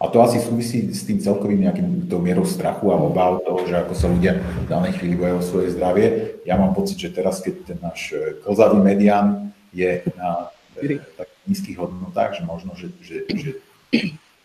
A 0.00 0.08
to 0.08 0.18
asi 0.24 0.42
súvisí 0.42 0.90
s 0.90 1.06
tým 1.06 1.22
celkovým 1.22 1.62
nejakým 1.68 2.10
tou 2.10 2.18
mierou 2.18 2.42
strachu 2.42 2.90
a 2.90 2.98
obáv 2.98 3.44
toho, 3.46 3.62
že 3.68 3.78
ako 3.78 3.94
sa 3.94 4.10
ľudia 4.10 4.40
v 4.40 4.66
danej 4.66 4.98
chvíli 4.98 5.14
boja 5.14 5.38
o 5.38 5.44
svoje 5.44 5.70
zdravie. 5.76 6.40
Ja 6.48 6.58
mám 6.58 6.74
pocit, 6.74 6.98
že 6.98 7.14
teraz, 7.14 7.38
keď 7.44 7.54
ten 7.68 7.78
náš 7.78 8.10
e, 8.10 8.40
kozavý 8.42 8.80
medián 8.82 9.54
je 9.70 10.02
na 10.18 10.50
e, 10.80 10.98
nízkych 11.46 11.78
hodnotách, 11.78 12.40
že 12.40 12.42
možno, 12.42 12.74
že, 12.74 12.90
že, 13.04 13.28
že 13.30 13.50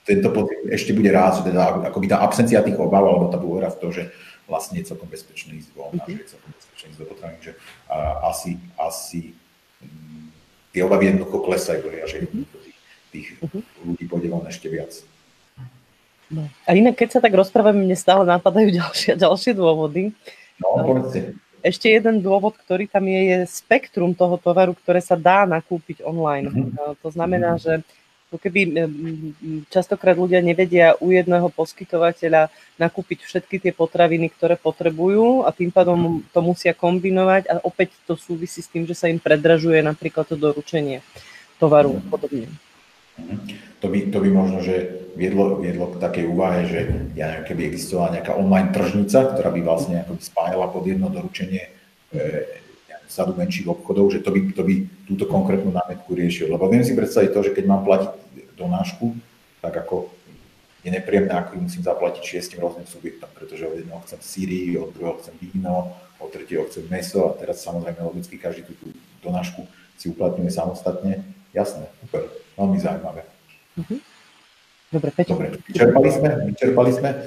tento 0.06 0.30
pocit 0.30 0.60
ešte 0.70 0.94
bude 0.94 1.10
rásť, 1.10 1.50
teda 1.50 1.90
akoby 1.90 2.06
tá 2.12 2.22
absencia 2.22 2.62
tých 2.62 2.78
obáv, 2.78 3.10
alebo 3.10 3.34
tá 3.34 3.42
dôvera 3.42 3.74
v 3.74 3.80
to, 3.82 3.88
že 3.90 4.04
vlastne 4.46 4.78
je 4.78 4.92
celkom 4.92 5.10
bezpečné 5.10 5.58
ísť 5.58 5.74
von 5.74 5.98
a 5.98 6.06
že 6.06 6.22
je 6.22 6.30
celkom 6.38 6.52
bezpečné 6.54 6.86
ísť 6.94 7.00
do 7.02 7.08
potravín, 7.10 7.42
že 7.42 7.58
a, 7.90 8.30
asi, 8.30 8.62
asi 8.78 9.34
m, 9.82 9.90
mm, 9.90 10.28
tie 10.78 10.86
obavy 10.86 11.10
jednoducho 11.10 11.42
klesajú, 11.42 11.90
a 11.90 12.06
že 12.06 12.30
tých 13.16 13.40
uh-huh. 13.40 13.64
ľudí 13.88 14.04
pôjde 14.12 14.28
von 14.28 14.44
ešte 14.44 14.68
viac. 14.68 14.92
No. 16.28 16.52
A 16.68 16.76
inak, 16.76 17.00
keď 17.00 17.18
sa 17.18 17.24
tak 17.24 17.32
rozprávame, 17.32 17.88
mne 17.88 17.96
stále 17.96 18.28
napadajú 18.28 18.68
ďalšie, 18.84 19.16
ďalšie 19.16 19.56
dôvody. 19.56 20.12
No, 20.60 20.84
povedzte. 20.84 21.40
Ešte 21.66 21.90
jeden 21.90 22.22
dôvod, 22.22 22.54
ktorý 22.62 22.86
tam 22.86 23.10
je, 23.10 23.22
je 23.26 23.38
spektrum 23.50 24.14
toho 24.14 24.38
tovaru, 24.38 24.78
ktoré 24.78 25.02
sa 25.02 25.18
dá 25.18 25.50
nakúpiť 25.50 26.06
online. 26.06 26.52
Uh-huh. 26.52 26.94
To 27.02 27.10
znamená, 27.10 27.58
že 27.58 27.82
keby 28.38 28.62
častokrát 29.72 30.18
ľudia 30.18 30.44
nevedia 30.44 30.96
u 31.00 31.12
jedného 31.12 31.48
poskytovateľa 31.52 32.52
nakúpiť 32.76 33.24
všetky 33.24 33.62
tie 33.64 33.72
potraviny, 33.72 34.28
ktoré 34.34 34.60
potrebujú 34.60 35.48
a 35.48 35.56
tým 35.56 35.72
pádom 35.72 36.22
to 36.36 36.40
musia 36.44 36.76
kombinovať 36.76 37.48
a 37.48 37.54
opäť 37.64 37.96
to 38.04 38.20
súvisí 38.20 38.60
s 38.60 38.68
tým, 38.68 38.84
že 38.84 38.98
sa 38.98 39.08
im 39.08 39.22
predražuje 39.22 39.80
napríklad 39.80 40.28
to 40.28 40.36
doručenie 40.36 41.00
tovaru 41.62 41.96
a 41.96 42.04
podobne. 42.12 42.52
To 43.80 43.88
by, 43.88 44.12
to 44.12 44.18
by 44.20 44.30
možno, 44.34 44.60
že 44.60 45.06
viedlo, 45.16 45.64
viedlo 45.64 45.96
k 45.96 46.02
takej 46.04 46.26
úvahe, 46.28 46.68
že 46.68 46.80
ja 47.16 47.32
neviem, 47.32 47.48
keby 47.48 47.62
existovala 47.72 48.20
nejaká 48.20 48.36
online 48.36 48.70
tržnica, 48.76 49.32
ktorá 49.32 49.50
by 49.56 49.62
vlastne 49.64 49.96
ako 50.04 50.20
spájala 50.20 50.68
pod 50.68 50.84
jedno 50.84 51.08
doručenie 51.08 51.64
e, 52.12 52.20
sadu 53.08 53.32
menších 53.40 53.72
obchodov, 53.72 54.12
že 54.12 54.20
to 54.20 54.30
by, 54.36 54.40
to 54.52 54.62
by 54.68 54.74
túto 55.08 55.26
konkrétnu 55.30 55.72
námetku 55.72 56.12
riešil. 56.12 56.52
Lebo 56.52 56.68
viem 56.68 56.84
si 56.84 56.92
predstaviť 56.92 57.32
to, 57.32 57.40
že 57.48 57.54
keď 57.56 57.66
mám 57.66 57.82
platiť 57.88 58.12
donášku, 58.60 59.16
tak 59.64 59.74
ako 59.80 60.12
je 60.84 60.94
nepríjemné, 60.94 61.34
ako 61.34 61.58
musím 61.58 61.82
zaplatiť 61.82 62.22
šiestim 62.22 62.62
rôznym 62.62 62.86
subjektom, 62.86 63.32
pretože 63.34 63.66
od 63.66 63.80
jedného 63.82 64.02
chcem 64.06 64.22
sírii, 64.22 64.78
od 64.78 64.94
druhého 64.94 65.18
chcem 65.24 65.34
víno, 65.42 65.98
od 66.22 66.30
tretieho 66.30 66.68
chcem 66.70 66.86
meso 66.92 67.26
a 67.26 67.34
teraz 67.34 67.66
samozrejme 67.66 68.06
logicky 68.06 68.38
každý 68.38 68.70
tú, 68.70 68.78
tú 68.78 68.88
donášku 69.26 69.66
si 69.98 70.14
uplatňuje 70.14 70.52
samostatne. 70.54 71.26
Jasné, 71.56 71.90
super 72.04 72.45
veľmi 72.56 72.78
zaujímavé. 72.80 73.22
Uh-huh. 73.76 74.00
Dobre, 74.96 75.10
Peťo. 75.12 75.36
Dobre, 75.36 75.48
vyčerpali 75.68 76.10
sme, 76.14 76.30
vyčerpali 76.56 76.92
sme 76.96 77.10
e, 77.12 77.18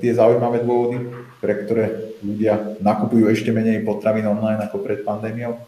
tie 0.00 0.12
zaujímavé 0.16 0.64
dôvody, 0.64 0.96
pre 1.42 1.66
ktoré 1.66 2.16
ľudia 2.24 2.80
nakupujú 2.80 3.28
ešte 3.28 3.52
menej 3.52 3.84
potravín 3.84 4.24
online 4.24 4.64
ako 4.64 4.80
pred 4.80 5.04
pandémiou. 5.04 5.60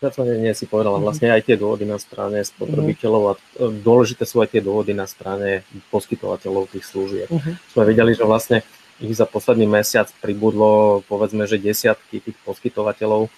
Viac 0.00 0.16
nie 0.16 0.54
si 0.56 0.64
povedala, 0.64 0.96
mhm. 0.96 1.04
vlastne 1.04 1.28
aj 1.28 1.44
tie 1.44 1.56
dôvody 1.60 1.84
na 1.84 2.00
strane 2.00 2.40
spotrebiteľov 2.46 3.22
a 3.26 3.32
e, 3.34 3.38
dôležité 3.80 4.22
sú 4.28 4.38
aj 4.44 4.54
tie 4.54 4.62
dôvody 4.62 4.94
na 4.94 5.10
strane 5.10 5.66
poskytovateľov 5.90 6.70
tých 6.70 6.86
služieb. 6.86 7.28
Uh-huh. 7.32 7.54
Sme 7.74 7.84
videli, 7.90 8.14
že 8.14 8.22
vlastne 8.22 8.62
ich 9.00 9.16
za 9.16 9.24
posledný 9.24 9.64
mesiac 9.64 10.12
pribudlo 10.20 11.00
povedzme, 11.08 11.48
že 11.48 11.56
desiatky 11.56 12.20
tých 12.20 12.36
poskytovateľov 12.44 13.32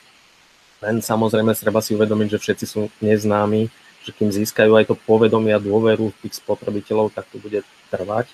len 0.83 0.99
samozrejme 0.99 1.55
treba 1.55 1.79
si 1.79 1.95
uvedomiť, 1.95 2.37
že 2.37 2.43
všetci 2.43 2.65
sú 2.67 2.81
neznámi, 2.99 3.71
že 4.03 4.11
kým 4.11 4.35
získajú 4.35 4.75
aj 4.75 4.91
to 4.91 4.97
povedomie 4.99 5.55
a 5.55 5.63
dôveru 5.63 6.11
tých 6.21 6.43
spotrebiteľov, 6.43 7.15
tak 7.15 7.31
to 7.31 7.39
bude 7.39 7.63
trvať. 7.95 8.27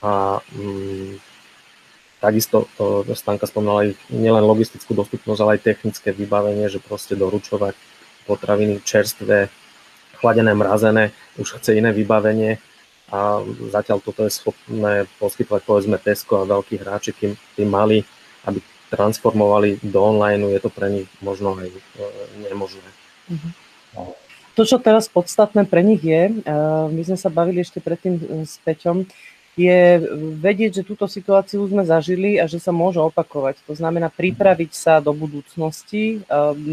A 0.00 0.40
mm, 0.56 1.20
takisto 2.24 2.64
to 2.80 3.04
Stanka 3.12 3.44
spomínala 3.44 3.84
aj 3.84 4.00
nielen 4.08 4.44
logistickú 4.48 4.96
dostupnosť, 4.96 5.40
ale 5.44 5.52
aj 5.60 5.66
technické 5.68 6.08
vybavenie, 6.16 6.72
že 6.72 6.80
proste 6.80 7.12
doručovať 7.12 7.76
potraviny 8.24 8.80
čerstvé, 8.80 9.52
chladené, 10.16 10.56
mrazené, 10.56 11.12
už 11.36 11.60
chce 11.60 11.76
iné 11.76 11.92
vybavenie 11.92 12.56
a 13.12 13.38
zatiaľ 13.70 14.02
toto 14.02 14.26
je 14.26 14.34
schopné 14.34 15.06
poskytovať 15.22 15.62
povedzme 15.62 15.96
Tesco 16.00 16.42
a 16.42 16.48
veľkí 16.48 16.80
hráči, 16.80 17.14
kým 17.14 17.38
tí 17.54 17.62
mali, 17.62 18.02
aby 18.48 18.58
transformovali 18.96 19.78
do 19.84 20.00
online, 20.00 20.48
je 20.56 20.60
to 20.64 20.70
pre 20.72 20.88
nich 20.88 21.08
možno 21.20 21.52
aj 21.60 21.68
e, 21.68 21.80
nemožné. 22.48 22.88
Mhm. 23.28 23.48
To, 24.56 24.64
čo 24.64 24.80
teraz 24.80 25.04
podstatné 25.12 25.68
pre 25.68 25.84
nich 25.84 26.00
je, 26.00 26.32
e, 26.32 26.34
my 26.88 27.02
sme 27.04 27.20
sa 27.20 27.28
bavili 27.28 27.60
ešte 27.60 27.84
predtým 27.84 28.16
e, 28.16 28.22
s 28.48 28.56
Peťom, 28.64 29.04
je 29.56 30.04
vedieť, 30.36 30.80
že 30.80 30.88
túto 30.88 31.08
situáciu 31.08 31.64
sme 31.64 31.80
zažili 31.80 32.36
a 32.36 32.44
že 32.44 32.60
sa 32.60 32.76
môže 32.76 33.00
opakovať. 33.00 33.64
To 33.64 33.72
znamená 33.72 34.12
pripraviť 34.12 34.72
sa 34.76 35.00
do 35.00 35.16
budúcnosti 35.16 36.20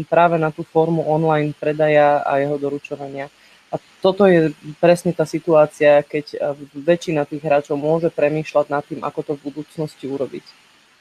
práve 0.04 0.36
na 0.36 0.52
tú 0.52 0.68
formu 0.68 1.00
online 1.00 1.56
predaja 1.56 2.20
a 2.20 2.44
jeho 2.44 2.60
doručovania. 2.60 3.32
A 3.72 3.80
toto 4.04 4.28
je 4.28 4.52
presne 4.84 5.16
tá 5.16 5.24
situácia, 5.24 6.04
keď 6.04 6.52
väčšina 6.76 7.24
tých 7.24 7.40
hráčov 7.40 7.80
môže 7.80 8.12
premýšľať 8.12 8.66
nad 8.68 8.84
tým, 8.84 9.00
ako 9.00 9.32
to 9.32 9.32
v 9.40 9.44
budúcnosti 9.48 10.04
urobiť. 10.04 10.44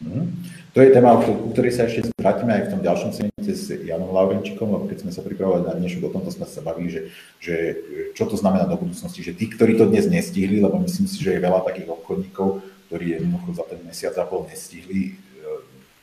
Mhm. 0.02 0.22
To 0.74 0.82
je 0.82 0.90
téma, 0.90 1.22
ku 1.22 1.54
ktorej 1.54 1.78
sa 1.78 1.86
ešte 1.86 2.10
vrátime 2.18 2.50
aj 2.50 2.64
v 2.66 2.72
tom 2.74 2.82
ďalšom 2.82 3.12
senite 3.14 3.54
s 3.54 3.70
Janom 3.70 4.10
Laurenčikom, 4.10 4.74
lebo 4.74 4.90
keď 4.90 5.06
sme 5.06 5.12
sa 5.14 5.22
pripravovali 5.22 5.70
na 5.70 5.78
dnešok, 5.78 6.10
o 6.10 6.14
tomto 6.18 6.34
sme 6.34 6.50
sa 6.50 6.66
bavili, 6.66 6.90
že, 6.90 7.02
že 7.38 7.56
čo 8.18 8.26
to 8.26 8.34
znamená 8.34 8.66
do 8.66 8.82
budúcnosti, 8.82 9.22
že 9.22 9.38
tí, 9.38 9.46
ktorí 9.54 9.78
to 9.78 9.86
dnes 9.86 10.10
nestihli, 10.10 10.58
lebo 10.58 10.82
myslím 10.82 11.06
si, 11.06 11.22
že 11.22 11.38
je 11.38 11.46
veľa 11.46 11.62
takých 11.62 11.94
obchodníkov, 11.94 12.66
ktorí 12.90 13.22
jednoducho 13.22 13.54
za 13.54 13.66
ten 13.70 13.86
mesiac 13.86 14.18
a 14.18 14.26
pol 14.26 14.50
nestihli 14.50 15.14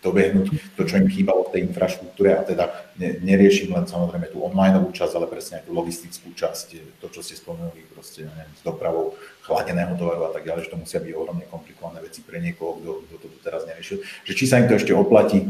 dobehnúť 0.00 0.76
to, 0.80 0.82
čo 0.88 0.96
im 0.96 1.12
chýbalo 1.12 1.44
v 1.44 1.52
tej 1.52 1.60
infraštruktúre 1.68 2.32
a 2.32 2.40
teda 2.40 2.72
ne, 2.96 3.20
neriešim 3.20 3.68
len 3.68 3.84
samozrejme 3.84 4.32
tú 4.32 4.40
online 4.40 4.80
časť, 4.96 5.12
ale 5.12 5.28
presne 5.28 5.60
aj 5.60 5.68
tú 5.68 5.76
logistickú 5.76 6.32
časť, 6.32 6.98
to, 7.04 7.06
čo 7.12 7.20
ste 7.20 7.36
spomenuli, 7.36 7.84
proste 7.92 8.24
neviem, 8.24 8.48
s 8.56 8.64
dopravou 8.64 9.12
chladeného 9.44 9.92
tovaru 10.00 10.28
a 10.28 10.32
tak 10.32 10.48
ďalej, 10.48 10.66
že 10.66 10.72
to 10.72 10.80
musia 10.80 11.04
byť 11.04 11.12
ohromne 11.12 11.44
komplikované 11.52 12.00
veci 12.00 12.24
pre 12.24 12.40
niekoho, 12.40 12.80
kto, 12.80 12.92
kto 13.12 13.14
to 13.20 13.38
teraz 13.44 13.68
neriešil. 13.68 14.00
Že 14.24 14.32
či 14.32 14.44
sa 14.48 14.56
im 14.56 14.72
to 14.72 14.80
ešte 14.80 14.96
oplatí 14.96 15.44
e, 15.44 15.48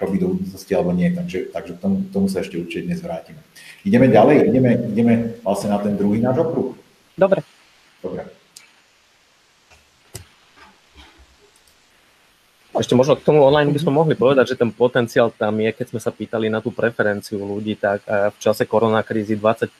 robiť 0.00 0.18
do 0.18 0.28
budúcnosti 0.32 0.72
alebo 0.72 0.96
nie, 0.96 1.12
takže, 1.12 1.52
takže 1.52 1.72
k 1.76 1.82
tomu, 1.82 1.96
tomu 2.08 2.26
sa 2.32 2.40
ešte 2.40 2.56
určite 2.56 2.88
dnes 2.88 3.04
vrátime. 3.04 3.44
Ideme 3.84 4.08
ďalej, 4.08 4.48
ideme, 4.48 4.70
ideme 4.88 5.14
vlastne 5.44 5.76
na 5.76 5.78
ten 5.82 5.92
druhý 5.94 6.24
náš 6.24 6.40
okruh. 6.40 6.72
Dobre. 7.18 7.41
Ešte 12.82 12.98
možno 12.98 13.14
k 13.14 13.22
tomu 13.22 13.46
online 13.46 13.70
by 13.70 13.78
sme 13.78 13.94
mohli 13.94 14.18
povedať, 14.18 14.52
že 14.54 14.58
ten 14.58 14.74
potenciál 14.74 15.30
tam 15.30 15.54
je, 15.62 15.70
keď 15.70 15.94
sme 15.94 16.00
sa 16.02 16.10
pýtali 16.10 16.50
na 16.50 16.58
tú 16.58 16.74
preferenciu 16.74 17.38
ľudí, 17.38 17.78
tak 17.78 18.02
v 18.10 18.36
čase 18.42 18.66
koronakrízy 18.66 19.38
20% 19.38 19.70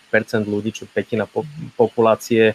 ľudí, 0.46 0.70
čo 0.70 0.86
petina 0.86 1.26
populácie, 1.74 2.54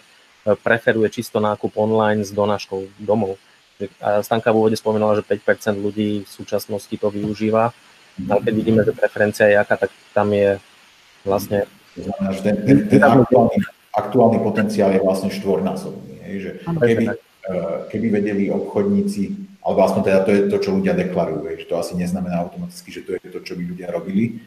preferuje 0.56 1.12
čisto 1.12 1.36
nákup 1.36 1.76
online 1.76 2.24
s 2.24 2.32
donáškou 2.32 2.96
domov. 2.96 3.36
A 4.00 4.24
Stanka 4.24 4.48
v 4.48 4.64
úvode 4.64 4.80
spomínala, 4.80 5.20
že 5.20 5.28
5% 5.28 5.76
ľudí 5.76 6.24
v 6.24 6.30
súčasnosti 6.32 6.96
to 6.96 7.12
využíva, 7.12 7.76
ale 8.32 8.40
keď 8.40 8.54
vidíme, 8.56 8.80
že 8.88 8.96
preferencia 8.96 9.52
je 9.52 9.60
aká, 9.60 9.76
tak 9.76 9.92
tam 10.16 10.32
je 10.32 10.56
vlastne... 11.28 11.68
Ten, 12.40 12.56
ten, 12.64 12.78
ten 12.88 13.02
aktuálny 13.04 13.60
aktuálny 13.98 14.38
potenciál 14.38 14.94
je 14.94 15.02
vlastne 15.02 15.30
štvornásobný. 15.34 16.14
Hej, 16.22 16.36
že 16.38 16.50
keby, 16.62 17.04
keby 17.90 18.06
vedeli 18.14 18.44
obchodníci 18.54 19.47
alebo 19.62 19.80
aspoň 19.84 20.02
teda 20.06 20.20
to 20.24 20.30
je 20.32 20.40
to, 20.48 20.56
čo 20.62 20.70
ľudia 20.74 20.94
deklarujú, 20.94 21.44
že 21.58 21.68
to 21.68 21.76
asi 21.76 21.92
neznamená 21.98 22.40
automaticky, 22.40 22.88
že 22.94 23.02
to 23.04 23.10
je 23.18 23.28
to, 23.28 23.40
čo 23.42 23.52
by 23.58 23.62
ľudia 23.66 23.90
robili. 23.90 24.40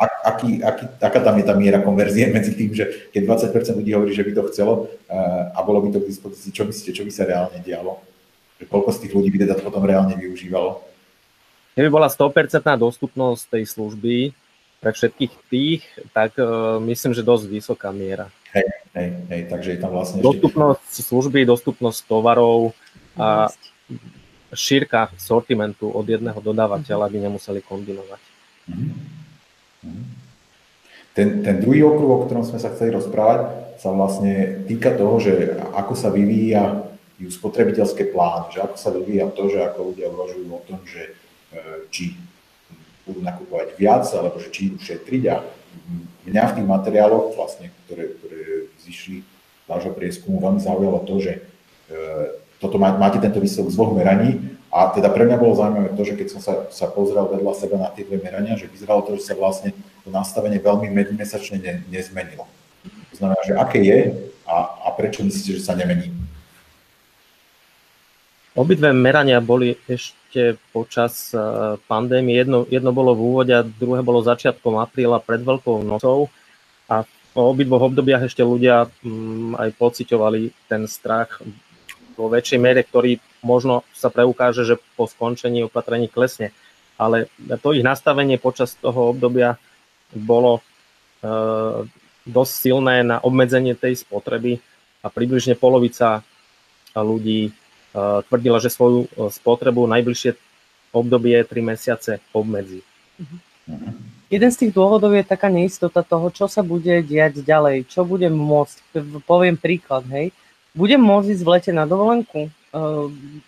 Aký, 0.00 0.64
aký, 0.64 0.84
aká 0.96 1.20
tam 1.20 1.36
je 1.36 1.44
tá 1.44 1.52
miera 1.52 1.84
konverzie 1.84 2.30
medzi 2.36 2.56
tým, 2.56 2.72
že 2.72 3.12
keď 3.12 3.52
20% 3.52 3.80
ľudí 3.80 3.92
hovorí, 3.92 4.12
že 4.16 4.24
by 4.24 4.32
to 4.32 4.42
chcelo 4.48 4.88
a 5.52 5.60
bolo 5.60 5.84
by 5.84 5.92
to 5.92 6.00
k 6.00 6.08
dispozícii, 6.08 6.54
čo 6.54 6.64
myslíte, 6.64 6.96
čo 6.96 7.04
by 7.04 7.12
sa 7.12 7.28
reálne 7.28 7.60
dialo? 7.60 8.00
Že 8.60 8.64
koľko 8.68 8.90
z 8.96 8.98
tých 9.04 9.12
ľudí 9.16 9.28
by 9.34 9.38
teda 9.44 9.54
to 9.60 9.66
potom 9.66 9.84
reálne 9.84 10.14
využívalo? 10.16 10.84
Keby 11.76 11.88
bola 11.88 12.08
100% 12.10 12.64
dostupnosť 12.76 13.42
tej 13.56 13.64
služby 13.64 14.16
pre 14.80 14.90
všetkých 14.96 15.32
tých, 15.52 15.82
tak 16.16 16.34
uh, 16.40 16.80
myslím, 16.80 17.12
že 17.12 17.20
dosť 17.20 17.44
vysoká 17.46 17.92
miera. 17.92 18.32
Hej, 18.50 18.66
hej, 18.96 19.08
hej, 19.28 19.42
takže 19.46 19.68
je 19.76 19.78
tam 19.78 19.92
vlastne... 19.92 20.24
Dostupnosť 20.24 20.82
ešte... 20.82 21.04
služby, 21.06 21.40
dostupnosť 21.46 21.98
tovarov 22.08 22.72
a 23.14 23.52
šírka 24.54 25.10
sortimentu 25.16 25.90
od 25.90 26.06
jedného 26.06 26.38
dodávateľa 26.42 27.06
by 27.06 27.18
nemuseli 27.30 27.60
kombinovať. 27.62 28.22
Ten, 31.10 31.42
ten 31.42 31.56
druhý 31.58 31.82
okruh, 31.82 32.10
o 32.16 32.22
ktorom 32.26 32.46
sme 32.46 32.62
sa 32.62 32.70
chceli 32.70 32.94
rozprávať, 32.94 33.74
sa 33.82 33.90
vlastne 33.90 34.62
týka 34.68 34.94
toho, 34.94 35.18
že 35.18 35.58
ako 35.74 35.94
sa 35.96 36.12
vyvíja 36.12 36.86
spotrebiteľské 37.20 38.08
plány, 38.14 38.56
že 38.56 38.60
ako 38.64 38.76
sa 38.76 38.90
vyvíja 38.94 39.28
to, 39.32 39.50
že 39.52 39.60
ako 39.60 39.92
ľudia 39.92 40.08
uvažujú 40.08 40.46
o 40.48 40.64
tom, 40.64 40.80
že 40.88 41.12
e, 41.52 41.60
či 41.92 42.16
budú 43.04 43.20
nakupovať 43.20 43.76
viac, 43.76 44.08
alebo 44.16 44.40
že 44.40 44.48
či 44.48 44.72
idú 44.72 44.78
šetriť. 44.80 45.22
A 45.28 45.44
mňa 46.24 46.44
v 46.48 46.54
tých 46.56 46.68
materiáloch, 46.68 47.36
vlastne, 47.36 47.68
ktoré, 47.84 48.16
ktoré 48.16 48.40
zišli 48.80 49.20
z 49.20 49.66
vášho 49.68 49.92
prieskumu, 49.92 50.40
veľmi 50.40 50.62
zaujalo 50.62 51.04
to, 51.04 51.14
že 51.20 51.32
e, 51.36 51.40
toto 52.60 52.76
má, 52.76 52.92
máte 52.94 53.16
tento 53.16 53.40
výsledok 53.40 53.72
z 53.72 53.76
dvoch 53.80 53.96
meraní 53.96 54.60
a 54.70 54.92
teda 54.94 55.10
pre 55.10 55.26
mňa 55.26 55.40
bolo 55.40 55.58
zaujímavé 55.58 55.96
to, 55.98 56.04
že 56.06 56.14
keď 56.14 56.28
som 56.30 56.40
sa, 56.44 56.54
sa 56.70 56.86
pozrel 56.86 57.26
vedľa 57.26 57.52
seba 57.56 57.76
na 57.80 57.88
tie 57.90 58.06
dve 58.06 58.22
merania, 58.22 58.54
že 58.54 58.70
vyzeralo 58.70 59.02
to, 59.02 59.18
že 59.18 59.26
sa 59.26 59.34
vlastne 59.34 59.74
to 60.06 60.12
nastavenie 60.12 60.62
veľmi 60.62 60.92
mesačne 61.16 61.58
ne, 61.58 61.82
nezmenilo. 61.90 62.46
To 63.10 63.14
znamená, 63.18 63.40
že 63.42 63.58
aké 63.58 63.80
je 63.82 63.98
a, 64.46 64.56
a 64.86 64.88
prečo 64.94 65.26
myslíte, 65.26 65.58
že 65.58 65.66
sa 65.66 65.74
nemení? 65.74 66.14
Obidve 68.54 68.92
merania 68.92 69.38
boli 69.40 69.78
ešte 69.86 70.58
počas 70.74 71.30
e, 71.30 71.38
pandémie. 71.86 72.34
Jedno, 72.34 72.66
jedno 72.66 72.90
bolo 72.90 73.14
v 73.14 73.22
úvode 73.22 73.52
a 73.54 73.62
druhé 73.62 74.02
bolo 74.02 74.26
začiatkom 74.26 74.78
apríla 74.78 75.22
pred 75.22 75.42
Veľkou 75.42 75.86
nocou. 75.86 76.26
A 76.90 77.06
v 77.06 77.38
obidvoch 77.38 77.86
obdobiach 77.90 78.26
ešte 78.26 78.42
ľudia 78.42 78.90
mm, 79.06 79.54
aj 79.54 79.70
pociťovali 79.78 80.66
ten 80.66 80.90
strach 80.90 81.38
vo 82.20 82.28
väčšej 82.28 82.60
miere, 82.60 82.84
ktorý 82.84 83.16
možno 83.40 83.88
sa 83.96 84.12
preukáže, 84.12 84.68
že 84.68 84.76
po 85.00 85.08
skončení 85.08 85.64
opatrení 85.64 86.12
klesne. 86.12 86.52
Ale 87.00 87.32
to 87.64 87.72
ich 87.72 87.80
nastavenie 87.80 88.36
počas 88.36 88.76
toho 88.76 89.16
obdobia 89.16 89.56
bolo 90.12 90.60
e, 90.60 90.62
dosť 92.28 92.52
silné 92.52 93.00
na 93.00 93.16
obmedzenie 93.24 93.72
tej 93.72 94.04
spotreby 94.04 94.60
a 95.00 95.08
približne 95.08 95.56
polovica 95.56 96.20
ľudí 96.92 97.48
e, 97.48 97.50
tvrdila, 98.28 98.60
že 98.60 98.68
svoju 98.68 99.08
e, 99.08 99.32
spotrebu 99.32 99.88
najbližšie 99.88 100.36
obdobie 100.92 101.40
3 101.40 101.56
mesiace 101.64 102.20
obmedzí. 102.36 102.84
Jeden 104.30 104.50
z 104.52 104.66
tých 104.66 104.72
dôvodov 104.76 105.16
je 105.16 105.24
taká 105.24 105.48
neistota 105.48 106.04
toho, 106.04 106.28
čo 106.28 106.52
sa 106.52 106.60
bude 106.60 107.00
diať 107.00 107.40
ďalej, 107.40 107.88
čo 107.88 108.04
bude 108.04 108.28
môcť. 108.28 108.76
Poviem 109.24 109.56
príklad, 109.56 110.04
hej 110.12 110.36
budem 110.74 111.00
môcť 111.02 111.34
ísť 111.34 111.44
v 111.44 111.52
lete 111.52 111.72
na 111.74 111.84
dovolenku? 111.84 112.50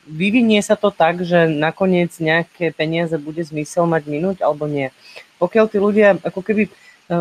Vyvinie 0.07 0.59
sa 0.67 0.75
to 0.75 0.91
tak, 0.91 1.23
že 1.23 1.47
nakoniec 1.47 2.11
nejaké 2.19 2.75
peniaze 2.75 3.15
bude 3.15 3.39
zmysel 3.39 3.87
mať 3.87 4.03
minúť 4.11 4.37
alebo 4.43 4.67
nie. 4.67 4.91
Pokiaľ 5.39 5.65
tí 5.71 5.79
ľudia, 5.79 6.19
ako 6.23 6.43
keby 6.43 6.67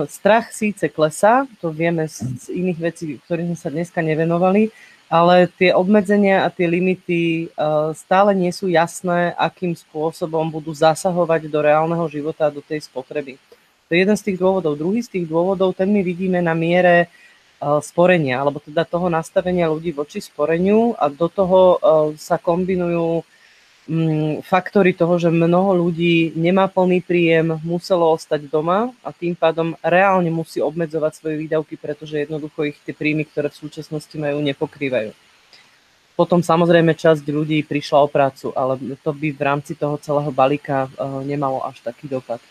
strach 0.10 0.50
síce 0.50 0.90
klesá, 0.90 1.46
to 1.62 1.70
vieme 1.70 2.10
z, 2.10 2.50
iných 2.50 2.80
vecí, 2.82 3.06
ktorým 3.26 3.54
sme 3.54 3.58
sa 3.58 3.70
dneska 3.70 4.02
nevenovali, 4.02 4.74
ale 5.12 5.52
tie 5.60 5.76
obmedzenia 5.76 6.48
a 6.48 6.50
tie 6.50 6.66
limity 6.66 7.52
stále 7.94 8.34
nie 8.34 8.50
sú 8.50 8.72
jasné, 8.72 9.38
akým 9.38 9.78
spôsobom 9.78 10.50
budú 10.50 10.74
zasahovať 10.74 11.52
do 11.52 11.60
reálneho 11.62 12.06
života 12.10 12.50
a 12.50 12.54
do 12.54 12.66
tej 12.66 12.82
spotreby. 12.82 13.38
To 13.86 13.90
je 13.94 14.08
jeden 14.08 14.18
z 14.18 14.32
tých 14.32 14.40
dôvodov. 14.40 14.80
Druhý 14.80 15.04
z 15.04 15.20
tých 15.20 15.28
dôvodov, 15.28 15.76
ten 15.76 15.92
my 15.92 16.00
vidíme 16.02 16.40
na 16.40 16.56
miere 16.56 17.12
Eh, 17.12 17.31
sporenia, 17.86 18.42
alebo 18.42 18.58
teda 18.58 18.82
toho 18.90 19.06
nastavenia 19.06 19.70
ľudí 19.70 19.94
voči 19.94 20.18
sporeniu 20.18 20.98
a 20.98 21.14
do 21.14 21.30
toho 21.30 21.60
eh, 21.62 21.80
sa 22.18 22.42
kombinujú 22.42 23.22
mm, 23.86 24.42
faktory 24.42 24.98
toho, 24.98 25.22
že 25.22 25.30
mnoho 25.30 25.78
ľudí 25.78 26.34
nemá 26.34 26.66
plný 26.66 27.06
príjem, 27.06 27.62
muselo 27.62 28.10
ostať 28.18 28.50
doma 28.50 28.90
a 29.06 29.14
tým 29.14 29.38
pádom 29.38 29.78
reálne 29.86 30.34
musí 30.34 30.58
obmedzovať 30.58 31.22
svoje 31.22 31.36
výdavky, 31.38 31.78
pretože 31.78 32.18
jednoducho 32.18 32.74
ich 32.74 32.78
tie 32.82 32.98
príjmy, 32.98 33.30
ktoré 33.30 33.54
v 33.54 33.62
súčasnosti 33.62 34.16
majú, 34.18 34.42
nepokrývajú. 34.42 35.14
Potom 36.18 36.42
samozrejme 36.42 36.98
časť 36.98 37.24
ľudí 37.30 37.66
prišla 37.66 37.98
o 38.06 38.10
prácu, 38.10 38.54
ale 38.58 38.78
to 39.06 39.14
by 39.14 39.32
v 39.32 39.42
rámci 39.42 39.78
toho 39.78 40.02
celého 40.02 40.34
balíka 40.34 40.90
eh, 40.90 41.22
nemalo 41.30 41.62
až 41.62 41.78
taký 41.86 42.10
dopad. 42.10 42.42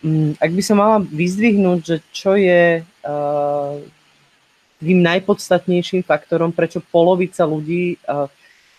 Mm, 0.00 0.40
ak 0.40 0.50
by 0.52 0.62
som 0.64 0.76
mala 0.80 1.04
vyzdvihnúť, 1.04 1.80
že 1.84 1.96
čo 2.08 2.40
je 2.40 2.80
tým 4.80 5.00
najpodstatnejším 5.00 6.04
faktorom, 6.04 6.52
prečo 6.52 6.84
polovica 6.84 7.48
ľudí 7.48 7.96
eh, 7.96 8.28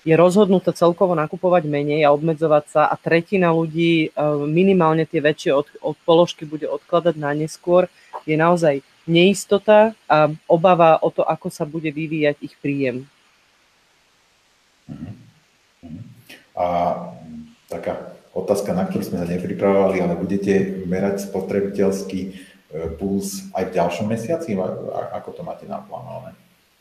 je 0.08 0.16
rozhodnutá 0.16 0.72
celkovo 0.72 1.18
nakupovať 1.18 1.68
menej 1.68 2.08
a 2.08 2.14
obmedzovať 2.16 2.64
sa 2.72 2.82
a 2.88 2.96
tretina 2.96 3.50
ľudí 3.52 4.08
eh, 4.08 4.12
minimálne 4.46 5.10
tie 5.10 5.20
väčšie 5.20 5.52
od, 5.54 5.68
od 5.82 5.98
položky 6.06 6.46
bude 6.46 6.70
odkladať 6.70 7.16
na 7.18 7.34
neskôr, 7.34 7.90
je 8.28 8.38
naozaj 8.38 8.86
neistota 9.08 9.96
a 10.06 10.30
obava 10.46 11.00
o 11.00 11.10
to, 11.10 11.24
ako 11.24 11.48
sa 11.48 11.64
bude 11.64 11.90
vyvíjať 11.90 12.36
ich 12.44 12.54
príjem. 12.60 13.08
A 16.58 16.66
taká 17.72 18.18
otázka, 18.36 18.76
na 18.76 18.86
ktorú 18.86 19.04
sme 19.04 19.24
sa 19.24 19.28
nepripravovali, 19.28 19.98
ale 20.04 20.20
budete 20.20 20.84
merať 20.86 21.26
spotrebiteľský 21.32 22.36
puls 22.99 23.47
aj 23.56 23.71
v 23.71 23.75
ďalšom 23.75 24.06
mesiaci? 24.08 24.56
Ako 25.15 25.32
to 25.32 25.41
máte 25.43 25.63
naplánované? 25.63 26.36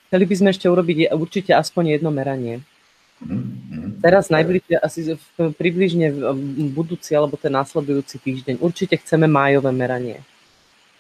Chceli 0.06 0.24
by 0.26 0.34
sme 0.38 0.48
ešte 0.54 0.66
urobiť 0.70 1.10
určite 1.14 1.50
aspoň 1.54 1.98
jedno 1.98 2.14
meranie. 2.14 2.62
Mm-hmm. 3.16 4.04
Teraz 4.04 4.28
najbližšie, 4.28 4.76
asi 4.76 5.16
približne 5.36 6.12
v 6.12 6.68
budúci 6.70 7.16
alebo 7.16 7.40
ten 7.40 7.50
následujúci 7.50 8.20
týždeň. 8.20 8.60
Určite 8.60 9.00
chceme 9.00 9.24
májové 9.24 9.72
meranie. 9.72 10.20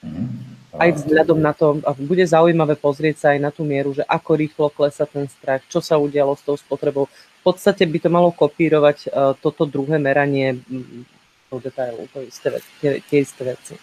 Mm-hmm. 0.00 0.80
Aj 0.80 0.90
vzhľadom 0.92 1.38
na 1.40 1.56
to, 1.56 1.80
a 1.88 1.96
bude 1.96 2.24
zaujímavé 2.24 2.76
pozrieť 2.76 3.16
sa 3.16 3.26
aj 3.32 3.40
na 3.40 3.48
tú 3.48 3.64
mieru, 3.64 3.96
že 3.96 4.04
ako 4.04 4.30
rýchlo 4.36 4.68
klesa 4.68 5.08
ten 5.08 5.24
strach, 5.24 5.64
čo 5.72 5.80
sa 5.80 5.96
udialo 5.96 6.36
s 6.36 6.44
tou 6.44 6.52
spotrebou. 6.52 7.08
V 7.08 7.42
podstate 7.46 7.88
by 7.88 7.98
to 8.02 8.10
malo 8.12 8.28
kopírovať 8.28 9.08
uh, 9.08 9.32
toto 9.40 9.64
druhé 9.64 9.96
meranie 9.96 10.60
do 11.48 11.56
detailu, 11.62 12.04
to 12.12 12.20
isté, 12.26 12.60
tie, 12.82 13.00
tie 13.08 13.18
isté 13.24 13.56
veci. 13.56 13.74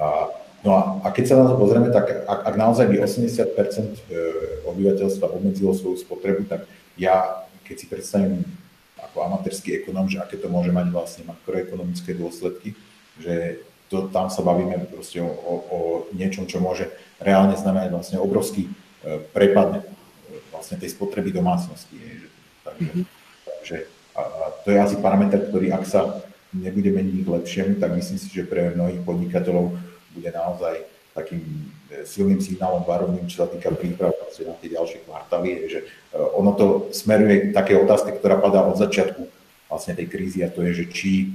A, 0.00 0.32
no 0.64 0.70
a, 0.72 0.80
a 1.04 1.08
keď 1.12 1.24
sa 1.26 1.34
na 1.40 1.46
to 1.50 1.60
pozrieme, 1.60 1.92
tak 1.92 2.24
ak, 2.24 2.40
ak 2.50 2.54
naozaj 2.56 2.86
by 2.88 2.96
80 3.04 3.26
e, 3.26 4.18
obyvateľstva 4.64 5.26
obmedzilo 5.28 5.76
svoju 5.76 6.00
spotrebu, 6.00 6.48
tak 6.48 6.64
ja, 6.96 7.44
keď 7.64 7.76
si 7.76 7.86
predstavím 7.88 8.44
ako 9.00 9.26
amatérsky 9.26 9.74
ekonom, 9.80 10.06
že 10.06 10.22
aké 10.22 10.38
to 10.38 10.46
môže 10.46 10.70
mať 10.70 10.92
vlastne 10.92 11.22
makroekonomické 11.26 12.14
dôsledky, 12.14 12.78
že 13.18 13.64
to, 13.90 14.06
tam 14.14 14.30
sa 14.30 14.46
bavíme 14.46 14.86
proste 14.86 15.18
o, 15.18 15.26
o, 15.26 15.54
o 15.66 15.78
niečom, 16.14 16.46
čo 16.46 16.62
môže 16.62 16.86
reálne 17.18 17.58
znamenať 17.58 17.90
vlastne 17.90 18.18
obrovský 18.22 18.70
e, 18.70 18.70
prepad 19.34 19.82
e, 19.82 20.38
vlastne 20.54 20.78
tej 20.78 20.94
spotreby 20.94 21.34
domácnosti. 21.34 21.98
Takže, 22.62 22.86
mm-hmm. 22.86 23.04
takže 23.44 23.76
a, 24.14 24.22
a 24.22 24.44
to 24.62 24.68
je 24.70 24.78
asi 24.78 24.96
parameter, 25.02 25.42
ktorý 25.50 25.74
ak 25.74 25.84
sa 25.90 26.22
nebude 26.54 26.90
meniť 26.90 27.22
k 27.22 27.28
lepšiemu, 27.28 27.72
tak 27.78 27.94
myslím 27.94 28.18
si, 28.18 28.28
že 28.30 28.48
pre 28.48 28.74
mnohých 28.74 29.02
podnikateľov 29.06 29.74
bude 30.14 30.30
naozaj 30.34 30.82
takým 31.14 31.42
e, 31.90 32.06
silným 32.06 32.38
signálom 32.38 32.86
varovným, 32.86 33.26
čo 33.26 33.44
sa 33.44 33.46
týka 33.50 33.70
príprav 33.74 34.14
na 34.14 34.54
tie 34.58 34.70
ďalšie 34.70 35.06
kvartály, 35.06 35.66
že 35.66 35.78
e, 35.82 36.16
ono 36.18 36.54
to 36.54 36.66
smeruje 36.94 37.50
k 37.50 37.54
také 37.54 37.74
otázke, 37.74 38.14
ktorá 38.18 38.38
padá 38.38 38.62
od 38.66 38.78
začiatku 38.78 39.26
vlastne 39.70 39.94
tej 39.94 40.06
krízy 40.10 40.42
a 40.42 40.50
to 40.50 40.62
je, 40.66 40.82
že 40.82 40.86
či 40.90 41.12
e, 41.22 41.26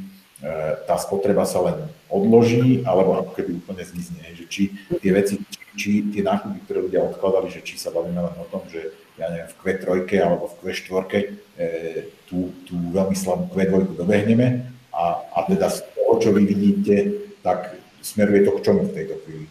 tá 0.88 0.96
spotreba 0.96 1.44
sa 1.44 1.60
len 1.64 1.78
odloží, 2.08 2.84
alebo 2.88 3.20
ako 3.20 3.32
keby 3.36 3.52
úplne 3.60 3.84
zmizne, 3.84 4.24
že 4.36 4.46
či 4.48 4.72
tie 5.00 5.12
veci, 5.12 5.40
či, 5.40 5.60
či 5.76 5.92
tie 6.12 6.24
nákupy, 6.24 6.64
ktoré 6.68 6.80
ľudia 6.84 7.04
odkladali, 7.04 7.52
že 7.52 7.64
či 7.64 7.76
sa 7.76 7.92
bavíme 7.92 8.20
len 8.20 8.36
o 8.40 8.48
tom, 8.48 8.64
že 8.72 8.96
ja 9.16 9.32
neviem, 9.32 9.48
v 9.48 9.56
Q3 9.64 10.12
alebo 10.20 10.52
v 10.52 10.56
Q4 10.60 11.08
tú, 12.28 12.52
tú 12.68 12.76
veľmi 12.92 13.16
slabú 13.16 13.48
Q2 13.48 13.96
dobehneme, 13.96 14.75
a, 14.96 15.04
a 15.36 15.40
teda 15.44 15.68
z 15.68 15.84
toho, 15.92 16.12
čo 16.24 16.30
vy 16.32 16.48
vidíte, 16.48 16.96
tak 17.44 17.76
smeruje 18.00 18.48
to 18.48 18.52
k 18.56 18.64
čomu 18.64 18.88
v 18.88 18.96
tejto 18.96 19.16
chvíli? 19.28 19.46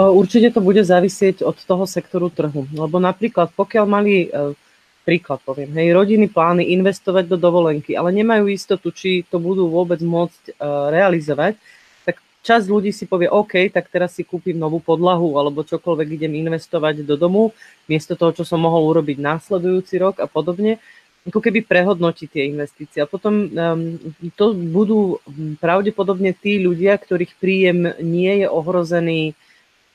Určite 0.00 0.54
to 0.54 0.60
bude 0.64 0.80
závisieť 0.80 1.44
od 1.44 1.56
toho 1.60 1.84
sektoru 1.84 2.32
trhu. 2.32 2.64
Lebo 2.72 2.96
napríklad, 3.02 3.52
pokiaľ 3.52 3.84
mali, 3.84 4.28
e, 4.28 4.56
príklad 5.04 5.42
poviem, 5.44 5.72
hej, 5.76 5.92
rodiny 5.92 6.30
plány 6.30 6.72
investovať 6.78 7.28
do 7.28 7.36
dovolenky, 7.36 7.98
ale 7.98 8.14
nemajú 8.14 8.48
istotu, 8.48 8.94
či 8.94 9.26
to 9.28 9.36
budú 9.36 9.68
vôbec 9.68 10.00
môcť 10.00 10.42
e, 10.46 10.52
realizovať, 10.94 11.60
tak 12.06 12.16
časť 12.46 12.66
ľudí 12.70 12.94
si 12.94 13.04
povie, 13.04 13.28
OK, 13.28 13.68
tak 13.68 13.92
teraz 13.92 14.16
si 14.16 14.24
kúpim 14.24 14.56
novú 14.56 14.80
podlahu 14.80 15.36
alebo 15.36 15.66
čokoľvek 15.66 16.08
idem 16.16 16.32
investovať 16.48 17.04
do 17.04 17.20
domu, 17.20 17.52
miesto 17.84 18.16
toho, 18.16 18.32
čo 18.32 18.44
som 18.46 18.62
mohol 18.62 18.88
urobiť 18.96 19.20
následujúci 19.20 20.00
rok 20.00 20.22
a 20.22 20.30
podobne 20.30 20.80
ako 21.28 21.40
keby 21.40 21.68
prehodnotiť 21.68 22.28
tie 22.32 22.48
investície. 22.48 22.98
A 23.04 23.10
potom 23.10 23.52
um, 23.52 24.00
to 24.32 24.56
budú 24.56 25.20
pravdepodobne 25.60 26.32
tí 26.32 26.56
ľudia, 26.56 26.96
ktorých 26.96 27.36
príjem 27.36 27.92
nie 28.00 28.44
je 28.44 28.48
ohrozený 28.48 29.36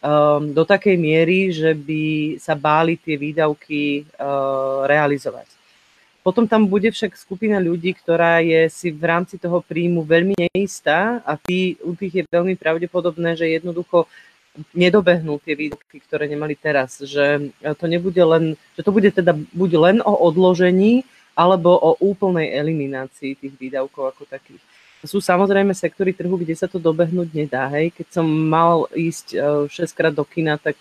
um, 0.05 0.53
do 0.53 0.61
takej 0.61 0.95
miery, 1.01 1.49
že 1.49 1.73
by 1.73 2.03
sa 2.38 2.53
báli 2.53 3.01
tie 3.01 3.17
výdavky 3.17 4.05
uh, 4.05 4.85
realizovať. 4.85 5.49
Potom 6.25 6.49
tam 6.49 6.65
bude 6.65 6.89
však 6.89 7.13
skupina 7.13 7.61
ľudí, 7.61 7.93
ktorá 7.93 8.41
je 8.41 8.65
si 8.69 8.89
v 8.89 9.03
rámci 9.05 9.38
toho 9.38 9.61
príjmu 9.61 10.01
veľmi 10.01 10.33
neistá 10.33 11.21
a 11.21 11.38
tí, 11.38 11.77
u 11.85 11.93
tých 11.93 12.21
je 12.21 12.23
veľmi 12.25 12.57
pravdepodobné, 12.57 13.38
že 13.38 13.45
jednoducho 13.45 14.09
nedobehnú 14.73 15.38
tie 15.45 15.53
výdavky, 15.53 16.01
ktoré 16.01 16.25
nemali 16.25 16.57
teraz. 16.57 16.97
Že 16.97 17.53
to 17.77 17.85
nebude 17.85 18.17
len, 18.17 18.57
že 18.73 18.81
to 18.81 18.89
bude 18.89 19.05
teda 19.13 19.38
buď 19.53 19.71
len 19.77 19.97
o 20.01 20.13
odložení, 20.25 21.05
alebo 21.36 21.76
o 21.76 21.91
úplnej 22.00 22.56
eliminácii 22.56 23.36
tých 23.36 23.54
výdavkov 23.60 24.15
ako 24.15 24.24
takých. 24.26 24.63
Sú 25.06 25.21
samozrejme 25.21 25.76
sektory 25.76 26.15
trhu, 26.15 26.34
kde 26.34 26.58
sa 26.58 26.65
to 26.65 26.82
dobehnúť 26.82 27.30
nedá. 27.30 27.69
Hej. 27.69 27.93
Keď 27.93 28.08
som 28.10 28.26
mal 28.26 28.89
ísť 28.89 29.38
6 29.69 29.69
e, 29.69 29.86
krát 29.93 30.15
do 30.15 30.26
kina, 30.26 30.58
tak 30.58 30.80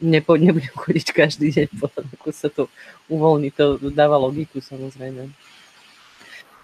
nepo, 0.00 0.38
nebudem 0.40 0.72
chodiť 0.82 1.06
každý 1.12 1.52
deň, 1.52 1.68
ako 2.18 2.28
sa 2.32 2.48
to 2.48 2.72
uvoľní. 3.12 3.52
To 3.60 3.76
dáva 3.92 4.16
logiku 4.16 4.58
samozrejme. 4.64 5.30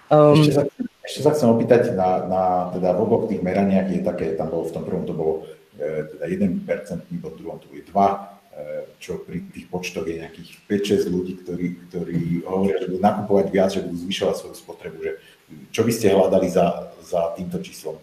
Um, 0.08 0.40
ešte, 0.40 0.52
sa, 0.56 0.62
ešte 1.04 1.20
sa 1.20 1.30
chcem 1.36 1.48
opýtať, 1.52 1.92
na, 1.92 2.24
na 2.24 2.42
teda 2.72 2.96
v 2.96 3.00
oboch 3.04 3.28
tých 3.28 3.44
meraniach 3.44 3.92
je 3.92 4.00
také, 4.00 4.32
tam 4.40 4.48
bolo 4.48 4.64
v 4.64 4.72
tom 4.72 4.88
prvom 4.88 5.04
to 5.04 5.12
bolo 5.12 5.44
e, 5.76 6.08
teda 6.16 6.24
1%, 6.24 6.64
bod 7.20 7.36
druhom 7.36 7.60
to 7.60 7.68
je 7.76 7.84
2, 7.84 7.92
e, 7.92 8.16
čo 8.98 9.22
pri 9.22 9.46
tých 9.54 9.70
počtoch 9.70 10.06
je 10.06 10.18
nejakých 10.18 10.50
5-6 10.66 11.14
ľudí, 11.14 11.32
ktorí, 11.46 11.66
ktorí 11.90 12.18
hovoria, 12.42 12.82
že 12.82 12.90
budú 12.90 13.00
nakupovať 13.02 13.46
viac, 13.54 13.70
že 13.70 13.84
budú 13.86 13.96
zvyšovať 14.02 14.34
svoju 14.34 14.56
spotrebu, 14.58 14.98
že 14.98 15.12
čo 15.70 15.86
by 15.86 15.92
ste 15.94 16.12
hľadali 16.12 16.48
za, 16.50 16.90
za 17.02 17.32
týmto 17.38 17.62
číslom? 17.62 17.96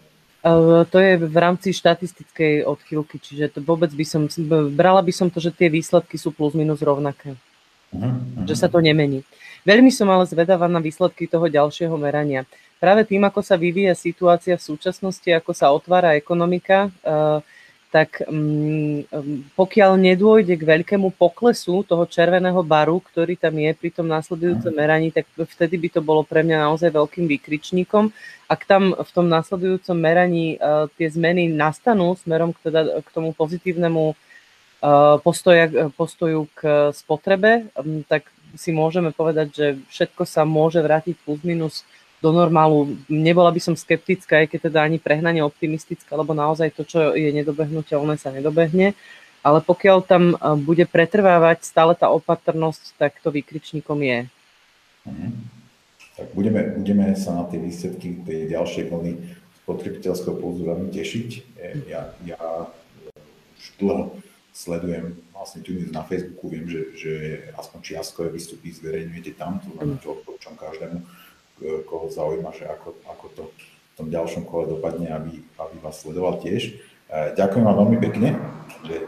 To 0.86 0.98
je 1.02 1.18
v 1.18 1.36
rámci 1.36 1.74
štatistickej 1.74 2.62
odchýlky, 2.62 3.18
čiže 3.18 3.58
to 3.58 3.58
vôbec 3.66 3.90
by 3.90 4.06
som, 4.06 4.30
brala 4.70 5.02
by 5.02 5.10
som 5.10 5.26
to, 5.26 5.42
že 5.42 5.50
tie 5.50 5.66
výsledky 5.66 6.14
sú 6.14 6.30
plus 6.30 6.54
minus 6.54 6.86
rovnaké. 6.86 7.34
Uh-huh, 7.90 8.46
Že 8.46 8.54
sa 8.54 8.68
to 8.70 8.78
nemení. 8.78 9.26
Veľmi 9.66 9.90
som 9.90 10.06
ale 10.06 10.22
zvedavá 10.30 10.70
na 10.70 10.78
výsledky 10.78 11.26
toho 11.26 11.50
ďalšieho 11.50 11.98
merania. 11.98 12.46
Práve 12.78 13.02
tým, 13.02 13.26
ako 13.26 13.42
sa 13.42 13.58
vyvíja 13.58 13.98
situácia 13.98 14.54
v 14.54 14.62
súčasnosti, 14.62 15.26
ako 15.26 15.50
sa 15.50 15.74
otvára 15.74 16.14
ekonomika, 16.14 16.94
uh, 17.02 17.42
tak 17.90 18.26
um, 18.26 19.06
pokiaľ 19.54 19.96
nedôjde 19.96 20.58
k 20.58 20.68
veľkému 20.68 21.14
poklesu 21.14 21.86
toho 21.86 22.04
červeného 22.04 22.58
baru, 22.66 22.98
ktorý 22.98 23.38
tam 23.38 23.56
je 23.56 23.70
pri 23.72 23.90
tom 23.94 24.10
následujúcom 24.10 24.72
mhm. 24.74 24.78
meraní, 24.78 25.08
tak 25.14 25.30
vtedy 25.32 25.78
by 25.78 25.88
to 25.94 26.00
bolo 26.02 26.26
pre 26.26 26.42
mňa 26.42 26.66
naozaj 26.66 26.90
veľkým 26.90 27.30
výkričníkom. 27.30 28.10
Ak 28.46 28.66
tam 28.66 28.94
v 28.94 29.10
tom 29.10 29.26
následujúcom 29.26 29.96
meraní 29.96 30.58
uh, 30.58 30.90
tie 30.98 31.10
zmeny 31.10 31.50
nastanú 31.50 32.14
smerom 32.18 32.54
k, 32.54 32.70
teda, 32.70 33.02
k 33.02 33.08
tomu 33.10 33.34
pozitívnemu 33.34 34.14
uh, 34.14 35.18
postoja, 35.22 35.90
postoju 35.94 36.46
k 36.54 36.90
spotrebe, 36.94 37.70
um, 37.78 38.02
tak 38.06 38.26
si 38.54 38.70
môžeme 38.72 39.10
povedať, 39.12 39.48
že 39.52 39.66
všetko 39.90 40.22
sa 40.24 40.46
môže 40.46 40.80
vrátiť 40.80 41.14
plus 41.22 41.42
minus 41.42 41.82
do 42.20 42.30
normálu. 42.32 42.96
Nebola 43.08 43.52
by 43.52 43.60
som 43.60 43.74
skeptická, 43.76 44.44
aj 44.44 44.56
keď 44.56 44.60
teda 44.72 44.78
ani 44.84 44.96
prehnanie 44.96 45.44
optimistická, 45.44 46.16
lebo 46.16 46.32
naozaj 46.32 46.72
to, 46.72 46.82
čo 46.84 47.12
je 47.12 47.28
nedobehnutelné, 47.32 48.16
sa 48.16 48.32
nedobehne. 48.32 48.96
Ale 49.46 49.62
pokiaľ 49.62 49.98
tam 50.02 50.34
e, 50.34 50.36
bude 50.58 50.88
pretrvávať 50.90 51.62
stále 51.62 51.94
tá 51.94 52.10
opatrnosť, 52.10 52.98
tak 52.98 53.20
to 53.22 53.30
výkričníkom 53.30 53.98
je. 54.02 54.18
Mhm. 55.06 55.28
Tak 56.16 56.32
budeme, 56.32 56.72
budeme 56.80 57.12
sa 57.12 57.36
na 57.36 57.44
tie 57.44 57.60
výsledky 57.60 58.24
tej 58.24 58.48
ďalšej 58.48 58.88
vlny 58.88 59.12
spotrebiteľského 59.62 60.34
pulzu 60.40 60.64
veľmi 60.64 60.88
tešiť. 60.88 61.28
E, 61.60 61.68
ja, 61.92 62.10
ja 62.24 62.40
už 63.60 63.64
dlho 63.76 64.16
sledujem 64.56 65.20
vlastne 65.36 65.60
tu 65.60 65.76
na 65.92 66.00
Facebooku, 66.00 66.48
viem, 66.48 66.64
že, 66.64 66.96
že 66.96 67.12
aspoň 67.60 67.78
čiastkové 67.84 68.32
výstupy 68.32 68.72
zverejňujete 68.72 69.36
tam, 69.36 69.60
to 69.60 69.68
znamená, 69.76 70.00
čo 70.00 70.16
odporúčam 70.16 70.56
každému 70.56 71.04
koho 71.60 72.06
zaujíma, 72.12 72.52
že 72.52 72.68
ako, 72.68 72.88
ako 73.08 73.26
to 73.32 73.42
v 73.48 73.92
tom 73.96 74.06
ďalšom 74.12 74.44
kole 74.44 74.68
dopadne, 74.68 75.08
aby, 75.08 75.40
aby 75.56 75.76
vás 75.80 76.04
sledoval 76.04 76.36
tiež. 76.44 76.76
E, 77.08 77.32
ďakujem 77.32 77.64
vám 77.64 77.76
veľmi 77.80 77.98
pekne, 78.04 78.28
že 78.84 78.96
e, 79.00 79.04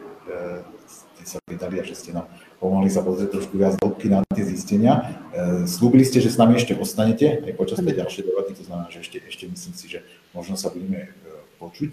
ste 0.89 1.25
sa 1.29 1.39
pridali 1.45 1.77
a 1.77 1.85
že 1.85 1.93
ste 1.93 2.17
nám 2.17 2.25
pomohli 2.57 2.91
sa 2.91 3.05
pozrieť 3.05 3.39
trošku 3.39 3.55
viac 3.55 3.77
hĺbky 3.79 4.09
na 4.09 4.25
tie 4.33 4.49
zistenia. 4.49 5.21
E, 5.31 5.69
slúbili 5.69 6.09
ste, 6.09 6.25
že 6.25 6.33
s 6.33 6.41
nami 6.41 6.57
ešte 6.57 6.73
ostanete 6.73 7.45
aj 7.45 7.53
počas 7.55 7.85
tej 7.85 8.01
ďalšej 8.01 8.25
debaty, 8.33 8.57
to 8.57 8.65
znamená, 8.65 8.89
že 8.89 9.05
ešte, 9.05 9.19
ešte 9.29 9.45
myslím 9.45 9.75
si, 9.77 9.87
že 9.93 10.01
možno 10.33 10.57
sa 10.57 10.73
budeme 10.73 11.13
počuť. 11.61 11.93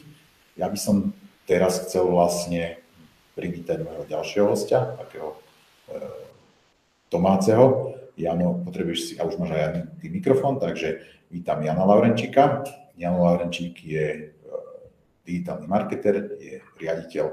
Ja 0.55 0.71
by 0.71 0.79
som 0.79 1.11
teraz 1.43 1.83
chcel 1.83 2.07
vlastne 2.07 2.79
privítať 3.35 3.83
môjho 3.83 4.07
ďalšieho 4.07 4.47
hostia, 4.47 4.95
takého 4.95 5.35
domáceho, 7.11 7.93
Jano, 8.17 8.63
potrebuješ 8.63 8.99
si, 8.99 9.13
a 9.19 9.27
už 9.27 9.35
máš 9.35 9.51
aj 9.51 9.99
ty 9.99 10.07
mikrofón, 10.07 10.55
takže 10.55 11.03
vítam 11.27 11.59
Jana 11.59 11.83
Laurenčíka. 11.83 12.63
Jan 12.95 13.19
Laurenčík 13.19 13.83
je 13.83 14.05
e, 14.07 14.23
digitálny 15.27 15.67
marketer, 15.67 16.39
je 16.39 16.63
riaditeľ 16.79 17.25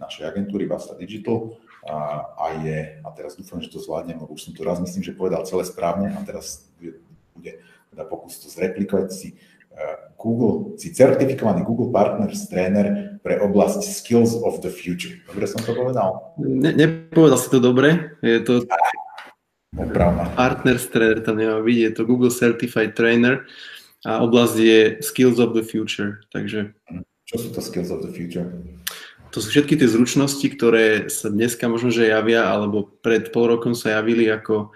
našej 0.00 0.24
agentúry 0.24 0.64
Vasta 0.64 0.96
Digital 0.96 1.52
a, 1.84 2.26
a 2.32 2.46
je, 2.64 3.04
a 3.04 3.08
teraz 3.12 3.36
dúfam, 3.36 3.60
že 3.60 3.68
to 3.68 3.76
zvládnem, 3.76 4.18
lebo 4.18 4.32
už 4.32 4.48
som 4.48 4.52
to 4.56 4.64
raz 4.64 4.80
myslím, 4.80 5.04
že 5.04 5.12
povedal 5.12 5.44
celé 5.44 5.68
správne 5.68 6.16
a 6.16 6.20
teraz 6.24 6.64
bude 7.36 7.60
teda 7.92 8.08
pokus 8.08 8.40
to 8.40 8.48
zreplikovať 8.48 9.08
si 9.12 9.28
e, 9.28 9.36
Google, 10.16 10.80
si 10.80 10.96
certifikovaný 10.96 11.60
Google 11.60 11.92
Partners 11.92 12.48
tréner 12.48 13.20
pre 13.20 13.36
oblasť 13.36 13.84
Skills 13.84 14.32
of 14.32 14.64
the 14.64 14.72
Future. 14.72 15.20
Dobre 15.28 15.44
som 15.44 15.60
to 15.60 15.76
povedal? 15.76 16.32
Ne, 16.40 16.72
nepovedal 16.72 17.36
si 17.36 17.52
to 17.52 17.60
dobre. 17.60 18.16
Je 18.24 18.40
to 18.40 18.64
Pravda. 19.72 20.28
Partners 20.36 20.84
trainer 20.92 21.24
tam 21.24 21.40
nemá 21.40 21.56
byť, 21.64 21.78
je 21.80 21.90
to 21.96 22.02
Google 22.04 22.28
Certified 22.28 22.92
Trainer 22.92 23.48
a 24.04 24.20
oblasť 24.20 24.56
je 24.60 24.78
Skills 25.00 25.40
of 25.40 25.56
the 25.56 25.64
Future. 25.64 26.20
Takže... 26.28 26.76
Čo 27.24 27.36
sú 27.40 27.48
to 27.56 27.60
Skills 27.64 27.88
of 27.88 28.04
the 28.04 28.12
Future? 28.12 28.52
To 29.32 29.40
sú 29.40 29.48
všetky 29.48 29.80
tie 29.80 29.88
zručnosti, 29.88 30.44
ktoré 30.44 31.08
sa 31.08 31.32
dneska 31.32 31.64
možno, 31.72 31.88
že 31.88 32.12
javia, 32.12 32.52
alebo 32.52 32.84
pred 33.00 33.32
pol 33.32 33.48
rokom 33.48 33.72
sa 33.72 33.96
javili 33.96 34.28
ako 34.28 34.68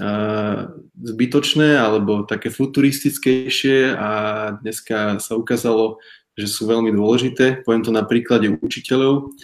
uh, 0.00 0.72
zbytočné, 0.96 1.76
alebo 1.76 2.24
také 2.24 2.48
futuristickejšie 2.48 3.92
a 3.92 4.10
dneska 4.64 5.20
sa 5.20 5.36
ukázalo, 5.36 6.00
že 6.32 6.48
sú 6.48 6.64
veľmi 6.64 6.96
dôležité. 6.96 7.60
Poviem 7.60 7.84
to 7.84 7.92
na 7.92 8.08
príklade 8.08 8.48
učiteľov 8.48 9.36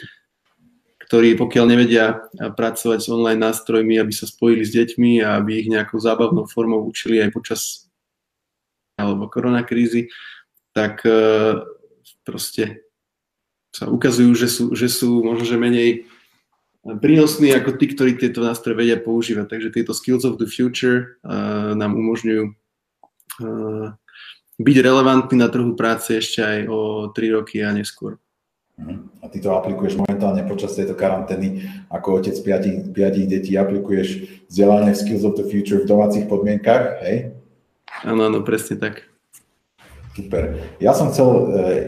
ktorí 1.07 1.39
pokiaľ 1.39 1.65
nevedia 1.71 2.27
pracovať 2.35 2.99
s 2.99 3.09
online 3.09 3.39
nástrojmi, 3.39 3.95
aby 3.97 4.11
sa 4.11 4.27
spojili 4.27 4.67
s 4.67 4.75
deťmi 4.75 5.23
a 5.23 5.39
aby 5.39 5.63
ich 5.63 5.69
nejakou 5.71 6.03
zábavnou 6.03 6.51
formou 6.51 6.83
učili 6.83 7.23
aj 7.23 7.31
počas 7.31 7.61
alebo 8.99 9.31
koronakrízy, 9.31 10.09
tak 10.73 11.05
e, 11.05 11.61
proste 12.25 12.87
sa 13.77 13.93
ukazujú, 13.93 14.33
že 14.33 14.49
sú, 14.49 14.65
že 14.73 14.89
sú 14.89 15.21
možno 15.21 15.45
že 15.45 15.61
menej 15.61 16.09
prínosní 16.97 17.51
ako 17.53 17.77
tí, 17.77 17.93
ktorí 17.93 18.17
tieto 18.17 18.41
nástroje 18.41 18.79
vedia 18.79 18.97
používať. 18.97 19.47
Takže 19.51 19.75
tieto 19.75 19.93
skills 19.93 20.25
of 20.25 20.39
the 20.39 20.47
future 20.47 21.19
uh, 21.27 21.75
nám 21.75 21.99
umožňujú 21.99 22.45
uh, 22.47 23.91
byť 24.57 24.77
relevantní 24.81 25.37
na 25.43 25.51
trhu 25.51 25.75
práce 25.75 26.15
ešte 26.15 26.41
aj 26.41 26.59
o 26.71 27.11
3 27.11 27.37
roky 27.37 27.61
a 27.61 27.75
neskôr. 27.75 28.23
Mhm. 28.77 29.25
A 29.25 29.29
ty 29.33 29.41
to 29.41 29.57
aplikuješ 29.57 29.97
momentálne 29.97 30.45
počas 30.45 30.77
tejto 30.77 30.93
karantény 30.93 31.65
ako 31.89 32.21
otec 32.21 32.37
piatich, 32.45 32.93
piatich 32.93 33.25
detí, 33.25 33.57
aplikuješ 33.57 34.09
vzdelanie 34.53 34.93
v 34.93 35.01
Skills 35.01 35.25
of 35.25 35.41
the 35.41 35.49
Future 35.49 35.81
v 35.81 35.89
domácich 35.89 36.29
podmienkach, 36.29 37.01
hej? 37.01 37.33
Áno, 38.05 38.29
áno, 38.29 38.45
presne 38.45 38.77
tak. 38.77 39.09
Super. 40.13 40.61
Ja 40.77 40.93
som 40.93 41.09
chcel 41.09 41.29
eh, 41.29 41.41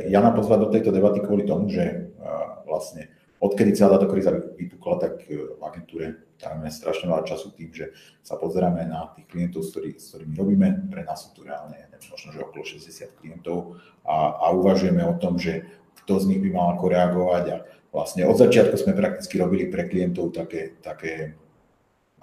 Jana 0.09 0.33
pozvať 0.33 0.59
do 0.64 0.68
tejto 0.72 0.90
debaty 0.92 1.20
kvôli 1.20 1.44
tomu, 1.44 1.68
že 1.68 2.09
eh, 2.09 2.48
vlastne 2.64 3.12
odkedy 3.37 3.77
celá 3.77 4.01
táto 4.01 4.09
kríza 4.09 4.33
vypukla, 4.33 4.96
tak 4.98 5.29
v 5.29 5.61
agentúre 5.61 6.27
trávime 6.40 6.72
strašne 6.72 7.07
veľa 7.07 7.22
času 7.22 7.55
tým, 7.55 7.70
že 7.70 7.94
sa 8.24 8.35
pozeráme 8.35 8.83
na 8.88 9.14
tých 9.14 9.31
klientov, 9.31 9.62
s, 9.62 9.70
ktorý, 9.74 9.90
s 9.94 10.11
ktorými 10.11 10.35
robíme. 10.35 10.68
Pre 10.90 11.03
nás 11.07 11.22
sú 11.22 11.38
tu 11.38 11.46
reálne 11.46 11.88
možno, 12.11 12.31
že 12.35 12.42
okolo 12.42 12.62
60 12.62 13.18
klientov 13.18 13.79
a, 14.07 14.38
a 14.38 14.46
uvažujeme 14.55 15.03
o 15.07 15.14
tom, 15.18 15.38
že 15.38 15.66
kto 16.09 16.25
z 16.25 16.29
nich 16.33 16.40
by 16.40 16.49
mal 16.57 16.66
ako 16.73 16.88
reagovať. 16.88 17.44
A 17.53 17.57
vlastne 17.92 18.25
od 18.25 18.40
začiatku 18.40 18.81
sme 18.81 18.97
prakticky 18.97 19.37
robili 19.37 19.68
pre 19.68 19.85
klientov 19.85 20.33
také, 20.33 20.81
také 20.81 21.37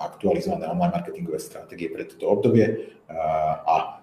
aktualizované 0.01 0.65
online 0.65 0.89
marketingové 0.89 1.37
stratégie 1.37 1.93
pre 1.93 2.09
toto 2.09 2.33
obdobie. 2.33 2.97
A 3.61 4.01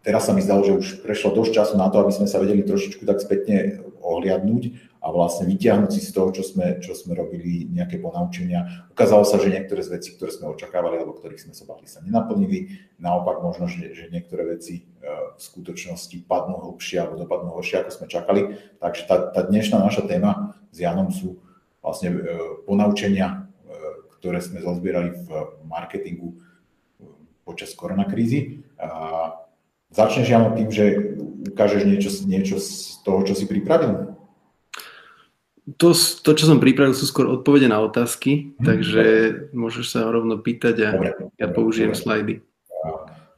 teraz 0.00 0.24
sa 0.24 0.32
mi 0.32 0.40
zdalo, 0.40 0.64
že 0.64 0.80
už 0.80 0.88
prešlo 1.04 1.36
dosť 1.36 1.52
času 1.52 1.74
na 1.76 1.92
to, 1.92 2.00
aby 2.00 2.16
sme 2.16 2.24
sa 2.24 2.40
vedeli 2.40 2.64
trošičku 2.64 3.04
tak 3.04 3.20
spätne 3.20 3.84
ohliadnúť 4.06 4.94
a 5.02 5.10
vlastne 5.10 5.46
vyťahnuť 5.50 5.90
si 5.90 6.00
z 6.02 6.10
toho, 6.14 6.34
čo 6.34 6.42
sme, 6.42 6.78
čo 6.82 6.94
sme 6.94 7.14
robili, 7.14 7.66
nejaké 7.70 7.98
ponaučenia. 8.02 8.90
Ukázalo 8.90 9.22
sa, 9.22 9.38
že 9.38 9.54
niektoré 9.54 9.82
z 9.82 9.98
vecí, 9.98 10.08
ktoré 10.14 10.30
sme 10.34 10.50
očakávali 10.50 10.98
alebo 10.98 11.14
ktorých 11.14 11.46
sme 11.46 11.54
sa 11.54 11.66
bavili, 11.66 11.86
sa 11.90 12.02
nenaplnili. 12.02 12.74
Naopak 12.98 13.42
možno, 13.42 13.70
že, 13.70 13.94
že 13.94 14.10
niektoré 14.10 14.58
veci 14.58 14.82
e, 14.82 15.06
v 15.34 15.38
skutočnosti 15.38 16.26
padnú 16.26 16.58
hlbšie 16.58 17.02
alebo 17.02 17.22
dopadnú 17.22 17.54
horšie, 17.54 17.86
ako 17.86 17.90
sme 17.94 18.06
čakali. 18.06 18.40
Takže 18.82 19.02
tá, 19.06 19.16
tá 19.30 19.40
dnešná 19.46 19.78
naša 19.78 20.06
téma 20.06 20.58
s 20.74 20.78
Janom 20.82 21.14
sú 21.14 21.38
vlastne 21.82 22.10
e, 22.10 22.18
ponaučenia, 22.66 23.26
e, 23.30 23.38
ktoré 24.18 24.42
sme 24.42 24.58
zozbierali 24.58 25.14
v 25.14 25.28
marketingu 25.70 26.34
počas 27.46 27.70
koronakrízy. 27.78 28.66
Začneš, 29.90 30.26
Jano, 30.28 30.54
tým, 30.54 30.68
že 30.68 30.84
ukážeš 31.52 31.82
niečo, 31.86 32.10
niečo 32.26 32.56
z 32.58 33.00
toho, 33.06 33.22
čo 33.22 33.38
si 33.38 33.46
pripravil? 33.46 34.16
To, 35.78 35.90
to, 35.96 36.30
čo 36.30 36.44
som 36.46 36.62
pripravil, 36.62 36.94
sú 36.94 37.10
skôr 37.10 37.26
odpovede 37.26 37.66
na 37.66 37.82
otázky, 37.82 38.54
hmm, 38.54 38.62
takže 38.62 39.02
dobre. 39.02 39.56
môžeš 39.56 39.86
sa 39.98 40.06
rovno 40.06 40.38
pýtať 40.38 40.74
a 40.86 40.88
dobre, 40.94 41.10
ja 41.34 41.46
použijem 41.50 41.90
dobre. 41.90 42.02
slajdy. 42.02 42.34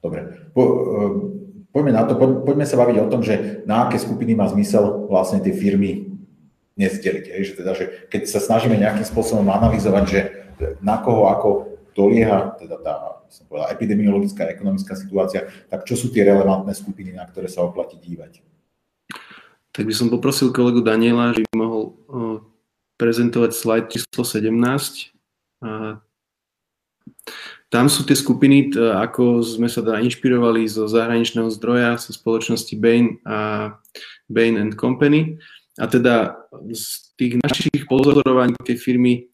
Dobre. 0.04 0.20
Po, 0.52 0.62
uh, 0.62 1.12
poďme 1.72 1.92
na 1.96 2.04
to, 2.04 2.20
po, 2.20 2.44
poďme 2.44 2.68
sa 2.68 2.76
baviť 2.76 2.96
o 3.00 3.08
tom, 3.08 3.24
že 3.24 3.64
na 3.64 3.88
aké 3.88 3.96
skupiny 3.96 4.36
má 4.36 4.44
zmysel 4.44 5.08
vlastne 5.08 5.40
tie 5.40 5.56
firmy 5.56 6.20
nezdeliť. 6.76 7.24
Hej? 7.32 7.40
Že 7.48 7.52
teda, 7.64 7.72
že 7.72 7.84
keď 8.12 8.22
sa 8.28 8.40
snažíme 8.44 8.76
nejakým 8.76 9.08
spôsobom 9.08 9.48
analyzovať, 9.48 10.04
že 10.04 10.20
na 10.84 11.00
koho 11.00 11.32
ako 11.32 11.77
dolieha 11.98 12.54
teda 12.54 12.78
tá 12.78 12.94
som 13.28 13.44
povedal, 13.44 13.74
epidemiologická 13.74 14.48
ekonomická 14.48 14.94
situácia, 14.96 15.50
tak 15.68 15.84
čo 15.84 15.98
sú 15.98 16.14
tie 16.14 16.24
relevantné 16.24 16.72
skupiny, 16.72 17.12
na 17.12 17.26
ktoré 17.28 17.50
sa 17.50 17.66
oplatí 17.66 17.98
dívať? 18.00 18.40
tak 19.78 19.86
by 19.86 19.94
som 19.94 20.10
poprosil 20.10 20.50
kolegu 20.50 20.82
Daniela, 20.82 21.30
že 21.30 21.46
by 21.46 21.54
mohol 21.54 21.94
prezentovať 22.98 23.54
slide 23.54 23.86
číslo 23.94 24.26
17. 24.26 25.14
A 25.62 26.02
tam 27.70 27.86
sú 27.86 28.02
tie 28.02 28.18
skupiny, 28.18 28.74
ako 28.74 29.38
sme 29.46 29.70
sa 29.70 29.78
teda 29.78 30.02
inšpirovali 30.02 30.66
zo 30.66 30.90
zahraničného 30.90 31.46
zdroja, 31.54 31.94
zo 31.94 32.10
spoločnosti 32.10 32.74
Bain 32.74 33.22
a 33.22 33.70
Bain 34.26 34.58
and 34.58 34.74
Company. 34.74 35.38
A 35.78 35.86
teda 35.86 36.42
z 36.74 37.14
tých 37.14 37.38
našich 37.38 37.86
pozorovaní 37.86 38.58
tie 38.66 38.74
firmy, 38.74 39.30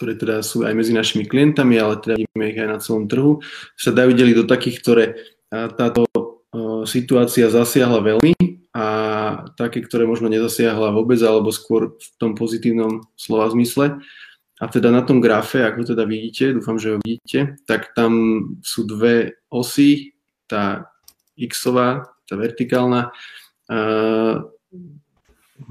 ktoré 0.00 0.16
teda 0.16 0.40
sú 0.40 0.64
aj 0.64 0.72
medzi 0.72 0.96
našimi 0.96 1.28
klientami, 1.28 1.76
ale 1.76 2.00
teda 2.00 2.16
vidíme 2.16 2.48
ich 2.48 2.56
aj 2.56 2.68
na 2.72 2.78
celom 2.80 3.04
trhu, 3.04 3.44
sa 3.76 3.92
dajú 3.92 4.16
deliť 4.16 4.36
do 4.40 4.48
takých, 4.48 4.80
ktoré 4.80 5.04
táto 5.52 6.08
situácia 6.88 7.52
zasiahla 7.52 8.00
veľmi 8.00 8.32
a 8.72 8.86
také, 9.60 9.84
ktoré 9.84 10.08
možno 10.08 10.32
nezasiahla 10.32 10.96
vôbec 10.96 11.20
alebo 11.20 11.52
skôr 11.52 12.00
v 12.00 12.06
tom 12.16 12.32
pozitívnom 12.32 13.04
slova 13.12 13.52
zmysle. 13.52 14.00
A 14.60 14.64
teda 14.72 14.88
na 14.88 15.04
tom 15.04 15.20
grafe, 15.20 15.60
ako 15.60 15.92
teda 15.92 16.08
vidíte, 16.08 16.56
dúfam, 16.56 16.80
že 16.80 16.96
ho 16.96 16.98
vidíte, 17.00 17.60
tak 17.68 17.92
tam 17.92 18.12
sú 18.64 18.88
dve 18.88 19.36
osy, 19.52 20.16
tá 20.48 20.88
x-ová, 21.36 22.08
tá 22.28 22.36
vertikálna, 22.36 23.12
uh, 23.72 24.44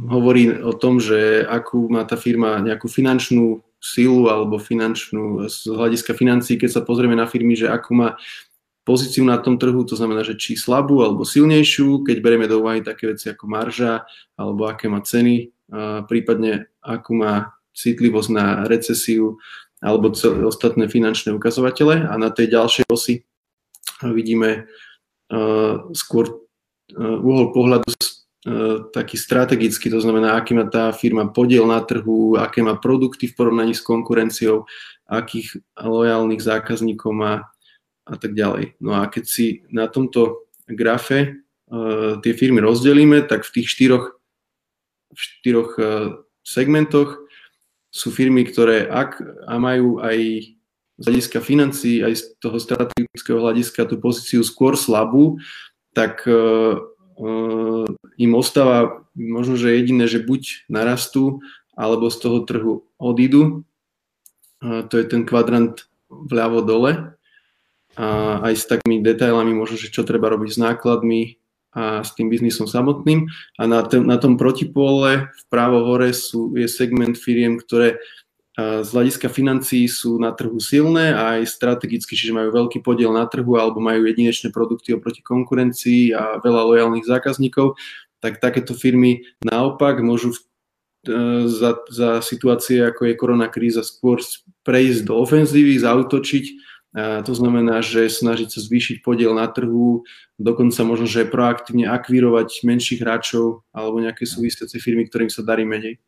hovorí 0.09 0.49
o 0.61 0.73
tom, 0.73 0.97
že 0.97 1.45
akú 1.45 1.85
má 1.89 2.01
tá 2.05 2.17
firma 2.17 2.61
nejakú 2.61 2.89
finančnú 2.89 3.61
silu 3.79 4.27
alebo 4.27 4.59
finančnú, 4.59 5.47
z 5.47 5.71
hľadiska 5.71 6.11
financií, 6.13 6.59
keď 6.59 6.79
sa 6.79 6.81
pozrieme 6.83 7.15
na 7.15 7.23
firmy, 7.25 7.55
že 7.55 7.71
akú 7.71 7.95
má 7.95 8.19
pozíciu 8.83 9.23
na 9.23 9.39
tom 9.39 9.55
trhu, 9.55 9.87
to 9.87 9.95
znamená, 9.95 10.25
že 10.25 10.35
či 10.35 10.59
slabú 10.59 10.99
alebo 10.99 11.23
silnejšiu, 11.23 12.03
keď 12.03 12.17
berieme 12.19 12.49
do 12.49 12.59
úvahy 12.59 12.83
také 12.83 13.07
veci 13.07 13.29
ako 13.31 13.45
marža 13.47 14.03
alebo 14.35 14.67
aké 14.67 14.89
má 14.91 14.99
ceny, 14.99 15.53
prípadne 16.09 16.67
akú 16.81 17.13
má 17.15 17.55
citlivosť 17.71 18.29
na 18.33 18.45
recesiu 18.65 19.39
alebo 19.79 20.11
celé 20.11 20.43
ostatné 20.43 20.91
finančné 20.91 21.31
ukazovatele. 21.31 22.03
A 22.09 22.17
na 22.19 22.33
tej 22.33 22.51
ďalšej 22.51 22.85
osi 22.89 23.23
vidíme 24.03 24.67
skôr 25.93 26.49
uhol 26.97 27.53
pohľadu 27.53 27.93
taký 28.95 29.19
strategický, 29.19 29.91
to 29.91 29.99
znamená, 29.99 30.39
aký 30.39 30.55
má 30.55 30.63
tá 30.71 30.95
firma 30.95 31.27
podiel 31.27 31.67
na 31.67 31.83
trhu, 31.83 32.39
aké 32.39 32.63
má 32.63 32.79
produkty 32.79 33.27
v 33.27 33.35
porovnaní 33.35 33.75
s 33.75 33.83
konkurenciou, 33.83 34.63
akých 35.03 35.59
lojálnych 35.75 36.39
zákazníkov 36.39 37.11
má 37.11 37.33
a 38.07 38.15
tak 38.15 38.33
ďalej. 38.33 38.79
No 38.79 38.95
a 38.95 39.11
keď 39.11 39.23
si 39.27 39.45
na 39.67 39.91
tomto 39.91 40.49
grafe 40.71 41.35
uh, 41.67 42.17
tie 42.23 42.33
firmy 42.33 42.63
rozdelíme, 42.63 43.27
tak 43.27 43.43
v 43.43 43.59
tých 43.59 43.67
štyroch, 43.75 44.17
v 45.11 45.19
štyroch 45.19 45.71
uh, 45.75 45.87
segmentoch 46.41 47.19
sú 47.91 48.13
firmy, 48.13 48.45
ktoré 48.47 48.87
ak 48.87 49.19
a 49.49 49.57
majú 49.59 49.99
aj 49.99 50.17
z 50.99 51.03
hľadiska 51.03 51.39
financií, 51.43 52.01
aj 52.05 52.13
z 52.15 52.23
toho 52.39 52.57
strategického 52.59 53.39
hľadiska 53.39 53.87
tú 53.87 53.97
pozíciu 53.97 54.41
skôr 54.45 54.79
slabú, 54.79 55.37
tak 55.93 56.23
uh, 56.25 56.81
im 58.15 58.31
ostáva 58.35 59.03
možno, 59.11 59.59
že 59.59 59.75
jediné, 59.75 60.07
že 60.07 60.23
buď 60.23 60.71
narastú, 60.71 61.43
alebo 61.75 62.07
z 62.11 62.17
toho 62.19 62.39
trhu 62.43 62.73
odídu. 62.99 63.63
To 64.63 64.93
je 64.95 65.05
ten 65.07 65.23
kvadrant 65.23 65.87
vľavo 66.09 66.59
dole 66.63 67.15
a 67.99 68.07
aj 68.47 68.53
s 68.55 68.65
takými 68.67 69.03
detailami 69.03 69.51
možno, 69.51 69.75
že 69.75 69.91
čo 69.91 70.07
treba 70.07 70.31
robiť 70.31 70.55
s 70.55 70.59
nákladmi 70.59 71.39
a 71.75 72.01
s 72.01 72.15
tým 72.15 72.31
biznisom 72.31 72.65
samotným. 72.65 73.27
A 73.59 73.63
na, 73.67 73.83
t- 73.83 74.01
na 74.01 74.17
tom 74.17 74.39
protipole 74.39 75.29
vpravo 75.47 75.85
hore 75.85 76.15
sú, 76.15 76.55
je 76.55 76.65
segment 76.65 77.13
firiem, 77.13 77.59
ktoré 77.59 78.01
z 78.59 78.89
hľadiska 78.89 79.29
financií 79.29 79.85
sú 79.85 80.17
na 80.17 80.33
trhu 80.33 80.57
silné 80.57 81.13
aj 81.13 81.47
strategicky, 81.47 82.17
čiže 82.17 82.35
majú 82.35 82.49
veľký 82.49 82.81
podiel 82.81 83.13
na 83.13 83.29
trhu 83.29 83.55
alebo 83.55 83.79
majú 83.79 84.03
jedinečné 84.09 84.49
produkty 84.49 84.97
oproti 84.97 85.21
konkurencii 85.23 86.11
a 86.17 86.41
veľa 86.41 86.63
lojálnych 86.73 87.05
zákazníkov, 87.05 87.77
tak 88.19 88.43
takéto 88.43 88.75
firmy 88.75 89.23
naopak 89.45 90.01
môžu 90.03 90.35
e, 90.35 90.39
za, 91.47 91.79
za 91.87 92.19
situácie, 92.19 92.83
ako 92.83 93.07
je 93.07 93.19
korona 93.19 93.47
kríza, 93.47 93.85
skôr 93.85 94.19
prejsť 94.65 95.07
do 95.07 95.21
ofenzívy, 95.21 95.79
zautočiť 95.79 96.45
a 96.89 97.21
to 97.21 97.37
znamená, 97.37 97.85
že 97.85 98.09
snažiť 98.09 98.49
sa 98.49 98.65
zvýšiť 98.65 99.05
podiel 99.05 99.37
na 99.37 99.45
trhu, 99.45 100.09
dokonca 100.41 100.81
možno, 100.81 101.05
že 101.05 101.29
proaktívne 101.29 101.85
akvírovať 101.85 102.65
menších 102.65 103.05
hráčov 103.05 103.61
alebo 103.69 104.01
nejaké 104.01 104.25
súvisiace 104.25 104.81
firmy, 104.81 105.05
ktorým 105.05 105.29
sa 105.29 105.45
darí 105.45 105.69
menej. 105.69 106.01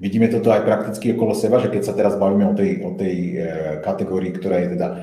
Vidíme 0.00 0.32
toto 0.32 0.48
aj 0.48 0.64
prakticky 0.64 1.12
okolo 1.12 1.36
seba, 1.36 1.60
že 1.60 1.68
keď 1.68 1.82
sa 1.84 1.92
teraz 1.92 2.16
bavíme 2.16 2.48
o 2.48 2.56
tej, 2.56 2.80
o 2.80 2.96
tej 2.96 3.16
e, 3.20 3.32
kategórii, 3.84 4.32
ktorá 4.32 4.56
je 4.64 4.68
teda 4.80 4.88
e, 4.88 4.96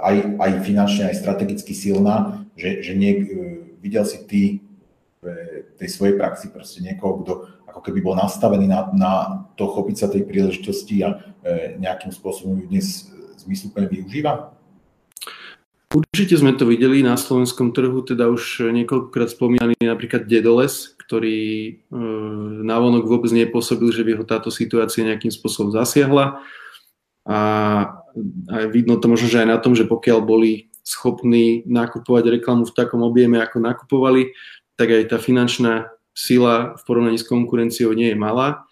aj, 0.00 0.16
aj 0.40 0.50
finančne, 0.64 1.04
aj 1.12 1.20
strategicky 1.20 1.76
silná, 1.76 2.48
že, 2.56 2.80
že 2.80 2.96
nie, 2.96 3.12
e, 3.12 3.22
videl 3.84 4.08
si 4.08 4.24
ty 4.24 4.42
v 5.20 5.24
tej 5.76 5.88
svojej 5.92 6.16
praxi 6.16 6.48
proste 6.48 6.80
niekoho, 6.80 7.20
kto 7.20 7.32
ako 7.68 7.80
keby 7.84 8.00
bol 8.00 8.16
nastavený 8.16 8.72
na, 8.72 8.88
na 8.96 9.12
to 9.52 9.68
chopiť 9.68 9.96
sa 10.00 10.08
tej 10.08 10.24
príležitosti 10.24 11.02
a 11.02 11.18
nejakým 11.74 12.14
spôsobom 12.14 12.54
ju 12.54 12.70
dnes 12.70 13.10
zmysluplne 13.42 13.90
využíva? 13.90 14.54
Určite 15.90 16.38
sme 16.38 16.54
to 16.54 16.70
videli 16.70 17.02
na 17.02 17.18
slovenskom 17.18 17.74
trhu, 17.74 17.98
teda 18.06 18.30
už 18.30 18.70
niekoľkokrát 18.70 19.34
spomínaný 19.34 19.74
napríklad 19.82 20.30
Dedoles, 20.30 20.97
ktorý 21.08 21.40
e, 21.40 21.72
navonok 22.68 23.08
vôbec 23.08 23.32
nepôsobil, 23.32 23.88
že 23.88 24.04
by 24.04 24.20
ho 24.20 24.28
táto 24.28 24.52
situácia 24.52 25.08
nejakým 25.08 25.32
spôsobom 25.32 25.72
zasiahla. 25.72 26.44
A, 27.24 27.40
a 28.52 28.56
vidno 28.68 29.00
to 29.00 29.08
možno, 29.08 29.32
že 29.32 29.40
aj 29.40 29.48
na 29.48 29.56
tom, 29.56 29.72
že 29.72 29.88
pokiaľ 29.88 30.20
boli 30.20 30.68
schopní 30.84 31.64
nakupovať 31.64 32.28
reklamu 32.28 32.68
v 32.68 32.76
takom 32.76 33.00
objeme, 33.00 33.40
ako 33.40 33.64
nakupovali, 33.64 34.36
tak 34.76 34.92
aj 34.92 35.16
tá 35.16 35.16
finančná 35.16 35.88
sila 36.12 36.76
v 36.76 36.82
porovnaní 36.84 37.16
s 37.16 37.24
konkurenciou 37.24 37.96
nie 37.96 38.12
je 38.12 38.18
malá 38.20 38.68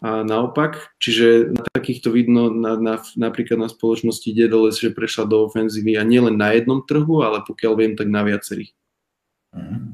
a 0.00 0.24
naopak. 0.24 0.96
Čiže 0.96 1.52
na 1.52 1.64
takýchto 1.70 2.08
vidno 2.08 2.48
na, 2.48 2.74
na, 2.80 2.94
napríklad 3.20 3.60
na 3.60 3.68
spoločnosti 3.68 4.32
Dedoles, 4.32 4.80
že 4.80 4.94
prešla 4.94 5.28
do 5.28 5.44
ofenzívy 5.44 6.00
a 6.00 6.02
nielen 6.02 6.40
na 6.40 6.56
jednom 6.56 6.80
trhu, 6.82 7.20
ale 7.20 7.44
pokiaľ 7.44 7.72
viem, 7.76 7.92
tak 7.94 8.08
na 8.08 8.24
viacerých. 8.24 8.72
Mm, 9.50 9.89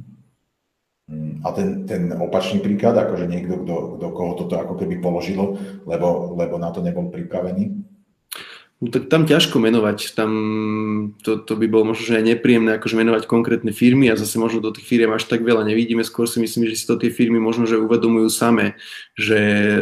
a 1.47 1.49
ten, 1.55 1.87
ten 1.87 2.11
opačný 2.19 2.59
príklad, 2.59 2.99
akože 2.99 3.31
niekto, 3.31 3.63
kto, 3.63 3.75
kto 3.99 4.07
koho 4.11 4.33
toto 4.35 4.59
ako 4.59 4.75
keby 4.75 4.99
položilo, 4.99 5.55
lebo, 5.87 6.35
lebo 6.35 6.59
na 6.59 6.75
to 6.75 6.83
nebol 6.83 7.07
pripravený? 7.15 7.79
No 8.77 8.93
tak 8.93 9.09
tam 9.09 9.25
ťažko 9.25 9.57
menovať, 9.57 10.13
tam 10.13 10.31
to, 11.25 11.41
to 11.41 11.57
by 11.57 11.65
bolo 11.65 11.95
možno 11.95 12.13
že 12.13 12.21
aj 12.21 12.37
nepríjemné 12.37 12.77
akože 12.77 12.99
menovať 12.99 13.25
konkrétne 13.25 13.73
firmy 13.73 14.13
a 14.13 14.21
zase 14.21 14.37
možno 14.37 14.61
do 14.61 14.69
tých 14.75 14.85
firiem 14.85 15.15
až 15.17 15.25
tak 15.31 15.47
veľa 15.47 15.65
nevidíme, 15.65 16.05
skôr 16.05 16.29
si 16.29 16.43
myslím, 16.43 16.69
že 16.69 16.77
si 16.77 16.85
to 16.85 17.01
tie 17.01 17.09
firmy 17.09 17.41
možno 17.41 17.65
že 17.65 17.81
uvedomujú 17.81 18.29
same, 18.29 18.77
že 19.17 19.39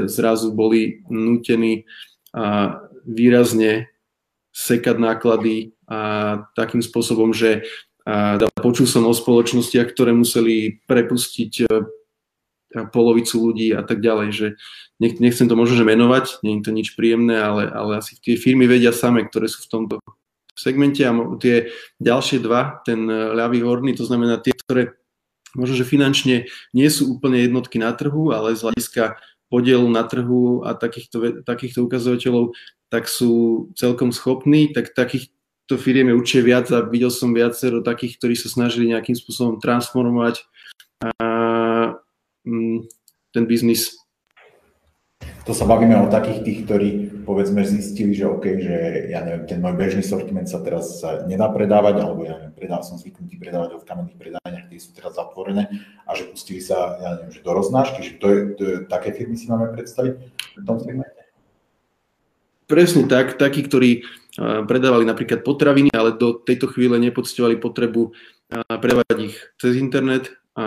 zrazu 0.07 0.55
boli 0.55 1.03
nútení 1.11 1.91
a 2.31 2.87
výrazne 3.03 3.91
sekať 4.55 4.97
náklady 5.01 5.75
a 5.91 6.47
takým 6.55 6.79
spôsobom, 6.79 7.35
že 7.35 7.67
a 8.05 8.37
počul 8.61 8.85
som 8.85 9.09
o 9.09 9.17
spoločnostiach, 9.17 9.89
ktoré 9.97 10.13
museli 10.13 10.81
prepustiť 10.85 11.65
polovicu 12.91 13.39
ľudí 13.39 13.71
a 13.71 13.87
tak 13.87 14.03
ďalej, 14.03 14.29
že 14.35 14.47
nechcem 14.99 15.47
to 15.47 15.55
možno 15.55 15.79
že 15.79 15.87
menovať, 15.87 16.43
nie 16.43 16.59
je 16.59 16.65
to 16.67 16.73
nič 16.75 16.99
príjemné, 16.99 17.39
ale, 17.39 17.71
ale 17.71 18.03
asi 18.03 18.19
tie 18.19 18.35
firmy 18.35 18.67
vedia 18.67 18.91
same, 18.91 19.23
ktoré 19.25 19.47
sú 19.47 19.63
v 19.63 19.71
tomto 19.71 19.97
segmente 20.55 21.03
a 21.07 21.15
tie 21.39 21.71
ďalšie 21.99 22.43
dva, 22.43 22.83
ten 22.87 23.07
e, 23.11 23.35
ľavý 23.35 23.63
horný, 23.67 23.95
to 23.95 24.07
znamená 24.07 24.39
tie, 24.39 24.55
ktoré 24.55 24.95
možno, 25.55 25.75
že 25.79 25.87
finančne 25.87 26.47
nie 26.71 26.89
sú 26.91 27.19
úplne 27.19 27.43
jednotky 27.43 27.79
na 27.79 27.91
trhu, 27.95 28.31
ale 28.31 28.55
z 28.55 28.63
hľadiska 28.63 29.19
podielu 29.51 29.87
na 29.91 30.03
trhu 30.07 30.63
a 30.67 30.75
takýchto, 30.75 31.43
takýchto 31.47 31.87
ukazovateľov, 31.87 32.55
tak 32.91 33.11
sú 33.11 33.67
celkom 33.75 34.15
schopní, 34.15 34.71
tak 34.71 34.95
takýchto 35.65 35.81
firiem 35.81 36.13
je 36.13 36.19
určite 36.21 36.43
viac 36.45 36.67
a 36.77 36.85
videl 36.85 37.09
som 37.09 37.33
viacero 37.33 37.81
takých, 37.81 38.21
ktorí 38.21 38.35
sa 38.37 38.53
snažili 38.53 38.93
nejakým 38.93 39.17
spôsobom 39.17 39.57
transformovať 39.59 40.45
a, 41.01 41.35
Mm, 42.45 42.85
ten 43.33 43.45
biznis. 43.49 43.97
To 45.49 45.53
sa 45.57 45.65
bavíme 45.65 45.97
o 45.97 46.13
takých 46.13 46.41
tých, 46.45 46.59
ktorí 46.69 46.89
povedzme 47.25 47.65
zistili, 47.65 48.17
že 48.17 48.29
OK, 48.29 48.45
že 48.61 48.77
ja 49.13 49.25
neviem, 49.25 49.45
ten 49.49 49.61
môj 49.61 49.77
bežný 49.77 50.05
sortiment 50.05 50.49
sa 50.49 50.61
teraz 50.61 51.01
nedá 51.25 51.49
predávať, 51.53 52.01
alebo 52.01 52.25
ja 52.25 52.37
neviem, 52.37 52.57
predával 52.57 52.85
som 52.85 53.01
zvyknutý 53.01 53.37
predávať 53.41 53.81
v 53.81 53.89
kamenných 53.89 54.21
predajniach, 54.21 54.69
tie 54.69 54.81
sú 54.81 54.93
teraz 54.97 55.17
zatvorené 55.17 55.69
a 56.05 56.11
že 56.17 56.29
pustili 56.33 56.65
sa, 56.65 56.97
ja 57.01 57.09
neviem, 57.17 57.33
že 57.33 57.45
do 57.45 57.53
roznášky, 57.57 58.01
že 58.05 58.13
to 58.21 58.27
je, 58.29 58.39
to 58.57 58.63
je 58.65 58.77
také 58.89 59.13
firmy 59.13 59.37
si 59.37 59.49
máme 59.49 59.73
predstaviť 59.73 60.13
v 60.61 60.65
tom 60.65 60.81
segmente? 60.81 61.21
Presne 62.65 63.05
tak, 63.05 63.37
takí, 63.37 63.69
ktorí 63.69 64.05
predávali 64.41 65.07
napríklad 65.07 65.47
potraviny, 65.47 65.95
ale 65.95 66.19
do 66.19 66.35
tejto 66.35 66.71
chvíle 66.71 66.99
nepoctovali 66.99 67.59
potrebu 67.59 68.15
predávať 68.51 69.19
ich 69.33 69.37
cez 69.59 69.79
internet, 69.79 70.35
a 70.55 70.67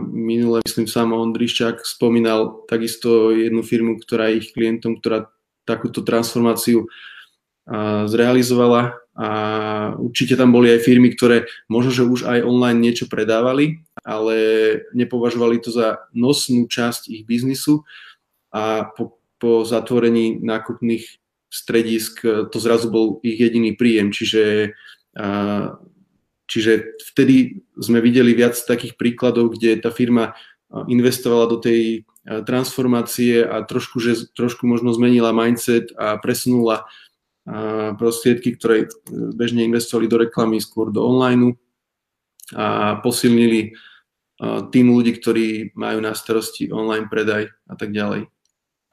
minule, 0.00 0.64
myslím, 0.64 0.88
sám 0.88 1.12
Ondriščák 1.12 1.84
spomínal 1.84 2.64
takisto 2.64 3.28
jednu 3.28 3.60
firmu, 3.60 4.00
ktorá 4.00 4.32
je 4.32 4.40
ich 4.40 4.56
klientom, 4.56 4.96
ktorá 4.96 5.28
takúto 5.68 6.00
transformáciu 6.00 6.88
zrealizovala. 8.08 8.96
A 9.18 9.28
určite 10.00 10.38
tam 10.38 10.54
boli 10.54 10.72
aj 10.72 10.80
firmy, 10.80 11.12
ktoré 11.12 11.44
možno, 11.68 11.90
že 11.92 12.08
už 12.08 12.24
aj 12.24 12.40
online 12.40 12.80
niečo 12.80 13.04
predávali, 13.04 13.84
ale 14.00 14.36
nepovažovali 14.96 15.60
to 15.60 15.76
za 15.76 16.08
nosnú 16.16 16.64
časť 16.64 17.12
ich 17.12 17.28
biznisu. 17.28 17.84
A 18.48 18.88
po, 18.96 19.20
po 19.36 19.68
zatvorení 19.68 20.40
nákupných 20.40 21.04
stredisk 21.48 22.22
to 22.24 22.58
zrazu 22.60 22.92
bol 22.92 23.20
ich 23.24 23.40
jediný 23.40 23.74
príjem, 23.74 24.12
čiže 24.12 24.76
Čiže 26.48 26.96
vtedy 27.12 27.60
sme 27.76 28.00
videli 28.00 28.32
viac 28.32 28.56
takých 28.56 28.96
príkladov, 28.96 29.52
kde 29.52 29.76
tá 29.84 29.92
firma 29.92 30.32
investovala 30.88 31.44
do 31.44 31.60
tej 31.60 32.08
transformácie 32.24 33.44
a 33.44 33.60
trošku, 33.68 34.00
že, 34.00 34.32
trošku 34.32 34.64
možno 34.64 34.96
zmenila 34.96 35.36
mindset 35.36 35.92
a 35.92 36.16
presunula 36.16 36.88
prostriedky, 38.00 38.56
ktoré 38.56 38.88
bežne 39.12 39.64
investovali 39.68 40.08
do 40.08 40.16
reklamy, 40.24 40.56
skôr 40.60 40.88
do 40.88 41.04
online 41.04 41.56
a 42.56 42.96
posilnili 43.04 43.76
tým 44.72 44.86
ľudí, 44.88 45.20
ktorí 45.20 45.76
majú 45.76 46.00
na 46.00 46.16
starosti 46.16 46.72
online 46.72 47.12
predaj 47.12 47.52
a 47.68 47.74
tak 47.76 47.92
ďalej. 47.92 48.28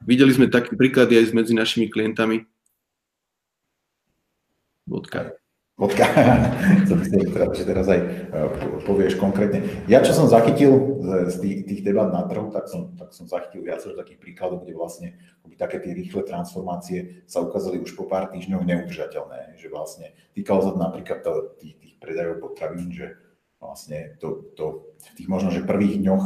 Videli 0.04 0.32
sme 0.34 0.52
také 0.52 0.76
príklady 0.76 1.16
aj 1.16 1.32
medzi 1.32 1.56
našimi 1.56 1.88
klientami. 1.88 2.44
Bodka. 4.86 5.34
Vodka, 5.76 6.08
som 6.88 6.96
myslel, 7.04 7.28
že, 7.28 7.60
že 7.60 7.64
teraz 7.68 7.84
aj 7.84 8.00
e, 8.00 8.06
povieš 8.88 9.20
konkrétne. 9.20 9.60
Ja, 9.84 10.00
čo 10.00 10.16
som 10.16 10.24
zachytil 10.24 10.72
z 11.28 11.36
tých, 11.36 11.58
tých 11.68 11.80
debat 11.84 12.08
na 12.08 12.24
trhu, 12.24 12.48
tak 12.48 12.64
som, 12.64 12.96
tak 12.96 13.12
som 13.12 13.28
zachytil 13.28 13.60
viacero 13.60 13.92
takých 13.92 14.16
príkladov, 14.16 14.64
kde 14.64 14.72
vlastne 14.72 15.08
také 15.60 15.84
tie 15.84 15.92
rýchle 15.92 16.24
transformácie 16.24 17.28
sa 17.28 17.44
ukázali 17.44 17.76
už 17.76 17.92
po 17.92 18.08
pár 18.08 18.32
týždňoch 18.32 18.64
neudržateľné. 18.64 19.60
Že 19.60 19.68
vlastne 19.68 20.06
týkalo 20.32 20.64
sa 20.64 20.72
napríklad 20.80 21.20
tých, 21.60 21.76
tých 21.76 21.94
predajov 22.00 22.40
potravín, 22.40 22.88
že 22.88 23.12
vlastne 23.56 24.16
to, 24.20 24.52
to 24.52 24.92
v 25.00 25.10
tých 25.16 25.28
možno, 25.32 25.48
že 25.48 25.64
prvých 25.64 26.02
dňoch, 26.04 26.24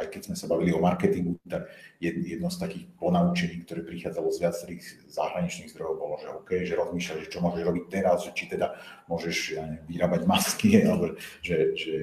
aj 0.00 0.06
keď 0.12 0.20
sme 0.28 0.36
sa 0.36 0.50
bavili 0.50 0.76
o 0.76 0.84
marketingu, 0.84 1.40
tak 1.48 1.68
jedno 2.00 2.52
z 2.52 2.58
takých 2.60 2.84
ponaučení, 3.00 3.64
ktoré 3.64 3.80
prichádzalo 3.84 4.28
z 4.28 4.42
viacerých 4.44 4.84
zahraničných 5.08 5.72
zdrojov, 5.72 5.96
bolo, 5.96 6.16
že 6.20 6.28
OK, 6.28 6.50
že 6.68 6.74
rozmýšľaš, 6.76 7.20
že 7.24 7.32
čo 7.32 7.40
môžeš 7.40 7.62
robiť 7.64 7.84
teraz, 7.88 8.24
že 8.24 8.32
či 8.36 8.44
teda 8.52 8.76
môžeš 9.08 9.36
ja 9.56 9.64
neviem, 9.64 9.86
vyrábať 9.88 10.22
masky, 10.28 10.68
alebo 10.88 11.16
že, 11.40 11.72
že 11.72 11.94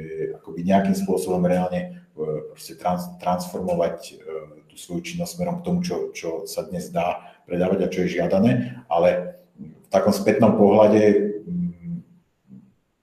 akoby 0.41 0.59
nejakým 0.65 0.97
spôsobom 0.97 1.45
reálne 1.45 1.81
e, 2.17 2.17
proste 2.49 2.73
trans, 2.77 3.05
transformovať 3.21 3.97
e, 4.01 4.13
tú 4.65 4.75
svoju 4.81 5.01
činnosť 5.13 5.31
smerom 5.37 5.61
k 5.61 5.65
tomu, 5.65 5.79
čo, 5.85 6.09
čo 6.09 6.29
sa 6.49 6.65
dnes 6.65 6.89
dá 6.89 7.37
predávať 7.45 7.79
a 7.85 7.91
čo 7.91 7.99
je 8.05 8.17
žiadané, 8.17 8.81
ale 8.89 9.37
v 9.55 9.87
takom 9.93 10.11
spätnom 10.11 10.57
pohľade 10.57 11.24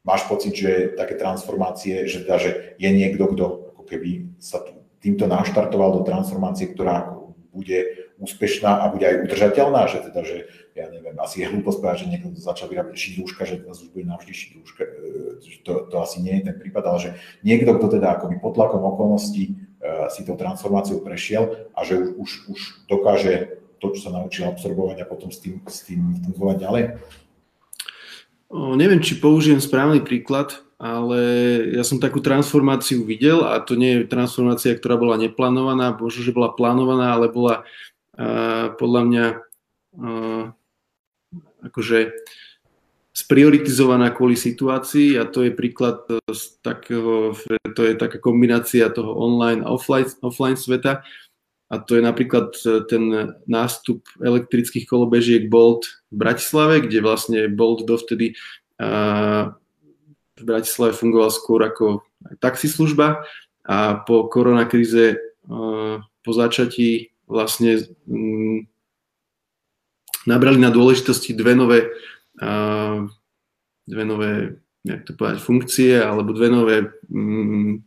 máš 0.03 0.27
pocit, 0.27 0.55
že 0.55 0.95
také 0.99 1.15
transformácie, 1.15 2.07
že, 2.11 2.27
teda, 2.27 2.37
že 2.39 2.51
je 2.79 2.91
niekto, 2.91 3.25
kto 3.31 3.45
ako 3.75 3.83
keby 3.87 4.11
sa 4.43 4.63
týmto 5.03 5.27
naštartoval 5.27 5.99
do 5.99 6.03
transformácie, 6.07 6.71
ktorá 6.71 7.23
bude 7.53 8.03
úspešná 8.23 8.87
a 8.87 8.89
bude 8.89 9.03
aj 9.03 9.27
udržateľná, 9.27 9.83
že 9.91 9.99
teda, 10.09 10.21
že 10.23 10.37
ja 10.79 10.87
neviem, 10.89 11.19
asi 11.19 11.43
je 11.43 11.51
hlúposť 11.51 11.79
povedať, 11.83 11.99
že 12.07 12.11
niekto 12.11 12.29
začal 12.39 12.71
vyrábať 12.71 12.95
šiť 12.95 13.13
rúška, 13.19 13.43
že 13.45 13.61
teraz 13.61 13.83
už 13.83 13.91
bude 13.91 14.07
navždy 14.07 14.33
šiť 14.33 14.51
rúška, 14.63 14.83
e, 14.87 14.91
to, 15.67 15.73
to 15.91 15.97
asi 15.99 16.23
nie 16.23 16.39
je 16.39 16.47
ten 16.49 16.57
prípad, 16.57 16.85
ale 16.87 16.99
že 17.03 17.11
niekto, 17.43 17.75
kto 17.77 17.99
teda 17.99 18.15
akoby 18.15 18.39
pod 18.39 18.55
tlakom 18.55 18.81
okolností 18.81 19.53
uh, 19.83 20.07
si 20.09 20.23
tou 20.23 20.39
transformáciou 20.39 21.03
prešiel 21.03 21.69
a 21.75 21.83
že 21.83 21.99
už, 21.99 22.15
už, 22.15 22.31
už 22.55 22.61
dokáže 22.87 23.59
to, 23.83 23.91
čo 23.99 24.09
sa 24.09 24.11
naučil 24.15 24.47
absorbovať 24.47 25.03
a 25.03 25.11
potom 25.11 25.35
s 25.35 25.43
tým, 25.43 25.59
s 25.67 25.83
tým 25.83 26.23
fungovať 26.23 26.57
ďalej. 26.63 26.83
Neviem, 28.53 29.01
či 29.01 29.17
použijem 29.17 29.65
správny 29.65 30.05
príklad, 30.05 30.61
ale 30.77 31.19
ja 31.73 31.81
som 31.81 31.97
takú 31.97 32.21
transformáciu 32.21 33.01
videl 33.09 33.49
a 33.49 33.57
to 33.65 33.81
nie 33.81 34.05
je 34.05 34.13
transformácia, 34.13 34.77
ktorá 34.77 35.01
bola 35.01 35.17
neplánovaná, 35.17 35.97
možno, 35.97 36.21
že 36.21 36.37
bola 36.37 36.53
plánovaná, 36.53 37.17
ale 37.17 37.33
bola 37.33 37.65
uh, 38.21 38.77
podľa 38.77 39.03
mňa 39.09 39.27
uh, 39.97 40.45
akože 41.65 42.13
sprioritizovaná 43.13 44.13
kvôli 44.13 44.37
situácii 44.37 45.17
a 45.17 45.25
to 45.29 45.49
je 45.49 45.53
príklad 45.53 46.05
z 46.29 46.43
takého, 46.65 47.37
to 47.73 47.81
je 47.85 47.93
taká 47.97 48.21
kombinácia 48.21 48.89
toho 48.93 49.17
online 49.17 49.65
a 49.65 49.73
offline, 49.73 50.09
offline 50.21 50.57
sveta 50.57 51.05
a 51.73 51.81
to 51.81 51.97
je 51.97 52.03
napríklad 52.05 52.53
e, 52.53 52.85
ten 52.85 53.03
nástup 53.49 54.05
elektrických 54.21 54.85
kolobežiek 54.85 55.49
Bolt 55.49 55.89
v 56.13 56.21
Bratislave, 56.21 56.85
kde 56.85 57.01
vlastne 57.01 57.49
Bolt 57.49 57.89
dovtedy 57.89 58.37
v 60.33 60.43
Bratislave 60.43 60.91
fungoval 60.91 61.31
skôr 61.31 61.63
ako 61.63 62.03
taxislužba. 62.43 63.23
A 63.63 64.03
po 64.03 64.27
koronakríze 64.27 65.23
po 66.19 66.31
začatí 66.35 67.15
vlastne 67.31 67.87
mm, 68.11 68.67
nabrali 70.27 70.59
na 70.59 70.75
dôležitosti 70.75 71.39
dve 71.39 71.55
nové, 71.55 71.95
dve 73.87 74.03
nové 74.03 74.59
jak 74.83 75.07
to 75.07 75.13
povedať, 75.15 75.39
funkcie 75.39 75.95
alebo 76.03 76.35
dve 76.35 76.49
nové 76.51 76.77
mm, 77.07 77.87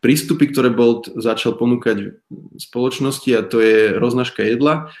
prístupy, 0.00 0.48
ktoré 0.48 0.72
Bolt 0.72 1.12
začal 1.16 1.60
ponúkať 1.60 2.20
spoločnosti 2.56 3.30
a 3.36 3.44
to 3.44 3.60
je 3.60 3.96
roznaška 4.00 4.44
jedla, 4.44 4.92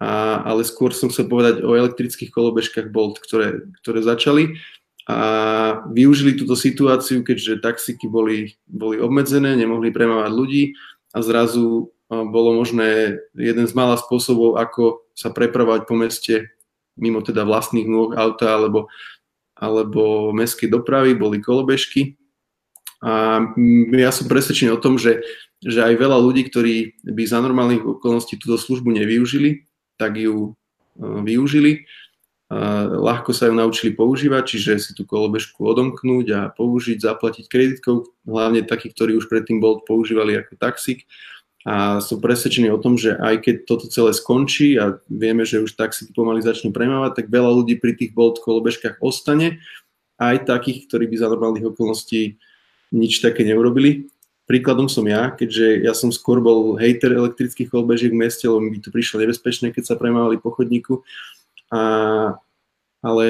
a, 0.00 0.44
ale 0.44 0.62
skôr 0.68 0.92
som 0.92 1.08
chcel 1.08 1.28
povedať 1.28 1.64
o 1.64 1.72
elektrických 1.72 2.28
kolobežkách 2.28 2.92
Bolt, 2.92 3.20
ktoré, 3.24 3.64
ktoré 3.80 4.04
začali 4.04 4.60
a 5.04 5.18
využili 5.92 6.36
túto 6.36 6.56
situáciu, 6.56 7.20
keďže 7.24 7.60
taxíky 7.60 8.08
boli, 8.08 8.56
boli 8.64 8.96
obmedzené, 8.96 9.52
nemohli 9.52 9.92
premávať 9.92 10.32
ľudí 10.32 10.64
a 11.12 11.20
zrazu 11.20 11.92
bolo 12.08 12.56
možné 12.56 13.20
jeden 13.36 13.66
z 13.68 13.72
mála 13.72 13.96
spôsobov, 13.96 14.60
ako 14.60 15.04
sa 15.16 15.32
prepravovať 15.32 15.88
po 15.88 15.96
meste 15.96 16.52
mimo 16.94 17.20
teda 17.24 17.42
vlastných 17.42 17.90
nôh 17.90 18.14
auta 18.14 18.54
alebo, 18.54 18.86
alebo 19.58 20.30
mestskej 20.30 20.70
dopravy, 20.70 21.18
boli 21.18 21.42
kolobežky 21.42 22.14
A 23.04 23.44
ja 23.92 24.10
som 24.10 24.24
presvedčený 24.24 24.72
o 24.72 24.80
tom, 24.80 24.96
že, 24.96 25.20
že 25.60 25.84
aj 25.84 26.00
veľa 26.00 26.16
ľudí, 26.24 26.48
ktorí 26.48 27.04
by 27.04 27.22
za 27.28 27.44
normálnych 27.44 27.84
okolností 27.84 28.40
túto 28.40 28.56
službu 28.56 28.96
nevyužili, 28.96 29.68
tak 30.00 30.16
ju 30.16 30.56
využili 30.96 31.84
ľahko 32.92 33.32
sa 33.32 33.48
ju 33.48 33.54
naučili 33.56 33.96
používať, 33.96 34.56
čiže 34.56 34.72
si 34.78 34.90
tú 34.92 35.08
kolobežku 35.08 35.64
odomknúť 35.64 36.26
a 36.36 36.40
použiť, 36.52 37.00
zaplatiť 37.00 37.48
kreditkou, 37.48 38.04
hlavne 38.28 38.62
takí, 38.62 38.92
ktorí 38.92 39.16
už 39.16 39.26
predtým 39.26 39.58
Bolt 39.58 39.88
používali 39.88 40.36
ako 40.36 40.60
taxík. 40.60 41.08
A 41.64 42.04
som 42.04 42.20
presvedčený 42.20 42.68
o 42.76 42.82
tom, 42.82 43.00
že 43.00 43.16
aj 43.16 43.40
keď 43.40 43.54
toto 43.64 43.88
celé 43.88 44.12
skončí 44.12 44.76
a 44.76 45.00
vieme, 45.08 45.48
že 45.48 45.64
už 45.64 45.72
taxíky 45.72 46.12
pomaly 46.12 46.44
začnú 46.44 46.76
premávať, 46.76 47.24
tak 47.24 47.32
veľa 47.32 47.48
ľudí 47.56 47.80
pri 47.80 47.96
tých 47.96 48.12
Bolt 48.12 48.36
kolobežkách 48.44 49.00
ostane, 49.00 49.64
aj 50.20 50.44
takých, 50.44 50.84
ktorí 50.86 51.08
by 51.08 51.16
za 51.16 51.32
normálnych 51.32 51.64
okolností 51.72 52.36
nič 52.94 53.18
také 53.18 53.42
neurobili. 53.42 54.06
Príkladom 54.46 54.86
som 54.86 55.02
ja, 55.08 55.34
keďže 55.34 55.82
ja 55.82 55.96
som 55.96 56.14
skôr 56.14 56.38
bol 56.38 56.78
hejter 56.78 57.10
elektrických 57.10 57.72
kolobežiek 57.72 58.12
v 58.14 58.22
meste, 58.28 58.46
lebo 58.46 58.62
mi 58.62 58.78
to 58.78 58.94
prišlo 58.94 59.24
nebezpečné, 59.24 59.74
keď 59.74 59.82
sa 59.90 59.98
premávali 59.98 60.38
po 60.38 60.52
chodníku 60.52 61.02
a, 61.72 62.36
ale 63.00 63.26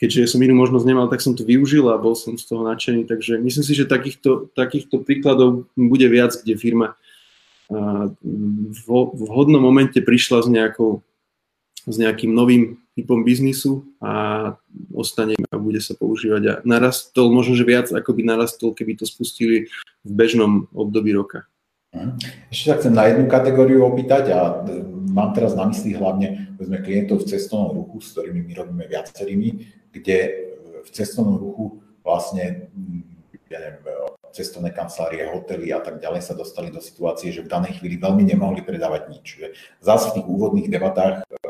keďže 0.00 0.32
som 0.32 0.40
inú 0.40 0.56
možnosť 0.56 0.86
nemal, 0.88 1.06
tak 1.12 1.20
som 1.20 1.36
to 1.36 1.44
využil 1.44 1.92
a 1.92 2.00
bol 2.00 2.16
som 2.16 2.40
z 2.40 2.44
toho 2.44 2.64
nadšený. 2.64 3.04
Takže 3.04 3.36
myslím 3.36 3.64
si, 3.64 3.72
že 3.76 3.88
takýchto, 3.88 4.52
takýchto 4.56 5.04
príkladov 5.04 5.68
bude 5.76 6.08
viac, 6.08 6.34
kde 6.36 6.56
firma 6.56 6.96
v 7.70 8.88
vhodnom 9.14 9.62
momente 9.62 10.02
prišla 10.02 10.42
s, 10.42 10.48
nejakou, 10.50 11.06
s 11.90 11.96
nejakým 11.98 12.30
novým 12.30 12.78
typom 12.94 13.26
biznisu 13.26 13.82
a 13.98 14.54
ostane 14.94 15.34
a 15.50 15.56
bude 15.58 15.82
sa 15.82 15.98
používať 15.98 16.42
a 16.46 16.54
narastol 16.62 17.34
možno, 17.34 17.58
že 17.58 17.66
viac 17.66 17.90
ako 17.90 18.14
by 18.14 18.22
narastol, 18.22 18.70
keby 18.70 18.94
to 18.94 19.04
spustili 19.08 19.66
v 20.06 20.10
bežnom 20.14 20.70
období 20.70 21.10
roka. 21.10 21.50
Mhm. 21.90 22.22
Ešte 22.54 22.66
sa 22.70 22.78
chcem 22.78 22.94
na 22.94 23.10
jednu 23.10 23.26
kategóriu 23.26 23.82
opýtať 23.82 24.30
a 24.30 24.62
mám 25.10 25.34
teraz 25.34 25.58
na 25.58 25.66
mysli 25.66 25.98
hlavne 25.98 26.54
povedzme, 26.54 26.78
klientov 26.86 27.26
v 27.26 27.34
cestovnom 27.34 27.74
ruchu, 27.82 27.98
s 27.98 28.14
ktorými 28.14 28.46
my 28.46 28.52
robíme 28.54 28.84
viacerými, 28.86 29.48
kde 29.90 30.18
v 30.86 30.88
cestovnom 30.94 31.34
ruchu 31.42 31.82
vlastne 32.06 32.70
ja 33.50 33.58
neviem, 33.58 33.82
cestovné 34.32 34.70
kancelárie, 34.70 35.28
hotely 35.30 35.74
a 35.74 35.80
tak 35.82 35.98
ďalej 35.98 36.22
sa 36.22 36.34
dostali 36.34 36.70
do 36.70 36.82
situácie, 36.82 37.30
že 37.34 37.44
v 37.44 37.52
danej 37.52 37.78
chvíli 37.78 37.98
veľmi 37.98 38.24
nemohli 38.26 38.62
predávať 38.62 39.02
nič. 39.10 39.26
Zase 39.82 40.14
v 40.14 40.22
tých 40.22 40.26
úvodných 40.26 40.68
debatách 40.70 41.22
e, 41.22 41.40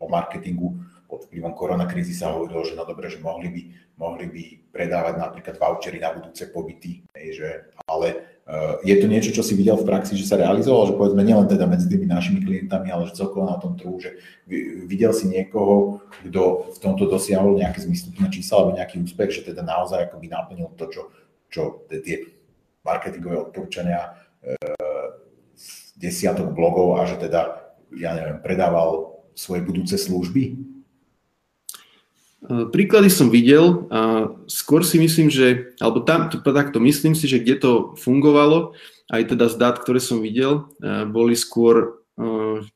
o 0.00 0.06
marketingu 0.08 0.80
pod 1.06 1.28
vplyvom 1.28 1.52
koronakrízy 1.52 2.16
sa 2.16 2.32
hovorilo, 2.32 2.64
že 2.64 2.72
no 2.72 2.88
dobre, 2.88 3.12
že 3.12 3.20
mohli 3.20 3.52
by, 3.52 3.62
mohli 4.00 4.26
by 4.32 4.42
predávať 4.72 5.14
napríklad 5.20 5.60
vouchery 5.60 6.00
na 6.00 6.08
budúce 6.16 6.48
pobyty, 6.48 7.04
že, 7.12 7.68
ale 7.84 8.32
Eh, 8.42 8.76
je 8.82 8.96
to 8.98 9.06
niečo, 9.06 9.30
čo 9.30 9.46
si 9.46 9.54
videl 9.54 9.78
v 9.78 9.86
praxi, 9.86 10.18
že 10.18 10.26
sa 10.26 10.34
realizovalo, 10.34 10.90
že 10.90 10.98
povedzme 10.98 11.22
nielen 11.22 11.46
teda 11.46 11.62
medzi 11.70 11.86
tými 11.86 12.10
našimi 12.10 12.42
klientami, 12.42 12.90
ale 12.90 13.06
že 13.06 13.22
celkovo 13.22 13.46
na 13.46 13.54
tom 13.54 13.78
trhu, 13.78 14.02
že 14.02 14.18
videl 14.90 15.14
si 15.14 15.30
niekoho, 15.30 16.02
kto 16.26 16.74
v 16.74 16.78
tomto 16.82 17.06
dosiahol 17.06 17.54
nejaké 17.54 17.86
zmysluplné 17.86 18.34
čísla 18.34 18.54
alebo 18.58 18.76
nejaký 18.82 18.98
úspech, 18.98 19.30
že 19.30 19.42
teda 19.46 19.62
naozaj 19.62 20.10
akoby 20.10 20.26
naplnil 20.26 20.74
to, 20.74 20.90
čo, 20.90 21.14
čo 21.52 21.84
tie 21.86 22.32
marketingové 22.82 23.36
odporúčania 23.38 24.16
e, 24.40 24.56
desiatok 26.00 26.56
blogov 26.56 26.98
a 26.98 27.06
že 27.06 27.20
teda, 27.20 27.70
ja 27.94 28.16
neviem, 28.16 28.40
predával 28.40 29.22
svoje 29.36 29.62
budúce 29.62 29.94
služby? 30.00 30.42
E, 30.50 30.54
príklady 32.74 33.12
som 33.12 33.30
videl 33.30 33.86
a 33.92 34.32
skôr 34.50 34.82
si 34.82 34.98
myslím, 34.98 35.30
že, 35.30 35.76
alebo 35.78 36.02
tam, 36.02 36.26
takto 36.32 36.82
myslím 36.82 37.14
si, 37.14 37.30
že 37.30 37.38
kde 37.38 37.56
to 37.60 37.72
fungovalo, 38.00 38.74
aj 39.12 39.36
teda 39.36 39.46
z 39.46 39.56
dát, 39.60 39.76
ktoré 39.78 40.02
som 40.02 40.18
videl, 40.18 40.66
e, 40.82 41.06
boli 41.06 41.38
skôr 41.38 42.02
e, 42.18 42.66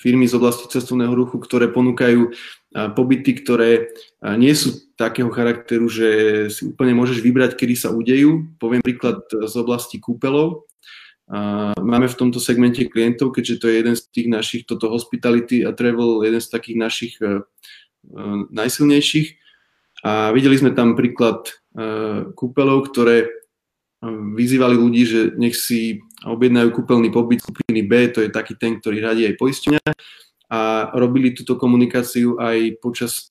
firmy 0.00 0.24
z 0.24 0.40
oblasti 0.40 0.64
cestovného 0.64 1.12
ruchu, 1.12 1.36
ktoré 1.36 1.68
ponúkajú 1.68 2.32
pobyty, 2.96 3.36
ktoré 3.36 3.92
nie 4.40 4.56
sú 4.56 4.88
takého 4.96 5.28
charakteru, 5.28 5.92
že 5.92 6.08
si 6.48 6.64
úplne 6.64 6.96
môžeš 6.96 7.20
vybrať, 7.20 7.60
kedy 7.60 7.74
sa 7.76 7.92
udejú. 7.92 8.48
Poviem 8.56 8.80
príklad 8.80 9.20
z 9.28 9.54
oblasti 9.60 10.00
kúpelov. 10.00 10.64
Máme 11.78 12.08
v 12.08 12.18
tomto 12.18 12.40
segmente 12.40 12.80
klientov, 12.88 13.36
keďže 13.36 13.60
to 13.60 13.66
je 13.68 13.74
jeden 13.76 13.94
z 13.94 14.02
tých 14.08 14.28
našich, 14.32 14.62
toto 14.64 14.88
hospitality 14.88 15.62
a 15.62 15.76
travel, 15.76 16.24
jeden 16.24 16.40
z 16.40 16.48
takých 16.48 16.78
našich 16.80 17.14
najsilnejších. 18.50 19.28
A 20.00 20.32
videli 20.32 20.56
sme 20.56 20.72
tam 20.72 20.96
príklad 20.96 21.60
kúpeľov, 22.34 22.88
ktoré 22.88 23.28
vyzývali 24.08 24.74
ľudí, 24.80 25.02
že 25.04 25.20
nech 25.36 25.52
si 25.52 26.00
objednajú 26.24 26.72
kúpeľný 26.72 27.12
pobyt 27.12 27.44
skupiny 27.44 27.84
B, 27.84 28.08
to 28.08 28.24
je 28.24 28.32
taký 28.32 28.56
ten, 28.56 28.80
ktorý 28.80 29.00
radí 29.04 29.22
aj 29.28 29.36
poistenia 29.36 29.84
a 30.50 30.90
robili 30.96 31.36
túto 31.36 31.60
komunikáciu 31.60 32.40
aj 32.40 32.80
počas 32.80 33.30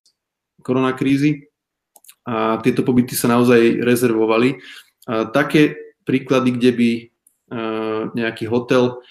koronakrízy 0.61 1.49
a 2.23 2.61
tieto 2.61 2.85
pobyty 2.85 3.17
sa 3.17 3.27
naozaj 3.33 3.81
rezervovali. 3.81 4.61
A 5.09 5.25
také 5.33 5.73
príklady, 6.05 6.53
kde 6.53 6.71
by 6.71 6.89
nejaký 8.13 8.45
hotel 8.45 9.01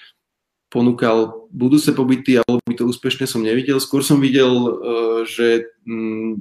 ponúkal 0.69 1.49
budúce 1.49 1.91
pobyty, 1.97 2.39
alebo 2.39 2.61
by 2.69 2.77
to 2.77 2.85
úspešne 2.85 3.25
som 3.25 3.41
nevidel. 3.41 3.81
Skôr 3.81 4.05
som 4.05 4.21
videl, 4.21 4.53
e, 4.53 4.71
že 5.25 5.47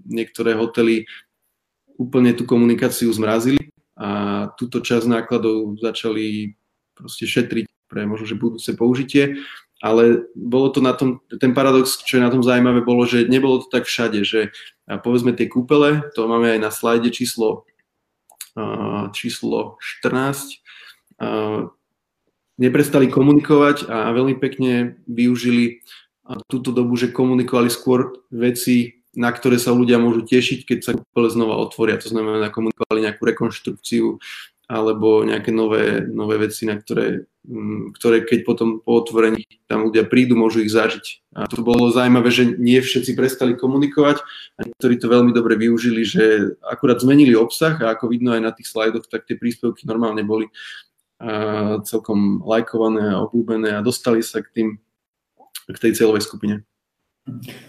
niektoré 0.04 0.52
hotely 0.52 1.08
úplne 1.96 2.36
tú 2.36 2.44
komunikáciu 2.44 3.08
zmrazili 3.16 3.72
a 3.98 4.10
túto 4.56 4.80
časť 4.80 5.10
nákladov 5.10 5.82
začali 5.82 6.54
proste 6.94 7.26
šetriť 7.26 7.66
pre 7.90 8.06
možno, 8.06 8.30
že 8.30 8.38
budúce 8.38 8.70
použitie. 8.78 9.42
Ale 9.78 10.26
bolo 10.34 10.74
to 10.74 10.82
na 10.82 10.98
tom, 10.98 11.22
ten 11.38 11.54
paradox, 11.54 12.02
čo 12.02 12.18
je 12.18 12.26
na 12.26 12.34
tom 12.34 12.42
zaujímavé, 12.42 12.82
bolo, 12.82 13.06
že 13.06 13.30
nebolo 13.30 13.62
to 13.62 13.70
tak 13.70 13.86
všade, 13.86 14.26
že 14.26 14.50
povedzme 14.90 15.38
tie 15.38 15.46
kúpele, 15.46 16.02
to 16.18 16.26
máme 16.26 16.50
aj 16.58 16.60
na 16.66 16.74
slajde 16.74 17.14
číslo, 17.14 17.70
číslo 19.14 19.78
14, 20.02 20.66
neprestali 22.58 23.06
komunikovať 23.06 23.86
a 23.86 24.10
veľmi 24.18 24.42
pekne 24.42 24.98
využili 25.06 25.86
túto 26.50 26.74
dobu, 26.74 26.98
že 26.98 27.14
komunikovali 27.14 27.70
skôr 27.70 28.18
veci, 28.34 28.97
na 29.18 29.34
ktoré 29.34 29.58
sa 29.58 29.74
ľudia 29.74 29.98
môžu 29.98 30.22
tešiť, 30.22 30.70
keď 30.70 30.80
sa 30.86 30.92
kúpele 30.94 31.34
znova 31.34 31.58
otvoria. 31.58 31.98
To 31.98 32.14
znamená, 32.14 32.54
komunikovali 32.54 33.02
nejakú 33.02 33.26
rekonštrukciu 33.26 34.22
alebo 34.68 35.24
nejaké 35.24 35.50
nové, 35.50 36.04
nové 36.06 36.44
veci, 36.44 36.68
na 36.68 36.76
ktoré, 36.76 37.24
mm, 37.48 37.96
ktoré 37.98 38.28
keď 38.28 38.44
potom 38.44 38.84
po 38.84 39.00
otvorení 39.00 39.48
tam 39.66 39.88
ľudia 39.88 40.04
prídu, 40.06 40.36
môžu 40.36 40.62
ich 40.62 40.76
zažiť. 40.76 41.34
A 41.34 41.48
to 41.48 41.64
bolo 41.64 41.88
zaujímavé, 41.90 42.30
že 42.30 42.44
nie 42.60 42.78
všetci 42.78 43.16
prestali 43.16 43.56
komunikovať 43.56 44.20
a 44.60 44.68
niektorí 44.68 45.00
to 45.00 45.08
veľmi 45.08 45.32
dobre 45.32 45.56
využili, 45.56 46.04
že 46.04 46.24
akurát 46.68 47.00
zmenili 47.00 47.34
obsah 47.34 47.80
a 47.80 47.96
ako 47.96 48.12
vidno 48.12 48.36
aj 48.36 48.42
na 48.44 48.52
tých 48.52 48.68
slajdoch, 48.70 49.08
tak 49.08 49.24
tie 49.24 49.40
príspevky 49.40 49.88
normálne 49.88 50.22
boli 50.28 50.52
celkom 51.82 52.46
lajkované 52.46 53.10
a 53.10 53.26
obľúbené 53.26 53.74
a 53.74 53.82
dostali 53.82 54.22
sa 54.22 54.46
k, 54.46 54.48
tým, 54.54 54.68
k 55.66 55.78
tej 55.82 55.98
cieľovej 55.98 56.30
skupine. 56.30 56.62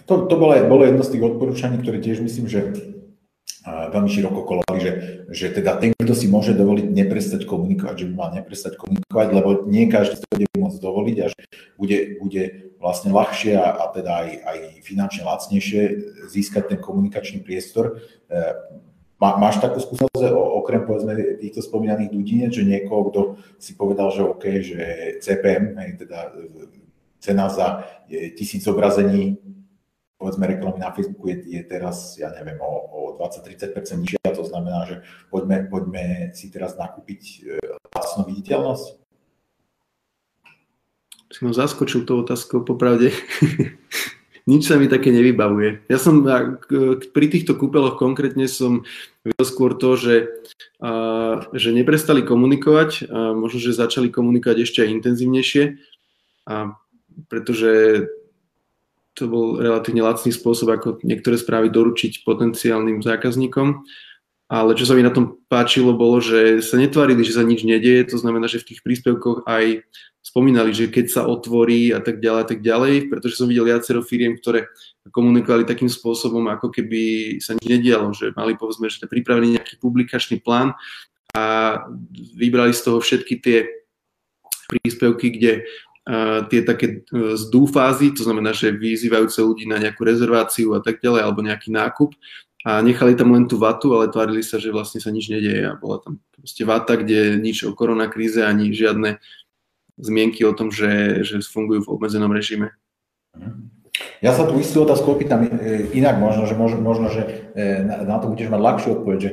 To, 0.06 0.30
to 0.30 0.34
bolo, 0.38 0.54
bolo 0.70 0.86
jedno 0.86 1.02
z 1.02 1.18
tých 1.18 1.26
odporúčaní, 1.26 1.82
ktoré 1.82 1.98
tiež 1.98 2.22
myslím, 2.22 2.46
že 2.46 2.60
veľmi 3.68 4.08
široko 4.08 4.46
kolovali, 4.46 4.78
že, 4.80 4.92
že 5.28 5.46
teda 5.52 5.76
ten, 5.76 5.92
kto 5.92 6.14
si 6.14 6.30
môže 6.30 6.56
dovoliť 6.56 6.86
neprestať 6.88 7.44
komunikovať, 7.44 7.94
že 8.00 8.06
by 8.08 8.14
mal 8.14 8.30
neprestať 8.32 8.80
komunikovať, 8.80 9.28
lebo 9.34 9.48
nie 9.68 9.90
každý 9.90 10.20
to 10.20 10.26
bude 10.32 10.46
môcť 10.56 10.78
dovoliť 10.80 11.16
a 11.20 11.26
bude, 11.76 11.98
bude 12.22 12.42
vlastne 12.78 13.10
ľahšie 13.12 13.58
a, 13.58 13.68
a 13.76 13.84
teda 13.92 14.12
aj, 14.24 14.30
aj 14.46 14.58
finančne 14.86 15.22
lacnejšie 15.26 15.80
získať 16.30 16.76
ten 16.76 16.78
komunikačný 16.80 17.42
priestor. 17.42 17.98
E, 18.30 18.40
má, 19.18 19.34
máš 19.36 19.58
takú 19.58 19.82
skúsenosť, 19.82 20.30
okrem 20.32 20.86
povedzme 20.86 21.42
týchto 21.42 21.60
spomínaných 21.60 22.14
ľudí, 22.14 22.36
že 22.54 22.62
niekoho, 22.62 23.10
kto 23.10 23.20
si 23.58 23.74
povedal, 23.74 24.14
že 24.14 24.22
OK, 24.22 24.44
že 24.62 24.80
CPM, 25.18 25.74
teda 25.98 26.32
cena 27.18 27.50
za 27.50 27.84
tisíc 28.08 28.64
zobrazení, 28.64 29.38
povedzme 30.18 30.46
reklamy 30.46 30.78
na 30.82 30.90
Facebooku 30.90 31.30
je, 31.30 31.42
je 31.46 31.62
teraz, 31.62 32.18
ja 32.18 32.34
neviem, 32.34 32.58
o, 32.58 33.14
o 33.14 33.18
20-30% 33.18 34.02
nižšia, 34.02 34.34
to 34.34 34.44
znamená, 34.46 34.86
že 34.86 34.96
poďme, 35.30 35.70
poďme 35.70 36.34
si 36.34 36.50
teraz 36.50 36.74
nakúpiť 36.74 37.46
vlastnú 37.94 38.26
viditeľnosť? 38.26 38.86
Si 41.28 41.44
ma 41.44 41.52
zaskočil 41.52 42.08
tou 42.08 42.24
otázkou, 42.24 42.64
popravde. 42.64 43.12
nič 44.48 44.64
sa 44.64 44.80
mi 44.80 44.88
také 44.88 45.12
nevybavuje. 45.12 45.84
Ja 45.92 46.00
som 46.00 46.24
pri 47.12 47.26
týchto 47.28 47.52
kúpeloch 47.52 48.00
konkrétne 48.00 48.48
som 48.48 48.88
videl 49.20 49.44
skôr 49.44 49.76
to, 49.76 50.00
že, 50.00 50.16
že 51.52 51.70
neprestali 51.76 52.24
komunikovať, 52.24 53.12
možno, 53.12 53.60
že 53.60 53.76
začali 53.76 54.08
komunikovať 54.08 54.64
ešte 54.64 54.88
aj 54.88 54.94
intenzívnejšie, 54.98 55.64
a, 56.48 56.80
pretože 57.26 58.06
to 59.18 59.26
bol 59.26 59.58
relatívne 59.58 60.06
lacný 60.06 60.30
spôsob, 60.30 60.70
ako 60.70 60.88
niektoré 61.02 61.34
správy 61.34 61.74
doručiť 61.74 62.22
potenciálnym 62.22 63.02
zákazníkom. 63.02 63.82
ale 64.48 64.72
čo 64.72 64.88
sa 64.88 64.96
mi 64.96 65.04
na 65.04 65.12
tom 65.12 65.36
páčilo, 65.52 65.92
bolo, 65.92 66.24
že 66.24 66.64
sa 66.64 66.80
netvárili, 66.80 67.20
že 67.20 67.36
sa 67.36 67.44
nič 67.44 67.68
nedieje, 67.68 68.08
to 68.08 68.16
znamená, 68.16 68.48
že 68.48 68.64
v 68.64 68.72
tých 68.72 68.80
príspevkoch 68.80 69.44
aj 69.44 69.84
spomínali, 70.24 70.72
že 70.72 70.88
keď 70.88 71.06
sa 71.12 71.22
otvorí 71.28 71.92
a 71.92 72.00
tak 72.00 72.24
ďalej 72.24 72.40
a 72.40 72.48
tak 72.48 72.60
ďalej, 72.64 73.12
pretože 73.12 73.36
som 73.36 73.44
videl 73.44 73.68
viacero 73.68 74.00
firiem, 74.00 74.40
ktoré 74.40 74.64
komunikovali 75.12 75.68
takým 75.68 75.92
spôsobom, 75.92 76.48
ako 76.48 76.72
keby 76.72 77.36
sa 77.44 77.52
nič 77.60 77.66
nedialo, 77.68 78.08
že 78.16 78.32
mali 78.32 78.56
povedzme, 78.56 78.88
že 78.88 79.04
pripravený 79.04 79.60
nejaký 79.60 79.76
publikačný 79.84 80.40
plán 80.40 80.72
a 81.36 81.76
vybrali 82.36 82.72
z 82.72 82.80
toho 82.88 83.04
všetky 83.04 83.34
tie 83.44 83.68
príspevky, 84.68 85.32
kde 85.32 85.64
tie 86.48 86.60
také 86.64 87.04
uh, 87.12 87.36
zdú 87.36 87.68
fázy, 87.68 88.16
to 88.16 88.24
znamená, 88.24 88.56
že 88.56 88.72
vyzývajúce 88.72 89.44
ľudí 89.44 89.68
na 89.68 89.76
nejakú 89.76 90.02
rezerváciu 90.08 90.72
a 90.72 90.80
tak 90.80 91.04
ďalej, 91.04 91.20
alebo 91.20 91.44
nejaký 91.44 91.68
nákup 91.68 92.16
a 92.66 92.82
nechali 92.82 93.14
tam 93.14 93.32
len 93.32 93.46
tú 93.46 93.56
vatu, 93.60 93.94
ale 93.94 94.10
tvárili 94.10 94.42
sa, 94.42 94.58
že 94.58 94.74
vlastne 94.74 94.98
sa 94.98 95.14
nič 95.14 95.30
nedieje 95.30 95.62
a 95.68 95.78
bola 95.78 96.02
tam 96.02 96.18
proste 96.34 96.66
vata, 96.66 96.98
kde 96.98 97.38
nič 97.38 97.62
o 97.62 97.72
koronakríze 97.72 98.42
ani 98.42 98.74
žiadne 98.74 99.22
zmienky 99.98 100.42
o 100.42 100.52
tom, 100.52 100.74
že, 100.74 101.22
že 101.22 101.38
fungujú 101.44 101.86
v 101.86 101.92
obmedzenom 101.94 102.30
režime. 102.34 102.74
Ja 104.22 104.34
sa 104.34 104.46
tu 104.46 104.58
istú 104.58 104.82
otázku 104.82 105.14
opýtam 105.14 105.46
e, 105.46 105.90
inak, 105.94 106.18
možno, 106.18 106.46
že, 106.46 106.54
možno, 106.54 106.78
možno, 106.82 107.10
že 107.10 107.50
e, 107.54 107.82
na 107.82 108.18
to 108.18 108.30
budeš 108.30 108.50
mať 108.50 108.60
ľahšiu 108.62 108.88
odpoveď, 109.00 109.18
že 109.18 109.30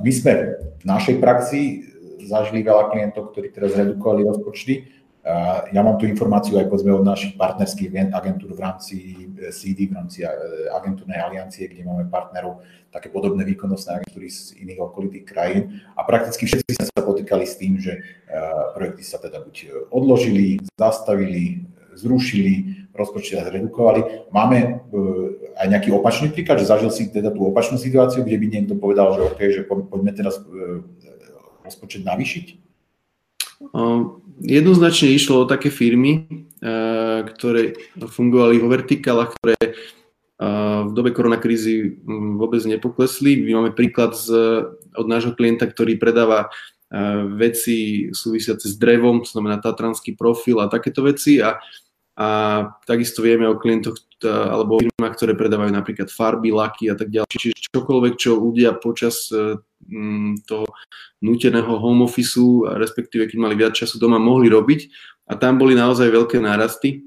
my 0.00 0.10
sme 0.12 0.32
v 0.80 0.84
našej 0.84 1.16
praxi 1.22 1.60
zažili 2.24 2.64
veľa 2.64 2.92
klientov, 2.92 3.32
ktorí 3.32 3.52
teraz 3.52 3.74
redukovali 3.74 4.26
rozpočty. 4.26 5.01
Ja 5.70 5.86
mám 5.86 6.02
tu 6.02 6.10
informáciu 6.10 6.58
aj 6.58 6.66
povedzme 6.66 6.98
od 6.98 7.06
našich 7.06 7.38
partnerských 7.38 8.10
agentúr 8.10 8.58
v 8.58 8.60
rámci 8.66 8.96
e, 9.38 9.54
CD, 9.54 9.86
v 9.86 9.94
rámci 9.94 10.26
agentúrnej 10.74 11.14
aliancie, 11.14 11.70
kde 11.70 11.86
máme 11.86 12.10
partnerov 12.10 12.58
také 12.90 13.06
podobné 13.06 13.46
výkonnostné 13.46 14.02
agentúry 14.02 14.26
z 14.26 14.58
iných 14.58 14.82
okolitých 14.82 15.22
krajín 15.22 15.78
a 15.94 16.02
prakticky 16.02 16.50
všetci 16.50 16.90
sa 16.90 17.00
potýkali 17.06 17.46
s 17.46 17.54
tým, 17.54 17.78
že 17.78 18.02
projekty 18.74 19.06
sa 19.06 19.22
teda 19.22 19.46
buď 19.46 19.88
odložili, 19.94 20.58
zastavili, 20.74 21.70
zrušili, 21.94 22.88
rozpočty 22.90 23.38
sa 23.38 23.46
zredukovali. 23.46 24.28
Máme 24.34 24.84
aj 25.56 25.66
nejaký 25.70 25.94
opačný 25.94 26.34
príklad, 26.34 26.60
že 26.60 26.68
zažil 26.68 26.90
si 26.90 27.08
teda 27.08 27.30
tú 27.30 27.46
opačnú 27.46 27.78
situáciu, 27.78 28.26
kde 28.26 28.36
by 28.42 28.46
niekto 28.50 28.74
povedal, 28.76 29.14
že 29.14 29.20
OK, 29.22 29.40
že 29.54 29.62
poďme 29.64 30.12
teraz 30.12 30.42
rozpočet 31.62 32.02
navýšiť? 32.02 32.71
Jednoznačne 34.42 35.14
išlo 35.14 35.46
o 35.46 35.50
také 35.50 35.70
firmy, 35.70 36.26
e, 36.26 36.70
ktoré 37.30 37.78
fungovali 37.94 38.58
vo 38.58 38.66
vertikálach, 38.66 39.36
ktoré 39.38 39.56
v 40.82 40.90
dobe 40.90 41.14
koronakrízy 41.14 42.02
vôbec 42.34 42.66
nepoklesli. 42.66 43.46
My 43.46 43.62
máme 43.62 43.78
príklad 43.78 44.18
z, 44.18 44.26
od 44.90 45.06
nášho 45.06 45.38
klienta, 45.38 45.70
ktorý 45.70 46.02
predáva 46.02 46.50
veci 47.38 48.10
súvisiace 48.12 48.68
s 48.68 48.76
drevom, 48.76 49.24
to 49.24 49.32
znamená 49.32 49.62
tatranský 49.62 50.12
profil 50.12 50.60
a 50.60 50.68
takéto 50.68 51.06
veci 51.06 51.40
a 51.40 51.56
a 52.22 52.26
takisto 52.86 53.18
vieme 53.18 53.50
o 53.50 53.58
klientoch 53.58 53.98
alebo 54.22 54.78
firmách, 54.78 55.18
ktoré 55.18 55.34
predávajú 55.34 55.74
napríklad 55.74 56.06
farby, 56.06 56.54
laky 56.54 56.86
a 56.86 56.94
tak 56.94 57.10
ďalej. 57.10 57.26
Čiže 57.34 57.74
čokoľvek, 57.74 58.14
čo 58.14 58.38
ľudia 58.38 58.78
počas 58.78 59.26
e, 59.34 59.58
toho 60.46 60.66
núteného 61.18 61.74
home 61.82 62.06
office, 62.06 62.38
respektíve 62.78 63.26
keď 63.26 63.38
mali 63.42 63.58
viac 63.58 63.74
času 63.74 63.98
doma, 63.98 64.22
mohli 64.22 64.46
robiť. 64.46 64.80
A 65.26 65.34
tam 65.34 65.58
boli 65.58 65.74
naozaj 65.74 66.06
veľké 66.06 66.38
nárasty. 66.38 67.02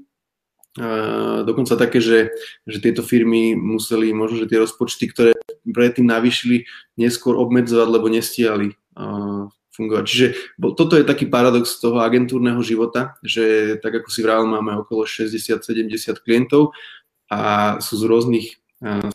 Dokonca 1.48 1.72
také, 1.80 2.04
že, 2.04 2.36
že 2.68 2.84
tieto 2.84 3.00
firmy 3.00 3.56
museli 3.56 4.12
možno, 4.12 4.44
že 4.44 4.50
tie 4.52 4.60
rozpočty, 4.60 5.08
ktoré 5.08 5.32
predtým 5.64 6.04
navýšili, 6.04 6.68
neskôr 7.00 7.32
obmedzovať, 7.40 7.88
lebo 7.88 8.12
nestiali 8.12 8.76
fungovať. 9.76 10.04
Čiže 10.08 10.26
toto 10.72 10.96
je 10.96 11.04
taký 11.04 11.28
paradox 11.28 11.76
toho 11.76 12.00
agentúrneho 12.00 12.58
života, 12.64 13.20
že 13.20 13.76
tak 13.84 14.00
ako 14.00 14.08
si 14.08 14.24
vravel, 14.24 14.48
máme 14.48 14.80
okolo 14.80 15.04
60-70 15.04 16.24
klientov 16.24 16.72
a 17.28 17.76
sú 17.84 18.00
z 18.00 18.04
rôznych 18.08 18.46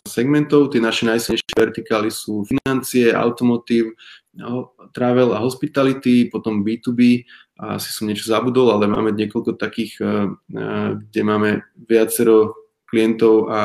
segmentov. 0.06 0.70
Tie 0.70 0.78
naše 0.82 1.06
najsilnejšie 1.06 1.54
vertikály 1.54 2.10
sú 2.10 2.46
financie, 2.46 3.10
automotív, 3.10 3.94
travel 4.94 5.34
a 5.36 5.42
hospitality, 5.42 6.30
potom 6.30 6.64
B2B 6.64 7.26
a 7.60 7.76
asi 7.76 7.92
som 7.92 8.08
niečo 8.08 8.26
zabudol, 8.26 8.72
ale 8.72 8.88
máme 8.88 9.12
niekoľko 9.12 9.60
takých, 9.60 10.00
kde 10.98 11.20
máme 11.22 11.62
viacero 11.84 12.56
klientov 12.88 13.48
a 13.52 13.60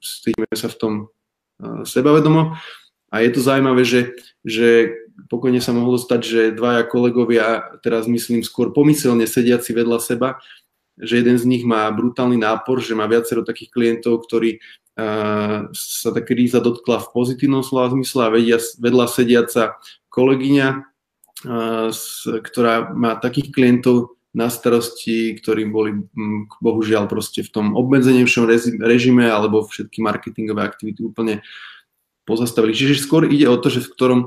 stýdime 0.00 0.54
sa 0.54 0.70
v 0.70 0.78
tom 0.78 0.92
sebavedomo. 1.82 2.54
A 3.08 3.24
je 3.24 3.30
to 3.32 3.40
zaujímavé, 3.40 3.82
že, 3.88 4.12
že 4.44 4.92
pokojne 5.26 5.58
sa 5.58 5.74
mohlo 5.74 5.98
stať, 5.98 6.20
že 6.22 6.40
dvaja 6.54 6.86
kolegovia, 6.86 7.74
teraz 7.82 8.06
myslím 8.06 8.46
skôr 8.46 8.70
pomyselne 8.70 9.26
sediaci 9.26 9.74
vedľa 9.74 9.98
seba, 9.98 10.38
že 10.98 11.18
jeden 11.18 11.38
z 11.38 11.44
nich 11.46 11.62
má 11.66 11.90
brutálny 11.90 12.38
nápor, 12.38 12.78
že 12.78 12.94
má 12.94 13.10
viacero 13.10 13.42
takých 13.42 13.74
klientov, 13.74 14.22
ktorí 14.26 14.58
uh, 14.58 15.70
sa 15.74 16.08
tá 16.14 16.20
kríza 16.22 16.62
dotkla 16.62 17.02
v 17.02 17.10
pozitívnom 17.10 17.66
slova 17.66 17.90
zmysle 17.90 18.20
a 18.26 18.34
vedia, 18.34 18.58
vedľa 18.78 19.06
sediaca 19.10 19.78
kolegyňa, 20.10 20.68
uh, 21.46 21.90
ktorá 22.42 22.94
má 22.94 23.18
takých 23.18 23.50
klientov 23.54 24.18
na 24.34 24.52
starosti, 24.52 25.34
ktorí 25.40 25.66
boli 25.66 26.04
bohužiaľ 26.60 27.08
proste 27.08 27.40
v 27.42 27.50
tom 27.50 27.66
obmedzenejšom 27.74 28.44
režime 28.84 29.24
alebo 29.24 29.64
všetky 29.64 30.04
marketingové 30.04 30.62
aktivity 30.62 31.00
úplne 31.00 31.40
pozastavili. 32.28 32.76
Čiže 32.76 33.08
skôr 33.08 33.24
ide 33.24 33.48
o 33.48 33.56
to, 33.56 33.72
že 33.72 33.88
v 33.88 33.92
ktorom 33.96 34.20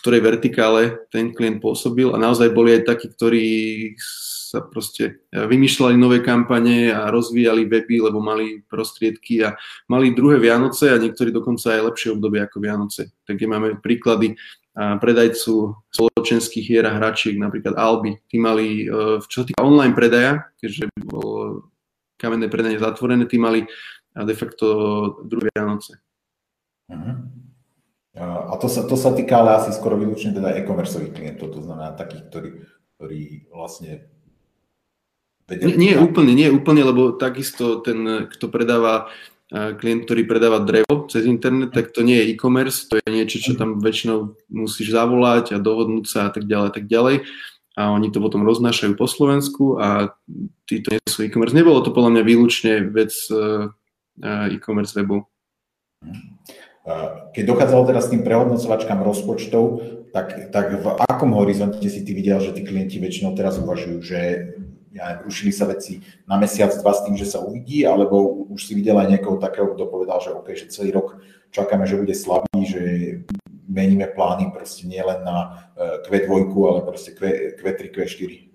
ktorej 0.00 0.20
vertikále 0.24 1.04
ten 1.12 1.30
klient 1.36 1.60
pôsobil 1.60 2.08
a 2.10 2.18
naozaj 2.18 2.50
boli 2.56 2.80
aj 2.80 2.88
takí, 2.88 3.06
ktorí 3.12 3.46
sa 4.50 4.66
proste 4.66 5.22
vymýšľali 5.30 5.94
nové 5.94 6.18
kampane 6.26 6.90
a 6.90 7.06
rozvíjali 7.14 7.70
weby, 7.70 8.10
lebo 8.10 8.18
mali 8.18 8.66
prostriedky 8.66 9.46
a 9.46 9.54
mali 9.86 10.10
druhé 10.10 10.42
Vianoce 10.42 10.90
a 10.90 10.98
niektorí 10.98 11.30
dokonca 11.30 11.70
aj 11.70 11.86
lepšie 11.94 12.18
obdobie 12.18 12.42
ako 12.42 12.58
Vianoce. 12.58 13.14
Takže 13.30 13.46
máme 13.46 13.78
príklady 13.78 14.34
predajcu 14.74 15.76
spoločenských 15.90 16.64
hier 16.64 16.84
a 16.86 16.94
hračiek, 16.94 17.36
napríklad 17.36 17.74
Albi. 17.74 18.16
Tí 18.30 18.38
mali, 18.38 18.86
e, 18.86 19.18
čo 19.26 19.42
sa 19.42 19.46
týka 19.46 19.66
online 19.66 19.92
predaja, 19.92 20.46
keďže 20.62 20.88
bolo 21.04 21.66
kamenné 22.16 22.46
predanie 22.46 22.78
zatvorené, 22.78 23.26
tí 23.26 23.36
mali 23.36 23.66
de 24.14 24.34
facto 24.34 24.66
druhé 25.26 25.50
Vianoce. 25.52 25.98
Uh-huh. 26.90 27.18
A 28.18 28.54
to 28.58 28.66
sa, 28.66 28.82
to 28.82 28.98
sa 28.98 29.14
týka 29.14 29.38
ale 29.38 29.54
asi 29.62 29.70
skoro 29.70 29.94
výlučne 29.94 30.34
teda 30.34 30.50
e-commerceových 30.58 31.14
klientov, 31.14 31.54
to 31.54 31.62
znamená 31.62 31.94
takých, 31.94 32.26
ktorí, 32.26 32.50
ktorí 32.98 33.20
vlastne 33.54 34.10
vedia... 35.46 35.70
Nie, 35.70 35.76
nie 35.78 35.94
úplne, 35.94 36.34
nie 36.34 36.50
úplne, 36.50 36.82
lebo 36.82 37.14
takisto 37.14 37.78
ten, 37.78 38.26
kto 38.26 38.50
predáva, 38.50 39.14
klient, 39.50 40.10
ktorý 40.10 40.26
predáva 40.26 40.58
drevo 40.58 41.06
cez 41.06 41.22
internet, 41.22 41.70
tak 41.70 41.94
to 41.94 42.02
nie 42.02 42.18
je 42.18 42.34
e-commerce, 42.34 42.90
to 42.90 42.98
je 42.98 43.06
niečo, 43.10 43.38
čo 43.38 43.54
tam 43.54 43.78
väčšinou 43.78 44.34
musíš 44.50 44.90
zavolať 44.90 45.54
a 45.54 45.62
dohodnúť 45.62 46.06
sa 46.06 46.20
a 46.26 46.30
tak 46.34 46.50
ďalej 46.50 46.66
a 46.66 46.74
tak 46.74 46.86
ďalej. 46.90 47.16
A 47.78 47.94
oni 47.94 48.10
to 48.10 48.18
potom 48.18 48.42
roznášajú 48.42 48.98
po 48.98 49.06
Slovensku 49.06 49.78
a 49.78 50.10
títo 50.66 50.90
nie 50.90 51.02
sú 51.06 51.22
e-commerce. 51.22 51.54
Nebolo 51.54 51.78
to 51.86 51.94
podľa 51.94 52.18
mňa 52.18 52.22
výlučne 52.26 52.72
vec 52.90 53.14
e, 53.30 53.70
e-commerce 54.58 54.98
webov. 54.98 55.30
Keď 57.36 57.44
dochádzalo 57.44 57.82
teraz 57.86 58.08
s 58.08 58.12
tým 58.16 58.24
prehodnocovačkám 58.24 59.04
rozpočtov, 59.04 59.64
tak, 60.10 60.50
tak 60.50 60.80
v 60.80 60.86
akom 61.06 61.36
horizonte 61.36 61.86
si 61.86 62.02
ty 62.02 62.16
videl, 62.16 62.40
že 62.40 62.56
tí 62.56 62.66
klienti 62.66 62.98
väčšinou 62.98 63.36
teraz 63.36 63.60
uvažujú, 63.62 63.98
že 64.02 64.20
ja 64.90 65.22
rušili 65.22 65.54
sa 65.54 65.70
veci 65.70 66.02
na 66.26 66.34
mesiac, 66.34 66.74
dva 66.74 66.90
s 66.90 67.06
tým, 67.06 67.14
že 67.14 67.28
sa 67.28 67.38
uvidí, 67.38 67.86
alebo 67.86 68.42
už 68.50 68.66
si 68.66 68.74
videl 68.74 68.98
aj 68.98 69.06
niekoho 69.06 69.38
takého, 69.38 69.70
kto 69.70 69.86
povedal, 69.86 70.18
že 70.18 70.34
OK, 70.34 70.50
že 70.58 70.66
celý 70.66 70.90
rok 70.90 71.22
čakáme, 71.54 71.86
že 71.86 71.94
bude 71.94 72.10
slabý, 72.10 72.66
že 72.66 72.82
meníme 73.70 74.10
plány 74.10 74.50
proste 74.50 74.90
nie 74.90 74.98
len 74.98 75.22
na 75.22 75.70
Q2, 76.10 76.50
ale 76.50 76.80
proste 76.82 77.14
Q3, 77.14 77.86
Q4. 77.94 78.49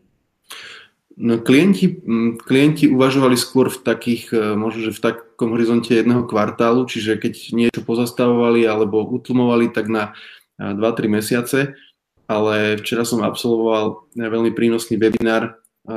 No, 1.16 1.39
klienti, 1.39 2.03
klienti 2.43 2.91
uvažovali 2.91 3.39
skôr 3.39 3.72
v 3.72 3.80
takých, 3.88 4.36
e, 4.36 4.51
možno, 4.59 4.91
že 4.91 4.99
v 4.99 4.99
takom 4.99 5.55
horizonte 5.55 5.95
jedného 5.95 6.28
kvartálu, 6.28 6.84
čiže 6.84 7.16
keď 7.16 7.55
niečo 7.55 7.82
pozastavovali 7.88 8.68
alebo 8.68 8.99
utlmovali, 9.07 9.72
tak 9.72 9.88
na 9.88 10.11
2-3 10.59 11.07
mesiace. 11.07 11.80
Ale 12.28 12.76
včera 12.82 13.07
som 13.07 13.24
absolvoval 13.24 14.11
veľmi 14.18 14.51
prínosný 14.51 14.99
webinár, 14.99 15.55
e, 15.88 15.91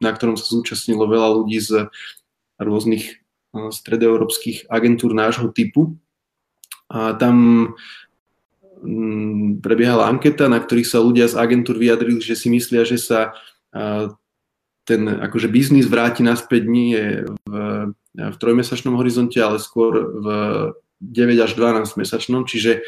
na 0.00 0.10
ktorom 0.16 0.40
sa 0.40 0.48
zúčastnilo 0.48 1.04
veľa 1.04 1.36
ľudí 1.36 1.60
z 1.60 1.92
rôznych 2.56 3.04
e, 3.04 3.14
stredoeurópskych 3.68 4.72
agentúr 4.72 5.12
nášho 5.12 5.52
typu. 5.52 6.00
A 6.88 7.12
tam 7.20 7.36
prebiehala 9.60 10.08
anketa, 10.08 10.48
na 10.48 10.56
ktorých 10.56 10.88
sa 10.88 11.04
ľudia 11.04 11.28
z 11.28 11.36
agentúr 11.36 11.76
vyjadrili, 11.76 12.24
že 12.24 12.32
si 12.32 12.48
myslia, 12.48 12.88
že 12.88 12.96
sa 12.96 13.36
ten 14.84 15.00
akože 15.06 15.46
biznis 15.46 15.86
vráti 15.86 16.26
naspäť 16.26 16.62
nie 16.66 17.22
v, 17.46 17.54
v 18.14 18.36
trojmesačnom 18.36 18.98
horizonte, 18.98 19.38
ale 19.38 19.62
skôr 19.62 19.94
v 19.94 20.26
9 21.00 21.46
až 21.46 21.54
12 21.56 21.96
mesačnom, 21.96 22.44
čiže 22.44 22.82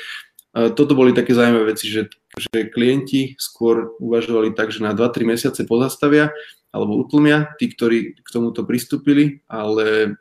toto 0.53 0.93
boli 0.93 1.17
také 1.17 1.33
zaujímavé 1.33 1.73
veci, 1.73 1.89
že, 1.89 2.13
že 2.37 2.69
klienti 2.69 3.33
skôr 3.41 3.97
uvažovali 3.97 4.53
tak, 4.53 4.69
že 4.69 4.85
na 4.85 4.93
2-3 4.93 5.25
mesiace 5.25 5.65
pozastavia 5.65 6.29
alebo 6.73 6.97
utlmia, 7.01 7.53
tí, 7.61 7.69
ktorí 7.69 8.17
k 8.21 8.29
tomuto 8.33 8.65
pristúpili, 8.65 9.45
ale 9.45 10.17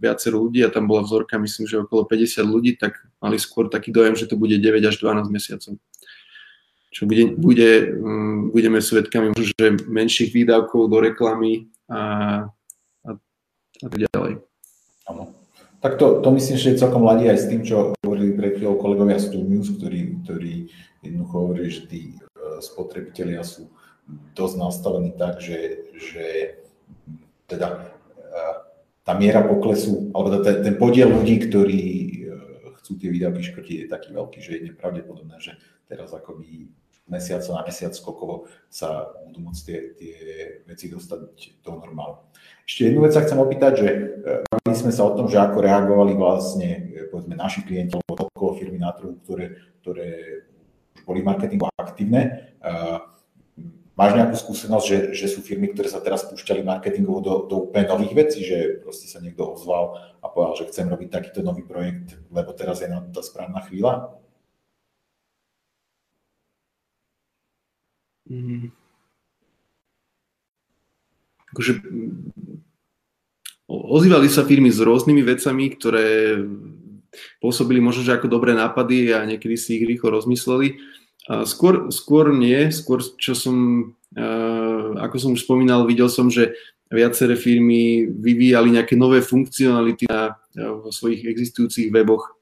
viacero 0.00 0.40
ľudí, 0.40 0.64
a 0.64 0.72
tam 0.72 0.88
bola 0.88 1.04
vzorka, 1.04 1.36
myslím, 1.36 1.68
že 1.68 1.84
okolo 1.84 2.08
50 2.08 2.48
ľudí, 2.48 2.80
tak 2.80 2.96
mali 3.20 3.36
skôr 3.36 3.68
taký 3.68 3.92
dojem, 3.92 4.16
že 4.16 4.24
to 4.24 4.40
bude 4.40 4.56
9 4.56 4.88
až 4.88 4.96
12 4.96 5.28
mesiacov. 5.28 5.76
Čo 6.92 7.08
bude, 7.08 7.32
bude, 7.40 7.88
mm, 7.96 8.52
budeme 8.52 8.84
svedkami 8.84 9.32
že 9.32 9.80
menších 9.88 10.28
výdavkov 10.36 10.92
do 10.92 11.00
reklamy 11.00 11.72
a, 11.88 12.00
a, 13.08 13.10
a 13.80 13.86
tak 13.88 14.00
ďalej. 14.12 14.44
Áno. 15.08 15.32
Tak 15.82 15.98
to, 15.98 16.22
to 16.22 16.28
myslím, 16.30 16.56
že 16.60 16.78
celkom 16.78 17.02
ladí 17.02 17.26
aj 17.26 17.38
s 17.42 17.48
tým, 17.50 17.66
čo 17.66 17.96
hovorili 18.06 18.38
pred 18.38 18.54
chvíľou 18.54 18.78
kolegovia 18.78 19.18
z 19.18 19.34
News, 19.34 19.72
ktorí, 19.80 20.22
ktorí 20.22 20.70
jednoducho 21.02 21.34
hovorili, 21.34 21.68
že 21.74 21.82
tí 21.90 22.00
e, 22.14 22.16
spotrebitelia 22.62 23.42
sú 23.42 23.66
dosť 24.36 24.54
nastavení 24.62 25.10
tak, 25.18 25.42
že, 25.42 25.90
že 25.98 26.26
teda 27.50 27.68
e, 27.74 28.30
tá 29.02 29.12
miera 29.18 29.42
poklesu, 29.42 30.14
alebo 30.14 30.38
ten, 30.46 30.62
ten 30.62 30.74
podiel 30.78 31.10
ľudí, 31.10 31.50
ktorí 31.50 31.82
e, 31.82 32.10
chcú 32.78 32.92
tie 33.02 33.10
výdavky 33.10 33.42
škrtiť, 33.42 33.76
je 33.82 33.88
taký 33.90 34.14
veľký, 34.14 34.38
že 34.38 34.50
je 34.54 34.66
nepravdepodobné, 34.70 35.36
že 35.42 35.58
teraz 35.90 36.14
akoby 36.14 36.70
mesiac 37.10 37.42
na 37.50 37.62
mesiac 37.66 37.92
skokovo 37.92 38.46
sa 38.70 39.10
budú 39.26 39.50
môcť 39.50 39.62
tie, 39.66 39.78
tie 39.98 40.16
veci 40.66 40.86
dostať 40.86 41.20
do 41.62 41.72
normálu. 41.78 42.22
Ešte 42.66 42.88
jednu 42.88 43.02
vec 43.02 43.12
sa 43.12 43.24
chcem 43.26 43.38
opýtať, 43.38 43.72
že 43.78 43.88
e, 43.90 43.98
bavili 44.46 44.76
sme 44.78 44.92
sa 44.94 45.02
o 45.06 45.14
tom, 45.18 45.26
že 45.26 45.38
ako 45.42 45.58
reagovali 45.60 46.14
vlastne 46.14 46.70
e, 46.94 47.10
povedzme 47.10 47.34
naši 47.34 47.66
klienti 47.66 47.98
alebo 47.98 48.14
topkové 48.14 48.62
firmy 48.62 48.78
na 48.78 48.94
trhu, 48.94 49.18
ktoré, 49.26 49.58
ktoré 49.82 50.08
boli 51.02 51.20
marketingovo 51.26 51.74
aktívne. 51.74 52.54
Máš 53.92 54.16
nejakú 54.16 54.36
skúsenosť, 54.38 54.86
že, 54.88 54.98
že 55.12 55.26
sú 55.28 55.44
firmy, 55.44 55.68
ktoré 55.74 55.90
sa 55.90 56.00
teraz 56.00 56.24
púšťali 56.24 56.64
marketingovo 56.64 57.20
do, 57.20 57.34
do 57.44 57.56
úplne 57.68 57.92
nových 57.92 58.14
vecí, 58.16 58.40
že 58.40 58.80
proste 58.80 59.04
sa 59.04 59.20
niekto 59.20 59.52
ozval 59.52 60.00
a 60.24 60.32
povedal, 60.32 60.64
že 60.64 60.68
chcem 60.72 60.88
robiť 60.88 61.08
takýto 61.12 61.44
nový 61.44 61.60
projekt, 61.60 62.16
lebo 62.32 62.56
teraz 62.56 62.80
je 62.80 62.88
na 62.88 63.04
to 63.04 63.12
tá 63.12 63.22
správna 63.26 63.60
chvíľa? 63.68 64.21
Mm 68.30 68.72
akože 71.52 71.84
ozývali 73.68 74.28
sa 74.32 74.42
firmy 74.42 74.72
s 74.72 74.80
rôznymi 74.80 75.22
vecami, 75.22 75.64
ktoré 75.76 76.40
pôsobili 77.44 77.78
možno, 77.78 78.02
že 78.08 78.16
ako 78.16 78.32
dobré 78.32 78.56
nápady 78.56 79.12
a 79.12 79.28
niekedy 79.28 79.56
si 79.60 79.76
ich 79.76 79.84
rýchlo 79.84 80.16
rozmysleli. 80.16 80.80
Skôr, 81.44 81.92
skôr 81.92 82.32
nie, 82.34 82.72
skôr 82.72 83.04
čo 83.20 83.36
som, 83.36 83.56
ako 84.96 85.16
som 85.20 85.30
už 85.36 85.44
spomínal, 85.44 85.84
videl 85.84 86.08
som, 86.08 86.32
že 86.32 86.56
viaceré 86.88 87.36
firmy 87.36 88.08
vyvíjali 88.08 88.74
nejaké 88.74 88.96
nové 88.96 89.24
funkcionality 89.24 90.08
na, 90.08 90.36
vo 90.56 90.92
svojich 90.92 91.24
existujúcich 91.24 91.88
weboch. 91.88 92.36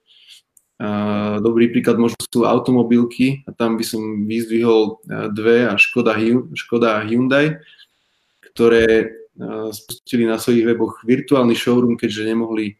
Dobrý 1.44 1.68
príklad 1.68 2.00
možno 2.00 2.16
sú 2.24 2.48
automobilky 2.48 3.44
a 3.44 3.52
tam 3.52 3.76
by 3.76 3.84
som 3.84 4.24
vyzdvihol 4.24 5.04
dve 5.28 5.68
a 5.68 5.76
Škoda, 5.76 6.16
Škoda 6.56 7.04
Hyundai 7.04 7.60
ktoré 8.50 8.84
eh, 8.84 9.68
spustili 9.70 10.26
na 10.26 10.36
svojich 10.36 10.66
weboch 10.66 11.00
virtuálny 11.06 11.54
showroom, 11.54 11.94
keďže 11.94 12.28
nemohli, 12.28 12.76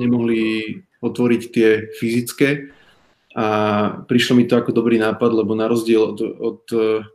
nemohli 0.00 0.42
otvoriť 1.00 1.42
tie 1.52 1.68
fyzické. 1.94 2.72
A 3.30 3.46
prišlo 4.10 4.34
mi 4.34 4.50
to 4.50 4.58
ako 4.58 4.74
dobrý 4.74 4.98
nápad, 4.98 5.30
lebo 5.30 5.54
na 5.54 5.70
rozdiel 5.70 6.02
od, 6.02 6.18
od 6.18 6.60
eh, 6.74 7.06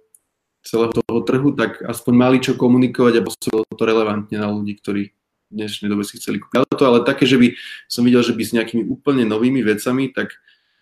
celého 0.65 0.93
toho 0.95 1.21
trhu, 1.27 1.49
tak 1.53 1.81
aspoň 1.81 2.13
mali 2.15 2.37
čo 2.41 2.57
komunikovať 2.57 3.21
a 3.21 3.25
pôsobilo 3.25 3.67
to 3.67 3.83
relevantne 3.85 4.37
na 4.39 4.49
ľudí, 4.49 4.79
ktorí 4.79 5.13
dnešnej 5.55 5.87
dobe 5.87 6.03
si 6.03 6.19
chceli 6.19 6.43
kúpiť 6.43 6.67
auto, 6.67 6.83
ale 6.83 7.07
také, 7.07 7.23
že 7.23 7.39
by 7.39 7.55
som 7.87 8.03
videl, 8.03 8.21
že 8.21 8.35
by 8.35 8.43
s 8.43 8.55
nejakými 8.55 8.83
úplne 8.91 9.23
novými 9.23 9.63
vecami, 9.63 10.11
tak 10.11 10.35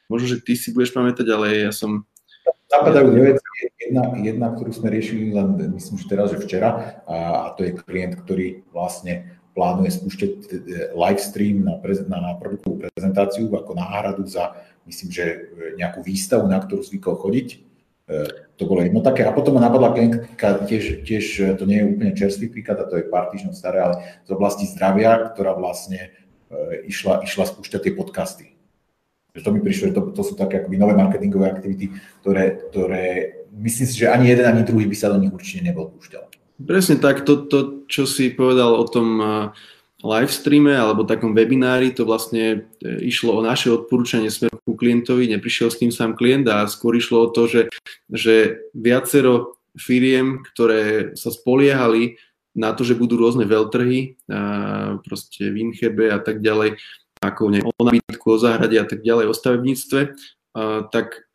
možno, 0.10 0.34
že 0.34 0.42
ty 0.42 0.58
si 0.58 0.74
budeš 0.74 0.92
pamätať, 0.92 1.30
ale 1.30 1.70
ja 1.70 1.72
som 1.72 2.04
Napadajú 2.74 3.08
dve 3.14 3.24
veci. 3.38 3.46
Jedna, 3.86 4.04
jedna, 4.18 4.48
ktorú 4.56 4.72
sme 4.74 4.90
riešili 4.90 5.30
len, 5.30 5.54
myslím, 5.78 5.96
že 6.02 6.10
teraz, 6.10 6.34
že 6.34 6.42
včera, 6.42 7.00
a, 7.06 7.54
to 7.54 7.68
je 7.68 7.78
klient, 7.78 8.18
ktorý 8.18 8.66
vlastne 8.74 9.30
plánuje 9.54 9.94
spúšťať 9.94 10.32
e, 10.34 10.48
live 10.98 11.22
stream 11.22 11.62
na, 11.62 11.78
prez, 11.78 12.02
na 12.10 12.34
produktovú 12.42 12.82
prezentáciu 12.82 13.46
ako 13.54 13.78
náhradu 13.78 14.26
za, 14.26 14.58
myslím, 14.90 15.10
že 15.14 15.24
nejakú 15.78 16.02
výstavu, 16.02 16.50
na 16.50 16.58
ktorú 16.58 16.82
zvykol 16.82 17.22
chodiť. 17.22 17.48
E, 18.14 18.46
to 18.54 18.70
bolo 18.70 18.86
jedno 18.86 19.02
také. 19.02 19.26
A 19.26 19.34
potom 19.34 19.58
ma 19.58 19.66
napadla 19.66 19.98
klientka, 19.98 20.70
tiež, 20.70 21.02
tiež 21.02 21.58
to 21.58 21.66
nie 21.66 21.82
je 21.82 21.90
úplne 21.90 22.14
čerstvý 22.14 22.54
príklad, 22.54 22.86
a 22.86 22.86
to 22.86 23.02
je 23.02 23.10
pár 23.10 23.34
týždňov 23.34 23.58
staré, 23.58 23.82
ale 23.82 24.22
z 24.22 24.30
oblasti 24.30 24.70
zdravia, 24.70 25.34
ktorá 25.34 25.58
vlastne 25.58 26.14
e, 26.54 26.86
išla, 26.86 27.26
išla 27.26 27.50
spúšťať 27.50 27.90
tie 27.90 27.98
podcasty 27.98 28.54
to 29.42 29.50
mi 29.50 29.66
prišlo, 29.66 29.90
že 29.90 29.96
to, 29.98 30.02
to 30.14 30.22
sú 30.22 30.34
také 30.38 30.62
akoby 30.62 30.78
nové 30.78 30.94
marketingové 30.94 31.50
aktivity, 31.50 31.90
ktoré, 32.22 32.70
ktoré 32.70 33.06
myslím 33.58 33.88
si, 33.90 34.06
že 34.06 34.14
ani 34.14 34.30
jeden, 34.30 34.46
ani 34.46 34.62
druhý 34.62 34.86
by 34.86 34.94
sa 34.94 35.10
do 35.10 35.18
nich 35.18 35.34
určite 35.34 35.66
nebol 35.66 35.90
púšťal. 35.90 36.30
Presne 36.62 37.02
tak, 37.02 37.26
to, 37.26 37.50
to 37.50 37.90
čo 37.90 38.06
si 38.06 38.30
povedal 38.30 38.78
o 38.78 38.86
tom 38.86 39.18
live 40.04 40.32
streame 40.32 40.76
alebo 40.76 41.08
takom 41.08 41.32
webinári, 41.32 41.96
to 41.96 42.04
vlastne 42.04 42.68
e, 42.84 42.88
išlo 43.08 43.40
o 43.40 43.42
naše 43.42 43.72
odporúčanie 43.72 44.28
smerom 44.28 44.60
ku 44.68 44.76
klientovi, 44.76 45.32
neprišiel 45.32 45.72
s 45.72 45.80
tým 45.80 45.96
sám 45.96 46.20
klient 46.20 46.46
a 46.52 46.68
skôr 46.68 47.00
išlo 47.00 47.26
o 47.26 47.32
to, 47.32 47.48
že, 47.48 47.62
že 48.12 48.68
viacero 48.76 49.56
firiem, 49.80 50.44
ktoré 50.44 51.16
sa 51.16 51.32
spoliehali 51.32 52.20
na 52.54 52.76
to, 52.76 52.86
že 52.86 53.00
budú 53.00 53.18
rôzne 53.18 53.48
veľtrhy, 53.50 54.30
a 54.30 55.02
proste 55.02 55.50
v 55.50 55.72
Inchebe 55.72 56.12
a 56.12 56.22
tak 56.22 56.44
ďalej, 56.44 56.78
ako 57.24 57.50
ne, 57.50 57.66
o 57.66 57.72
nábytku, 57.72 58.28
o 58.30 58.38
záhrade 58.38 58.78
a 58.78 58.86
tak 58.86 59.02
ďalej, 59.02 59.32
o 59.32 59.34
stavebníctve, 59.34 60.02
a, 60.54 60.86
tak 60.92 61.26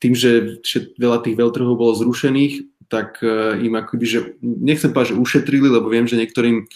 tým, 0.00 0.14
že 0.16 0.62
veľa 0.96 1.26
tých 1.26 1.36
veľtrhov 1.36 1.76
bolo 1.76 1.92
zrušených, 1.98 2.86
tak 2.86 3.18
e, 3.20 3.58
im 3.66 3.74
akoby, 3.74 4.06
že 4.06 4.18
nechcem 4.40 4.94
povedať, 4.94 5.14
že 5.14 5.20
ušetrili, 5.20 5.68
lebo 5.68 5.90
viem, 5.90 6.06
že 6.06 6.18
niektorým 6.18 6.70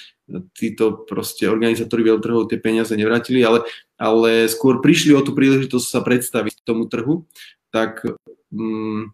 títo 0.55 1.05
proste 1.05 1.51
organizátori 1.51 2.07
veľtrhov 2.07 2.49
tie 2.49 2.59
peniaze 2.63 2.95
nevrátili, 2.95 3.43
ale, 3.43 3.67
ale 3.99 4.47
skôr 4.47 4.79
prišli 4.79 5.15
o 5.15 5.25
tú 5.25 5.35
príležitosť 5.35 5.87
sa 5.87 6.01
predstaviť 6.01 6.63
tomu 6.63 6.87
trhu, 6.87 7.27
tak 7.75 8.03
mm, 8.55 9.11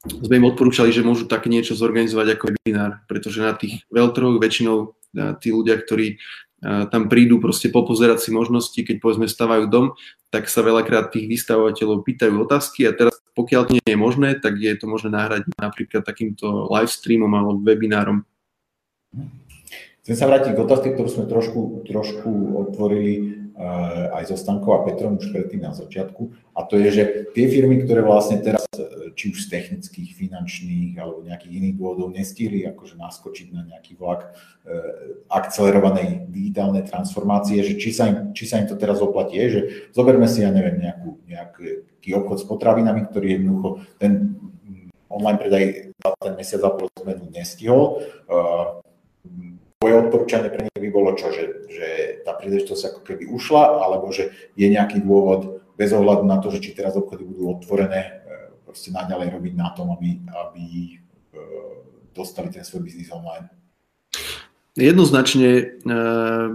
sme 0.00 0.34
im 0.40 0.48
odporúčali, 0.48 0.90
že 0.90 1.04
môžu 1.04 1.28
také 1.28 1.52
niečo 1.52 1.76
zorganizovať 1.76 2.26
ako 2.34 2.44
webinár, 2.56 3.04
pretože 3.04 3.44
na 3.44 3.52
tých 3.52 3.84
veľtrhoch 3.92 4.40
väčšinou 4.40 4.96
tí 5.42 5.48
ľudia, 5.50 5.76
ktorí 5.76 6.16
tam 6.60 7.08
prídu 7.08 7.40
proste 7.40 7.72
popozerať 7.72 8.20
si 8.20 8.30
možnosti, 8.32 8.76
keď 8.76 9.00
povedzme 9.00 9.24
stavajú 9.24 9.64
dom, 9.68 9.96
tak 10.28 10.46
sa 10.46 10.60
veľakrát 10.60 11.08
tých 11.08 11.26
vystavovateľov 11.26 12.04
pýtajú 12.04 12.36
otázky 12.36 12.84
a 12.84 12.92
teraz 12.92 13.16
pokiaľ 13.32 13.62
to 13.64 13.72
nie 13.80 13.88
je 13.88 13.98
možné, 13.98 14.36
tak 14.36 14.60
je 14.60 14.72
to 14.76 14.84
možné 14.84 15.08
nahrať 15.14 15.48
napríklad 15.56 16.04
takýmto 16.04 16.68
live 16.68 16.92
streamom 16.92 17.32
alebo 17.32 17.64
webinárom. 17.64 18.28
Chcem 20.10 20.18
sa 20.18 20.26
vrátiť 20.26 20.58
k 20.58 20.62
otázke, 20.66 20.88
ktorú 20.90 21.06
sme 21.06 21.30
trošku, 21.30 21.86
trošku 21.86 22.58
otvorili 22.58 23.40
Eh, 23.60 24.16
aj 24.16 24.32
so 24.32 24.40
Stankou 24.40 24.72
a 24.72 24.80
Petrom 24.88 25.20
už 25.20 25.36
predtým 25.36 25.60
na 25.60 25.76
začiatku. 25.76 26.32
A 26.56 26.64
to 26.64 26.80
je, 26.80 26.88
že 26.96 27.02
tie 27.36 27.44
firmy, 27.44 27.84
ktoré 27.84 28.00
vlastne 28.00 28.40
teraz, 28.40 28.64
eh, 28.72 29.12
či 29.12 29.36
už 29.36 29.36
z 29.36 29.52
technických, 29.52 30.16
finančných 30.16 30.96
alebo 30.96 31.20
nejakých 31.20 31.60
iných 31.60 31.76
dôvodov 31.76 32.08
nestihli 32.08 32.64
akože 32.64 32.96
naskočiť 32.96 33.52
na 33.52 33.68
nejaký 33.68 34.00
vlak 34.00 34.32
eh, 34.32 35.20
akcelerovanej 35.28 36.32
digitálnej 36.32 36.88
transformácie, 36.88 37.60
že 37.60 37.76
či 37.76 37.92
sa 37.92 38.08
im, 38.08 38.32
či 38.32 38.48
sa 38.48 38.64
im 38.64 38.66
to 38.70 38.80
teraz 38.80 39.04
oplatí, 39.04 39.36
je, 39.36 39.48
že 39.52 39.60
zoberme 39.92 40.24
si, 40.24 40.40
ja 40.40 40.48
neviem, 40.48 40.80
nejakú, 40.80 41.20
nejaký 41.28 42.16
obchod 42.16 42.40
s 42.40 42.48
potravinami, 42.48 43.12
ktorý 43.12 43.36
jednoducho 43.36 43.84
ten 44.00 44.40
online 45.12 45.36
predaj 45.36 45.64
za 46.00 46.10
ten 46.16 46.32
mesiac 46.32 46.64
a 46.64 46.70
pol 46.72 46.88
zmenu 47.04 47.28
nestihol 47.28 48.00
moje 49.80 49.96
odporúčanie 49.96 50.52
pre 50.52 50.68
nich 50.68 50.76
by 50.76 50.90
bolo 50.92 51.16
čo, 51.16 51.32
že, 51.32 51.64
že 51.72 51.88
tá 52.20 52.36
príležitosť 52.36 52.82
ako 52.92 53.00
keby 53.00 53.24
ušla, 53.32 53.80
alebo 53.80 54.12
že 54.12 54.28
je 54.52 54.68
nejaký 54.68 55.00
dôvod 55.00 55.64
bez 55.72 55.96
ohľadu 55.96 56.28
na 56.28 56.36
to, 56.36 56.52
že 56.52 56.60
či 56.60 56.76
teraz 56.76 57.00
obchody 57.00 57.24
budú 57.24 57.48
otvorené, 57.48 58.00
e, 58.04 58.12
proste 58.68 58.92
naďalej 58.92 59.32
robiť 59.32 59.54
na 59.56 59.72
tom, 59.72 59.96
aby, 59.96 60.20
aby 60.28 60.64
e, 60.68 60.94
dostali 62.12 62.52
ten 62.52 62.60
svoj 62.60 62.84
biznis 62.84 63.08
online. 63.08 63.48
Jednoznačne 64.76 65.48
e, 65.48 65.64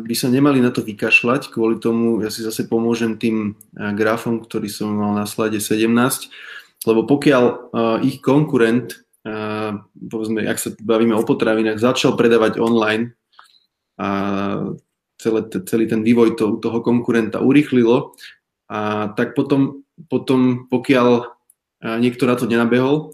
by 0.05 0.13
sa 0.13 0.29
nemali 0.29 0.61
na 0.61 0.69
to 0.69 0.85
vykašľať, 0.85 1.49
kvôli 1.49 1.81
tomu 1.81 2.21
ja 2.21 2.29
si 2.29 2.45
zase 2.45 2.69
pomôžem 2.69 3.17
tým 3.17 3.57
grafom, 3.73 4.37
ktorý 4.37 4.69
som 4.69 4.93
mal 4.93 5.17
na 5.17 5.25
slade 5.25 5.57
17, 5.57 5.89
lebo 6.85 7.09
pokiaľ 7.09 7.73
ich 8.05 8.21
konkurent 8.21 9.04
povedzme, 9.95 10.43
ak 10.45 10.59
sa 10.59 10.69
bavíme 10.75 11.15
o 11.15 11.23
potravinách, 11.23 11.79
začal 11.81 12.17
predávať 12.19 12.59
online 12.59 13.15
a 13.95 14.09
celé, 15.21 15.39
celý 15.63 15.85
ten 15.87 16.03
vývoj 16.03 16.35
to, 16.35 16.59
toho 16.59 16.79
konkurenta 16.83 17.39
urychlilo. 17.39 18.13
A 18.67 19.13
tak 19.13 19.37
potom, 19.37 19.85
potom 20.11 20.67
pokiaľ 20.67 21.31
niekto 22.01 22.25
na 22.25 22.35
to 22.35 22.49
nenabehol, 22.49 23.13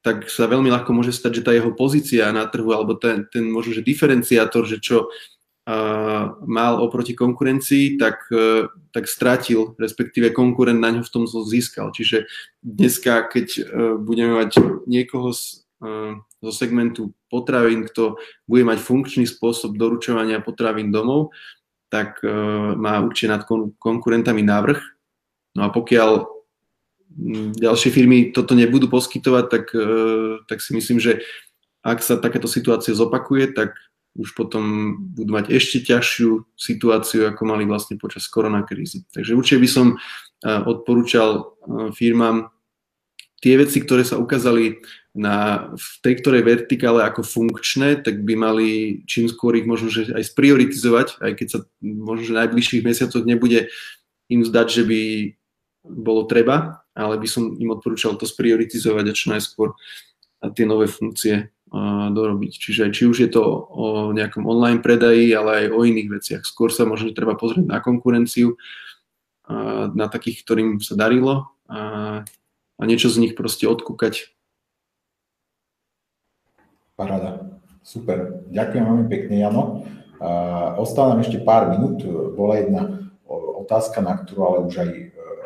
tak 0.00 0.32
sa 0.32 0.48
veľmi 0.48 0.72
ľahko 0.72 0.92
môže 0.96 1.12
stať, 1.12 1.40
že 1.40 1.44
tá 1.44 1.52
jeho 1.52 1.72
pozícia 1.76 2.32
na 2.32 2.48
trhu 2.48 2.72
alebo 2.72 2.96
ten, 2.96 3.28
ten 3.28 3.48
možno, 3.48 3.76
že 3.76 3.84
diferenciátor, 3.84 4.64
že 4.64 4.80
čo 4.80 5.12
mal 6.46 6.80
oproti 6.80 7.14
konkurencii, 7.14 8.00
tak, 8.00 8.26
e, 8.32 8.66
tak 8.90 9.06
stratil, 9.06 9.76
respektíve 9.78 10.32
konkurent 10.32 10.80
na 10.80 10.90
ňo 10.90 11.02
v 11.04 11.12
tom 11.12 11.24
získal. 11.28 11.92
Čiže 11.92 12.26
dneska, 12.64 13.28
keď 13.28 13.46
e, 13.58 13.62
budeme 14.00 14.40
mať 14.40 14.56
niekoho 14.88 15.30
z, 15.30 15.62
e, 15.62 15.69
zo 16.40 16.52
segmentu 16.52 17.16
potravín, 17.32 17.88
kto 17.88 18.20
bude 18.44 18.62
mať 18.68 18.78
funkčný 18.84 19.24
spôsob 19.24 19.80
doručovania 19.80 20.44
potravín 20.44 20.92
domov, 20.92 21.32
tak 21.88 22.20
má 22.76 23.00
určite 23.02 23.32
nad 23.32 23.42
konkurentami 23.80 24.44
návrh. 24.44 24.78
No 25.56 25.66
a 25.66 25.68
pokiaľ 25.72 26.28
ďalšie 27.58 27.90
firmy 27.90 28.30
toto 28.30 28.54
nebudú 28.54 28.86
poskytovať, 28.86 29.44
tak, 29.50 29.64
tak 30.46 30.58
si 30.62 30.70
myslím, 30.76 31.02
že 31.02 31.24
ak 31.80 32.04
sa 32.04 32.20
takáto 32.20 32.46
situácia 32.46 32.92
zopakuje, 32.92 33.56
tak 33.56 33.72
už 34.18 34.34
potom 34.34 34.96
budú 35.14 35.38
mať 35.38 35.54
ešte 35.54 35.86
ťažšiu 35.86 36.58
situáciu, 36.58 37.30
ako 37.30 37.42
mali 37.46 37.62
vlastne 37.64 37.94
počas 37.94 38.26
koronakrízy. 38.26 39.06
Takže 39.14 39.38
určite 39.38 39.62
by 39.62 39.68
som 39.70 39.86
eh, 39.94 40.60
odporúčal 40.66 41.54
firmám 41.94 42.50
tie 43.40 43.54
veci, 43.56 43.80
ktoré 43.80 44.04
sa 44.04 44.20
ukázali 44.20 44.84
na, 45.16 45.68
v 45.74 45.88
tej 46.06 46.14
ktorej 46.22 46.46
vertikále 46.46 47.02
ako 47.02 47.26
funkčné, 47.26 48.04
tak 48.04 48.22
by 48.22 48.38
mali 48.38 48.68
čím 49.10 49.26
skôr 49.26 49.58
ich 49.58 49.66
možno 49.66 49.90
že 49.90 50.12
aj 50.14 50.22
sprioritizovať, 50.30 51.18
aj 51.18 51.32
keď 51.34 51.46
sa 51.50 51.58
možno 51.82 52.30
že 52.30 52.38
najbližších 52.38 52.86
mesiacoch 52.86 53.24
nebude 53.26 53.72
im 54.30 54.46
zdať, 54.46 54.66
že 54.70 54.82
by 54.86 55.00
bolo 55.82 56.28
treba, 56.28 56.86
ale 56.94 57.18
by 57.18 57.26
som 57.26 57.56
im 57.56 57.74
odporúčal 57.74 58.14
to 58.20 58.28
sprioritizovať 58.28 59.04
a 59.10 59.16
čo 59.16 59.26
najskôr 59.32 59.74
a 60.40 60.52
tie 60.52 60.68
nové 60.68 60.86
funkcie 60.86 61.50
dorobiť. 62.10 62.52
Čiže 62.54 62.90
či 62.90 63.06
už 63.06 63.16
je 63.26 63.30
to 63.30 63.42
o 63.70 64.10
nejakom 64.10 64.42
online 64.46 64.82
predaji, 64.82 65.30
ale 65.32 65.66
aj 65.66 65.66
o 65.70 65.80
iných 65.86 66.08
veciach. 66.10 66.42
Skôr 66.42 66.74
sa 66.74 66.82
možno 66.82 67.14
treba 67.14 67.38
pozrieť 67.38 67.66
na 67.66 67.78
konkurenciu, 67.78 68.58
na 69.94 70.06
takých, 70.10 70.42
ktorým 70.46 70.78
sa 70.82 70.94
darilo 70.98 71.50
a, 71.66 72.22
a 72.80 72.82
niečo 72.88 73.12
z 73.12 73.20
nich 73.20 73.36
proste 73.36 73.68
odkúkať. 73.68 74.32
Paráda. 76.96 77.60
Super. 77.84 78.44
Ďakujem 78.48 78.84
veľmi 78.84 79.06
pekne, 79.08 79.36
Jano. 79.40 79.84
Ostáva 80.76 81.16
nám 81.16 81.24
ešte 81.24 81.40
pár 81.40 81.72
minút. 81.72 82.04
Bola 82.36 82.60
jedna 82.60 83.00
otázka, 83.70 84.02
na 84.02 84.18
ktorú 84.18 84.40
ale 84.42 84.58
už 84.66 84.74
aj 84.82 84.90
e, 84.90 85.04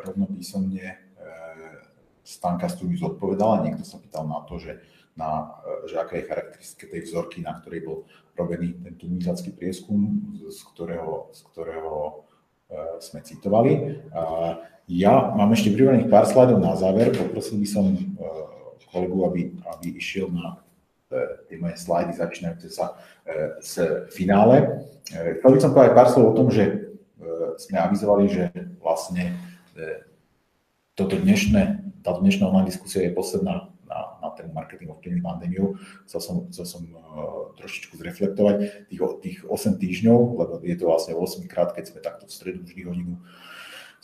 rovno 0.08 0.24
písomne 0.32 0.80
e, 0.80 0.96
Stanka 2.24 2.72
Studius 2.72 3.04
zodpovedala. 3.04 3.62
Niekto 3.68 3.84
sa 3.84 4.00
pýtal 4.00 4.24
na 4.24 4.40
to, 4.48 4.56
že 4.56 4.80
na, 5.12 5.60
e, 5.60 5.92
že 5.92 6.00
aké 6.00 6.24
je 6.24 6.28
charakteristické 6.32 6.84
tej 6.88 7.00
vzorky, 7.04 7.44
na 7.44 7.52
ktorej 7.60 7.84
bol 7.84 7.98
robený 8.34 8.80
ten 8.80 8.96
tumizacký 8.96 9.52
prieskum, 9.52 10.32
z 10.48 10.58
ktorého, 10.74 11.30
z 11.36 11.40
ktorého 11.52 12.24
sme 12.98 13.20
citovali. 13.22 14.00
Ja 14.88 15.32
mám 15.32 15.52
ešte 15.52 15.72
pripravených 15.72 16.12
pár 16.12 16.28
slajdov 16.28 16.60
na 16.60 16.76
záver. 16.76 17.12
Poprosil 17.12 17.56
by 17.56 17.68
som 17.68 17.84
uh, 17.92 18.76
kolegu, 18.92 19.18
aby, 19.26 19.40
aby 19.74 19.86
išiel 19.96 20.28
na 20.30 20.60
tie 21.46 21.56
moje 21.60 21.78
slajdy 21.78 22.12
začínajúce 22.16 22.74
sa 22.74 22.98
z 23.62 24.06
finále. 24.10 24.82
Chcel 25.06 25.50
by 25.54 25.58
som 25.62 25.70
povedať 25.70 25.92
pár 25.94 26.08
slov 26.10 26.34
o 26.34 26.36
tom, 26.36 26.48
že 26.50 26.90
sme 27.60 27.78
avizovali, 27.78 28.26
že 28.26 28.50
vlastne 28.82 29.36
toto 30.98 31.14
dnešné, 31.14 31.94
táto 32.02 32.18
dnešná 32.22 32.50
online 32.50 32.70
diskusia 32.70 33.06
je 33.06 33.14
posledná 33.14 33.70
ten 34.36 34.50
marketing 34.52 34.90
ovplyvnený 34.92 35.22
pandémiou. 35.22 35.78
Chcel 36.04 36.20
som, 36.20 36.36
chcel 36.50 36.66
som 36.66 36.82
uh, 36.90 37.54
trošičku 37.58 37.96
zreflektovať 37.96 38.88
tých, 38.90 39.00
tých 39.22 39.38
8 39.46 39.80
týždňov, 39.80 40.18
lebo 40.38 40.52
je 40.62 40.76
to 40.76 40.84
vlastne 40.90 41.12
8 41.16 41.46
krát, 41.50 41.72
keď 41.72 41.84
sme 41.90 41.98
takto 42.04 42.26
v 42.26 42.34
stredu 42.34 42.60
vždy 42.66 42.82
hodinu 42.84 43.14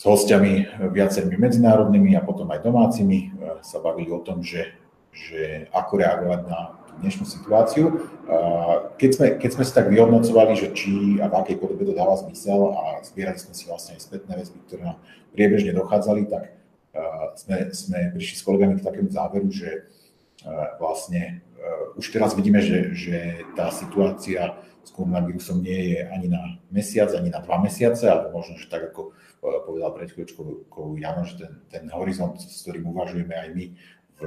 s 0.01 0.03
hostiami 0.09 0.81
viacerými 0.97 1.37
medzinárodnými 1.37 2.17
a 2.17 2.25
potom 2.25 2.49
aj 2.55 2.65
domácimi 2.65 3.35
uh, 3.37 3.61
sa 3.61 3.83
bavili 3.83 4.09
o 4.15 4.25
tom, 4.25 4.41
že, 4.41 4.73
že 5.13 5.69
ako 5.75 5.93
reagovať 6.01 6.41
na 6.49 6.61
dnešnú 7.05 7.25
situáciu. 7.29 7.87
Uh, 8.27 8.95
keď 8.97 9.11
sme, 9.13 9.27
keď 9.39 9.51
sme 9.55 9.65
si 9.67 9.73
tak 9.75 9.87
vyhodnocovali, 9.93 10.53
že 10.57 10.73
či 10.73 11.19
a 11.21 11.27
v 11.27 11.35
akej 11.45 11.57
podobe 11.61 11.85
to 11.85 11.93
dáva 11.93 12.17
zmysel 12.17 12.73
a 12.75 13.05
zbierali 13.05 13.37
sme 13.37 13.53
si 13.53 13.69
vlastne 13.69 13.99
aj 13.99 14.07
spätné 14.07 14.33
väzby, 14.39 14.59
ktoré 14.67 14.83
nám 14.95 14.99
priebežne 15.31 15.71
dochádzali, 15.75 16.27
tak 16.27 16.61
sme, 17.37 17.71
sme 17.71 17.99
prišli 18.15 18.37
s 18.39 18.47
kolegami 18.47 18.79
k 18.79 18.87
takému 18.87 19.11
záveru, 19.11 19.49
že 19.51 19.87
vlastne 20.81 21.45
už 21.97 22.09
teraz 22.13 22.33
vidíme, 22.33 22.65
že, 22.65 22.97
že 22.97 23.45
tá 23.53 23.69
situácia 23.69 24.57
s 24.81 24.91
koronavírusom 24.97 25.61
nie 25.61 25.97
je 25.97 26.01
ani 26.09 26.29
na 26.33 26.57
mesiac, 26.73 27.13
ani 27.13 27.29
na 27.29 27.45
dva 27.45 27.61
mesiace, 27.61 28.09
ale 28.09 28.33
možno, 28.33 28.57
že 28.57 28.73
tak 28.73 28.93
ako 28.93 29.13
povedal 29.41 29.93
pred 29.93 30.09
chvíľočkou 30.09 30.97
Jano, 30.97 31.29
že 31.29 31.45
ten, 31.45 31.53
ten 31.69 31.85
horizont, 31.93 32.41
s 32.41 32.65
ktorým 32.65 32.89
uvažujeme 32.89 33.35
aj 33.37 33.49
my 33.53 33.65
v 34.17 34.21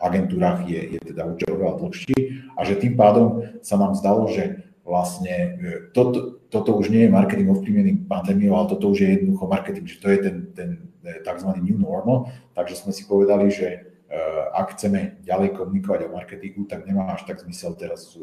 agentúrach, 0.00 0.64
je, 0.64 0.96
je 0.96 1.00
teda 1.12 1.28
určite 1.28 1.52
oveľa 1.52 1.74
dlhší 1.84 2.16
a 2.56 2.60
že 2.64 2.80
tým 2.80 2.96
pádom 2.96 3.44
sa 3.60 3.76
nám 3.76 3.96
zdalo, 3.96 4.28
že 4.28 4.64
vlastne 4.84 5.60
toto, 5.92 6.40
toto 6.48 6.76
už 6.76 6.88
nie 6.88 7.04
je 7.06 7.12
marketing 7.12 7.52
ovplyvnený 7.52 8.08
pandémiou, 8.08 8.56
ale 8.56 8.72
toto 8.72 8.92
už 8.92 9.04
je 9.04 9.08
jednoducho 9.16 9.44
marketing, 9.48 9.86
že 9.88 10.00
to 10.00 10.08
je 10.08 10.18
ten, 10.24 10.36
ten 10.56 10.70
tzv. 11.00 11.48
new 11.60 11.76
normal, 11.76 12.32
takže 12.56 12.80
sme 12.80 12.92
si 12.92 13.04
povedali, 13.04 13.52
že 13.52 13.89
ak 14.50 14.74
chceme 14.74 15.22
ďalej 15.22 15.54
komunikovať 15.54 16.00
o 16.06 16.14
marketingu, 16.14 16.66
tak 16.66 16.82
nemá 16.82 17.14
až 17.14 17.30
tak 17.30 17.38
zmysel 17.40 17.78
teraz 17.78 18.18
eh, 18.18 18.22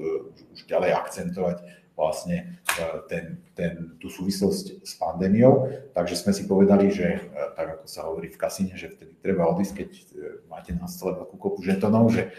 už 0.51 0.67
ďalej 0.67 0.91
akcentovať 0.99 1.57
vlastne 1.95 2.59
eh, 2.77 2.97
ten, 3.07 3.39
ten, 3.55 3.95
tú 3.97 4.11
súvislosť 4.11 4.83
s 4.83 4.93
pandémiou. 4.99 5.71
Takže 5.95 6.19
sme 6.19 6.35
si 6.35 6.43
povedali, 6.43 6.91
že 6.91 7.23
tak 7.55 7.81
ako 7.81 7.85
sa 7.87 8.05
hovorí 8.11 8.27
v 8.27 8.41
kasíne, 8.41 8.75
že 8.75 8.91
vtedy 8.91 9.15
treba 9.23 9.47
odísť, 9.47 9.73
keď 9.73 9.89
máte 10.51 10.71
na 10.75 10.91
stole 10.91 11.15
veľkú 11.23 11.35
kopu 11.39 11.59
žetonov, 11.63 12.11
že 12.11 12.29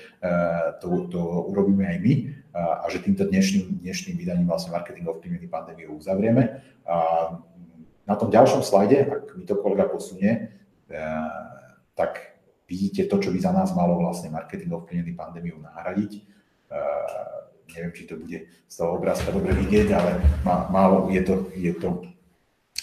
to, 0.78 1.11
to 1.11 1.20
urobíme 1.51 1.82
aj 1.82 1.99
my 1.99 2.14
a 2.55 2.86
že 2.86 3.03
týmto 3.03 3.26
dnešným, 3.26 3.82
dnešným 3.82 4.14
vydaním 4.14 4.46
vlastne 4.46 4.70
marketing 4.70 5.11
ovplyvnený 5.11 5.51
pandémiou 5.51 5.99
uzavrieme. 5.99 6.62
A 6.86 6.96
na 8.09 8.16
tom 8.16 8.32
ďalšom 8.32 8.64
slajde, 8.64 9.05
ak 9.05 9.36
mi 9.36 9.44
to 9.44 9.61
kolega 9.61 9.84
posunie, 9.84 10.49
eh, 10.88 11.05
tak 11.92 12.38
vidíte 12.69 13.09
to, 13.09 13.16
čo 13.16 13.33
by 13.33 13.39
za 13.41 13.53
nás 13.53 13.73
malo 13.73 13.97
vlastne 13.97 14.29
marketing 14.29 14.77
ovplyvnený 14.77 15.16
pandémiu 15.16 15.57
nahradiť. 15.59 16.12
Eh, 16.14 16.25
neviem, 17.75 17.93
či 17.97 18.05
to 18.05 18.21
bude 18.21 18.39
z 18.45 18.75
toho 18.77 19.01
obrázka 19.01 19.33
dobre 19.33 19.57
vidieť, 19.57 19.89
ale 19.97 20.21
málo 20.45 21.09
je 21.09 21.23
to, 21.25 21.35
je 21.57 21.73
to 21.73 22.05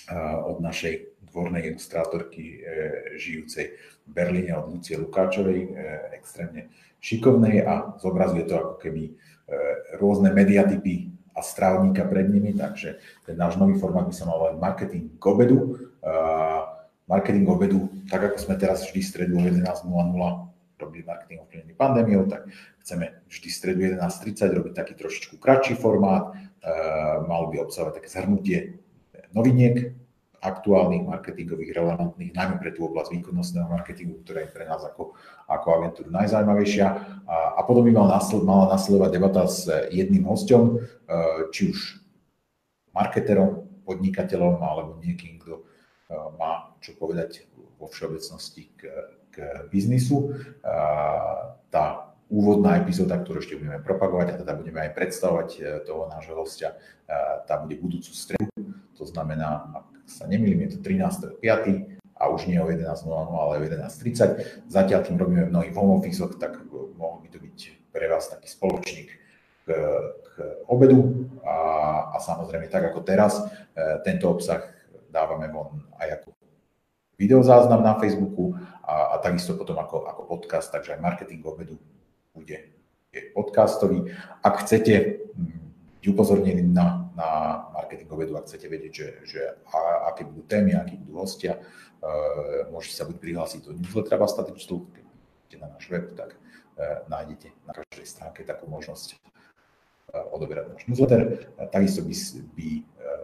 eh, 0.10 0.38
od 0.42 0.58
našej 0.60 1.14
dvornej 1.30 1.68
ilustrátorky 1.68 2.64
žijúcej 3.20 3.76
v 4.08 4.10
Berlíne 4.16 4.56
od 4.56 4.72
Lucie 4.72 4.96
Lukáčovej, 4.96 5.68
extrémne 6.16 6.72
šikovnej 7.04 7.60
a 7.60 7.92
zobrazuje 8.00 8.48
to 8.48 8.56
ako 8.56 8.76
keby 8.80 9.20
rôzne 10.00 10.32
mediatypy 10.32 11.12
a 11.36 11.44
strávníka 11.44 12.08
pred 12.08 12.32
nimi, 12.32 12.56
takže 12.56 13.04
ten 13.28 13.36
náš 13.36 13.60
nový 13.60 13.76
formát 13.76 14.08
by 14.08 14.16
sa 14.16 14.24
mal 14.24 14.40
volať 14.40 14.56
marketing 14.56 15.06
k 15.20 15.24
obedu. 15.28 15.76
Marketing 17.06 17.46
obedu, 17.46 17.90
tak 18.10 18.34
ako 18.34 18.38
sme 18.42 18.56
teraz 18.58 18.90
vždy 18.90 19.00
v 19.02 19.10
stredu 19.10 19.34
o 19.38 19.44
11.00 19.46 19.86
robili 20.76 21.08
marketing 21.08 21.40
ovplyvnený 21.46 21.74
pandémiou, 21.78 22.28
tak 22.28 22.52
chceme 22.84 23.24
vždy 23.32 23.48
v 23.48 23.56
stredu 23.56 23.80
11.30 23.96 24.58
robiť 24.60 24.74
taký 24.76 24.94
trošičku 25.00 25.36
kratší 25.40 25.80
formát, 25.80 26.36
mal 27.30 27.48
by 27.48 27.64
obsahovať 27.64 28.04
také 28.04 28.10
zhrnutie 28.12 28.58
noviniek, 29.32 29.96
aktuálnych 30.46 31.10
marketingových, 31.10 31.74
relevantných, 31.74 32.32
najmä 32.38 32.56
pre 32.62 32.70
tú 32.70 32.86
oblasť 32.86 33.18
výkonnostného 33.18 33.66
marketingu, 33.66 34.22
ktorá 34.22 34.46
je 34.46 34.54
pre 34.54 34.70
nás 34.70 34.86
ako, 34.86 35.18
ako 35.50 35.68
agentúru 35.82 36.14
najzaujímavejšia. 36.14 36.88
A, 37.26 37.36
a 37.58 37.62
potom 37.66 37.82
by 37.82 37.92
mal 37.92 38.08
nasled, 38.14 38.46
mala 38.46 38.70
nasledovať 38.78 39.10
debata 39.10 39.50
s 39.50 39.66
jedným 39.90 40.30
hosťom, 40.30 40.62
e, 40.70 40.74
či 41.50 41.74
už 41.74 41.98
marketerom, 42.94 43.66
podnikateľom 43.90 44.62
alebo 44.62 45.02
niekým, 45.02 45.42
kto 45.42 45.62
e, 45.62 45.64
má 46.38 46.75
čo 46.86 46.94
povedať 46.94 47.50
vo 47.82 47.90
všeobecnosti 47.90 48.70
k, 48.78 48.82
k 49.34 49.66
biznisu. 49.74 50.38
Tá 51.74 51.86
úvodná 52.30 52.78
epizóda, 52.82 53.18
ktorú 53.18 53.42
ešte 53.42 53.58
budeme 53.58 53.82
propagovať 53.82 54.28
a 54.34 54.40
teda 54.42 54.54
budeme 54.58 54.82
aj 54.82 54.92
predstavovať 54.98 55.50
e, 55.56 55.60
toho 55.86 56.10
nášho 56.10 56.34
hostia, 56.34 56.74
tá 57.46 57.62
bude 57.62 57.78
budúcu 57.78 58.10
stredu, 58.10 58.50
to 58.98 59.06
znamená, 59.06 59.70
sa 60.10 60.26
nemýlim, 60.26 60.66
je 60.66 60.74
to 60.74 60.80
13.5. 60.82 61.38
a 62.18 62.24
už 62.34 62.50
nie 62.50 62.58
o 62.58 62.66
11.00, 62.66 63.06
ale 63.14 63.62
o 63.62 63.62
11.30. 63.62 64.66
Zatiaľ, 64.66 65.06
kým 65.06 65.22
robíme 65.22 65.54
mnohých 65.54 65.78
home 65.78 66.02
office 66.02 66.18
tak 66.42 66.66
mohol 66.98 67.22
by 67.22 67.30
to 67.30 67.38
byť 67.38 67.58
pre 67.94 68.10
vás 68.10 68.26
taký 68.26 68.50
spoločník 68.50 69.10
k, 69.66 69.68
k 70.26 70.30
obedu 70.66 71.30
a 71.46 71.86
a 72.16 72.18
samozrejme 72.20 72.72
tak 72.72 72.96
ako 72.96 73.04
teraz, 73.04 73.44
tento 74.08 74.32
obsah 74.32 74.64
dávame 75.12 75.52
von 75.52 75.84
aj 76.00 76.24
ako 76.24 76.35
videozáznam 77.16 77.84
na 77.84 77.96
Facebooku 77.96 78.56
a, 78.84 79.16
a 79.16 79.24
takisto 79.24 79.56
potom 79.56 79.80
ako, 79.80 80.06
ako 80.06 80.22
podcast, 80.28 80.72
takže 80.72 80.96
aj 80.96 81.04
marketing 81.04 81.42
obedu 81.48 81.80
bude 82.36 82.76
podcastový. 83.32 84.12
Ak 84.44 84.68
chcete 84.68 85.24
byť 85.36 86.04
upozornení 86.12 86.62
na, 86.62 87.08
na 87.16 87.28
marketing 87.72 88.12
obedu, 88.12 88.36
ak 88.36 88.52
chcete 88.52 88.68
vedieť, 88.68 88.92
že, 88.94 89.08
že 89.24 89.42
a, 89.72 90.12
aké 90.12 90.28
budú 90.28 90.44
témy, 90.44 90.76
akí 90.76 91.00
budú 91.00 91.24
hostia, 91.24 91.58
uh, 91.58 92.68
môžete 92.70 92.96
sa 93.00 93.08
buď 93.08 93.18
prihlásiť 93.24 93.60
do 93.66 93.72
newslettera 93.74 94.20
Basta 94.20 94.44
Digital, 94.44 94.84
keď 94.92 95.04
idete 95.08 95.58
na 95.64 95.68
náš 95.72 95.86
web, 95.88 96.12
tak 96.14 96.36
uh, 96.36 97.08
nájdete 97.08 97.48
na 97.64 97.74
každej 97.74 98.06
stránke 98.06 98.44
takú 98.44 98.68
možnosť 98.68 99.16
uh, 99.16 100.36
odoberať 100.36 100.76
náš 100.76 100.84
newsletter. 100.92 101.48
Takisto 101.72 102.04
by, 102.04 102.16
by 102.54 102.68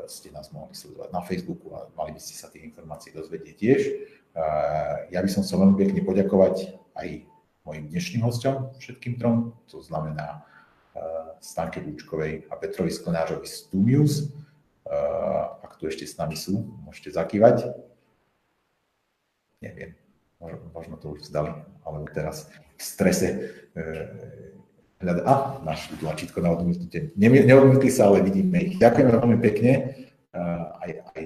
ste 0.07 0.33
nás 0.33 0.49
mohli 0.55 0.73
sledovať 0.73 1.09
na 1.11 1.21
Facebooku 1.21 1.73
a 1.75 1.89
mali 1.93 2.15
by 2.15 2.21
ste 2.21 2.33
sa 2.37 2.47
tie 2.47 2.63
informácie 2.65 3.11
dozvedieť 3.11 3.55
tiež. 3.57 3.81
Ja 5.11 5.19
by 5.19 5.29
som 5.29 5.43
chcel 5.43 5.59
veľmi 5.59 5.75
pekne 5.75 6.01
poďakovať 6.07 6.77
aj 6.95 7.07
mojim 7.67 7.85
dnešným 7.91 8.25
hostom, 8.25 8.73
všetkým 8.81 9.21
trom, 9.21 9.53
to 9.69 9.83
znamená 9.83 10.45
Stanke 11.41 11.81
Búčkovej 11.81 12.47
a 12.49 12.57
Petrovi 12.57 12.89
Sklenářovi 12.93 13.47
z 13.47 13.57
Tumius. 13.69 14.13
Ak 15.61 15.79
tu 15.79 15.87
ešte 15.87 16.03
s 16.03 16.17
nami 16.19 16.35
sú, 16.35 16.67
môžete 16.83 17.15
zakývať. 17.15 17.69
Neviem, 19.61 19.93
možno, 20.73 20.97
to 20.97 21.13
už 21.13 21.29
vzdali, 21.29 21.53
alebo 21.85 22.09
teraz 22.09 22.49
v 22.75 22.81
strese 22.81 23.27
e, 25.01 25.05
hľada, 25.05 25.21
a 25.25 25.33
našli 25.65 25.97
tlačítko 25.97 26.45
na 26.45 26.53
odmietnutie. 26.53 27.09
Neodmietli 27.17 27.89
sa, 27.89 28.13
ale 28.13 28.21
vidíme 28.21 28.61
ich. 28.61 28.77
Ďakujeme 28.77 29.11
veľmi 29.17 29.37
pekne 29.41 29.97
aj, 30.77 30.91
aj 31.17 31.23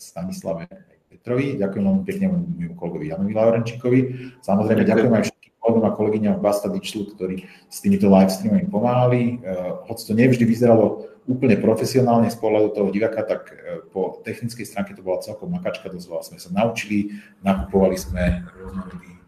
Stanislave, 0.00 0.66
aj 0.66 0.98
Petrovi. 1.12 1.60
Ďakujem 1.60 1.84
veľmi 1.84 2.04
pekne 2.08 2.26
môjmu 2.32 2.74
kolegovi 2.74 3.12
Janovi 3.12 3.32
Laurenčíkovi. 3.36 4.00
Samozrejme, 4.42 4.82
ďakujem 4.82 5.12
aj 5.14 5.24
všetkým 5.30 5.52
kolegom 5.62 5.84
a 5.86 5.94
kolegyňam 5.94 6.34
v 6.40 6.42
Basta 6.42 6.66
Digital, 6.66 7.06
ktorí 7.14 7.46
s 7.70 7.78
týmito 7.78 8.10
live 8.10 8.32
streamami 8.34 8.66
pomáhali. 8.66 9.38
Hoď 9.86 9.98
to 10.02 10.12
nevždy 10.18 10.42
vyzeralo 10.42 11.06
úplne 11.22 11.54
profesionálne 11.54 12.26
z 12.26 12.38
pohľadu 12.42 12.74
toho 12.74 12.90
diváka, 12.90 13.22
tak 13.22 13.54
po 13.94 14.18
technickej 14.26 14.66
stránke 14.66 14.90
to 14.98 15.06
bola 15.06 15.22
celkom 15.22 15.54
makačka, 15.54 15.86
dosť 15.86 16.34
sme 16.34 16.38
sa 16.42 16.50
naučili, 16.50 17.14
nakupovali 17.46 17.94
sme 17.94 18.42
rôznorodý 18.58 19.22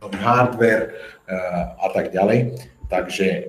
nový 0.00 0.16
hardware 0.16 0.96
a 1.76 1.86
tak 1.92 2.08
ďalej. 2.16 2.56
Takže 2.90 3.26
e, 3.30 3.40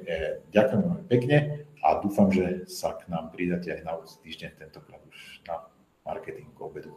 ďakujem 0.53 0.81
veľmi 0.85 1.05
pekne 1.09 1.37
a 1.81 1.97
dúfam, 1.97 2.29
že 2.29 2.69
sa 2.69 2.93
k 2.93 3.09
nám 3.09 3.33
pridáte 3.33 3.73
aj 3.73 3.81
na 3.81 3.97
budúci 3.97 4.21
týždeň, 4.21 4.53
tentokrát 4.53 5.01
už 5.01 5.41
na 5.49 5.65
marketing 6.05 6.53
obedu. 6.61 6.93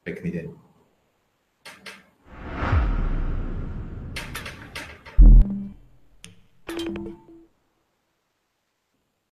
Pekný 0.00 0.32
deň. 0.32 0.46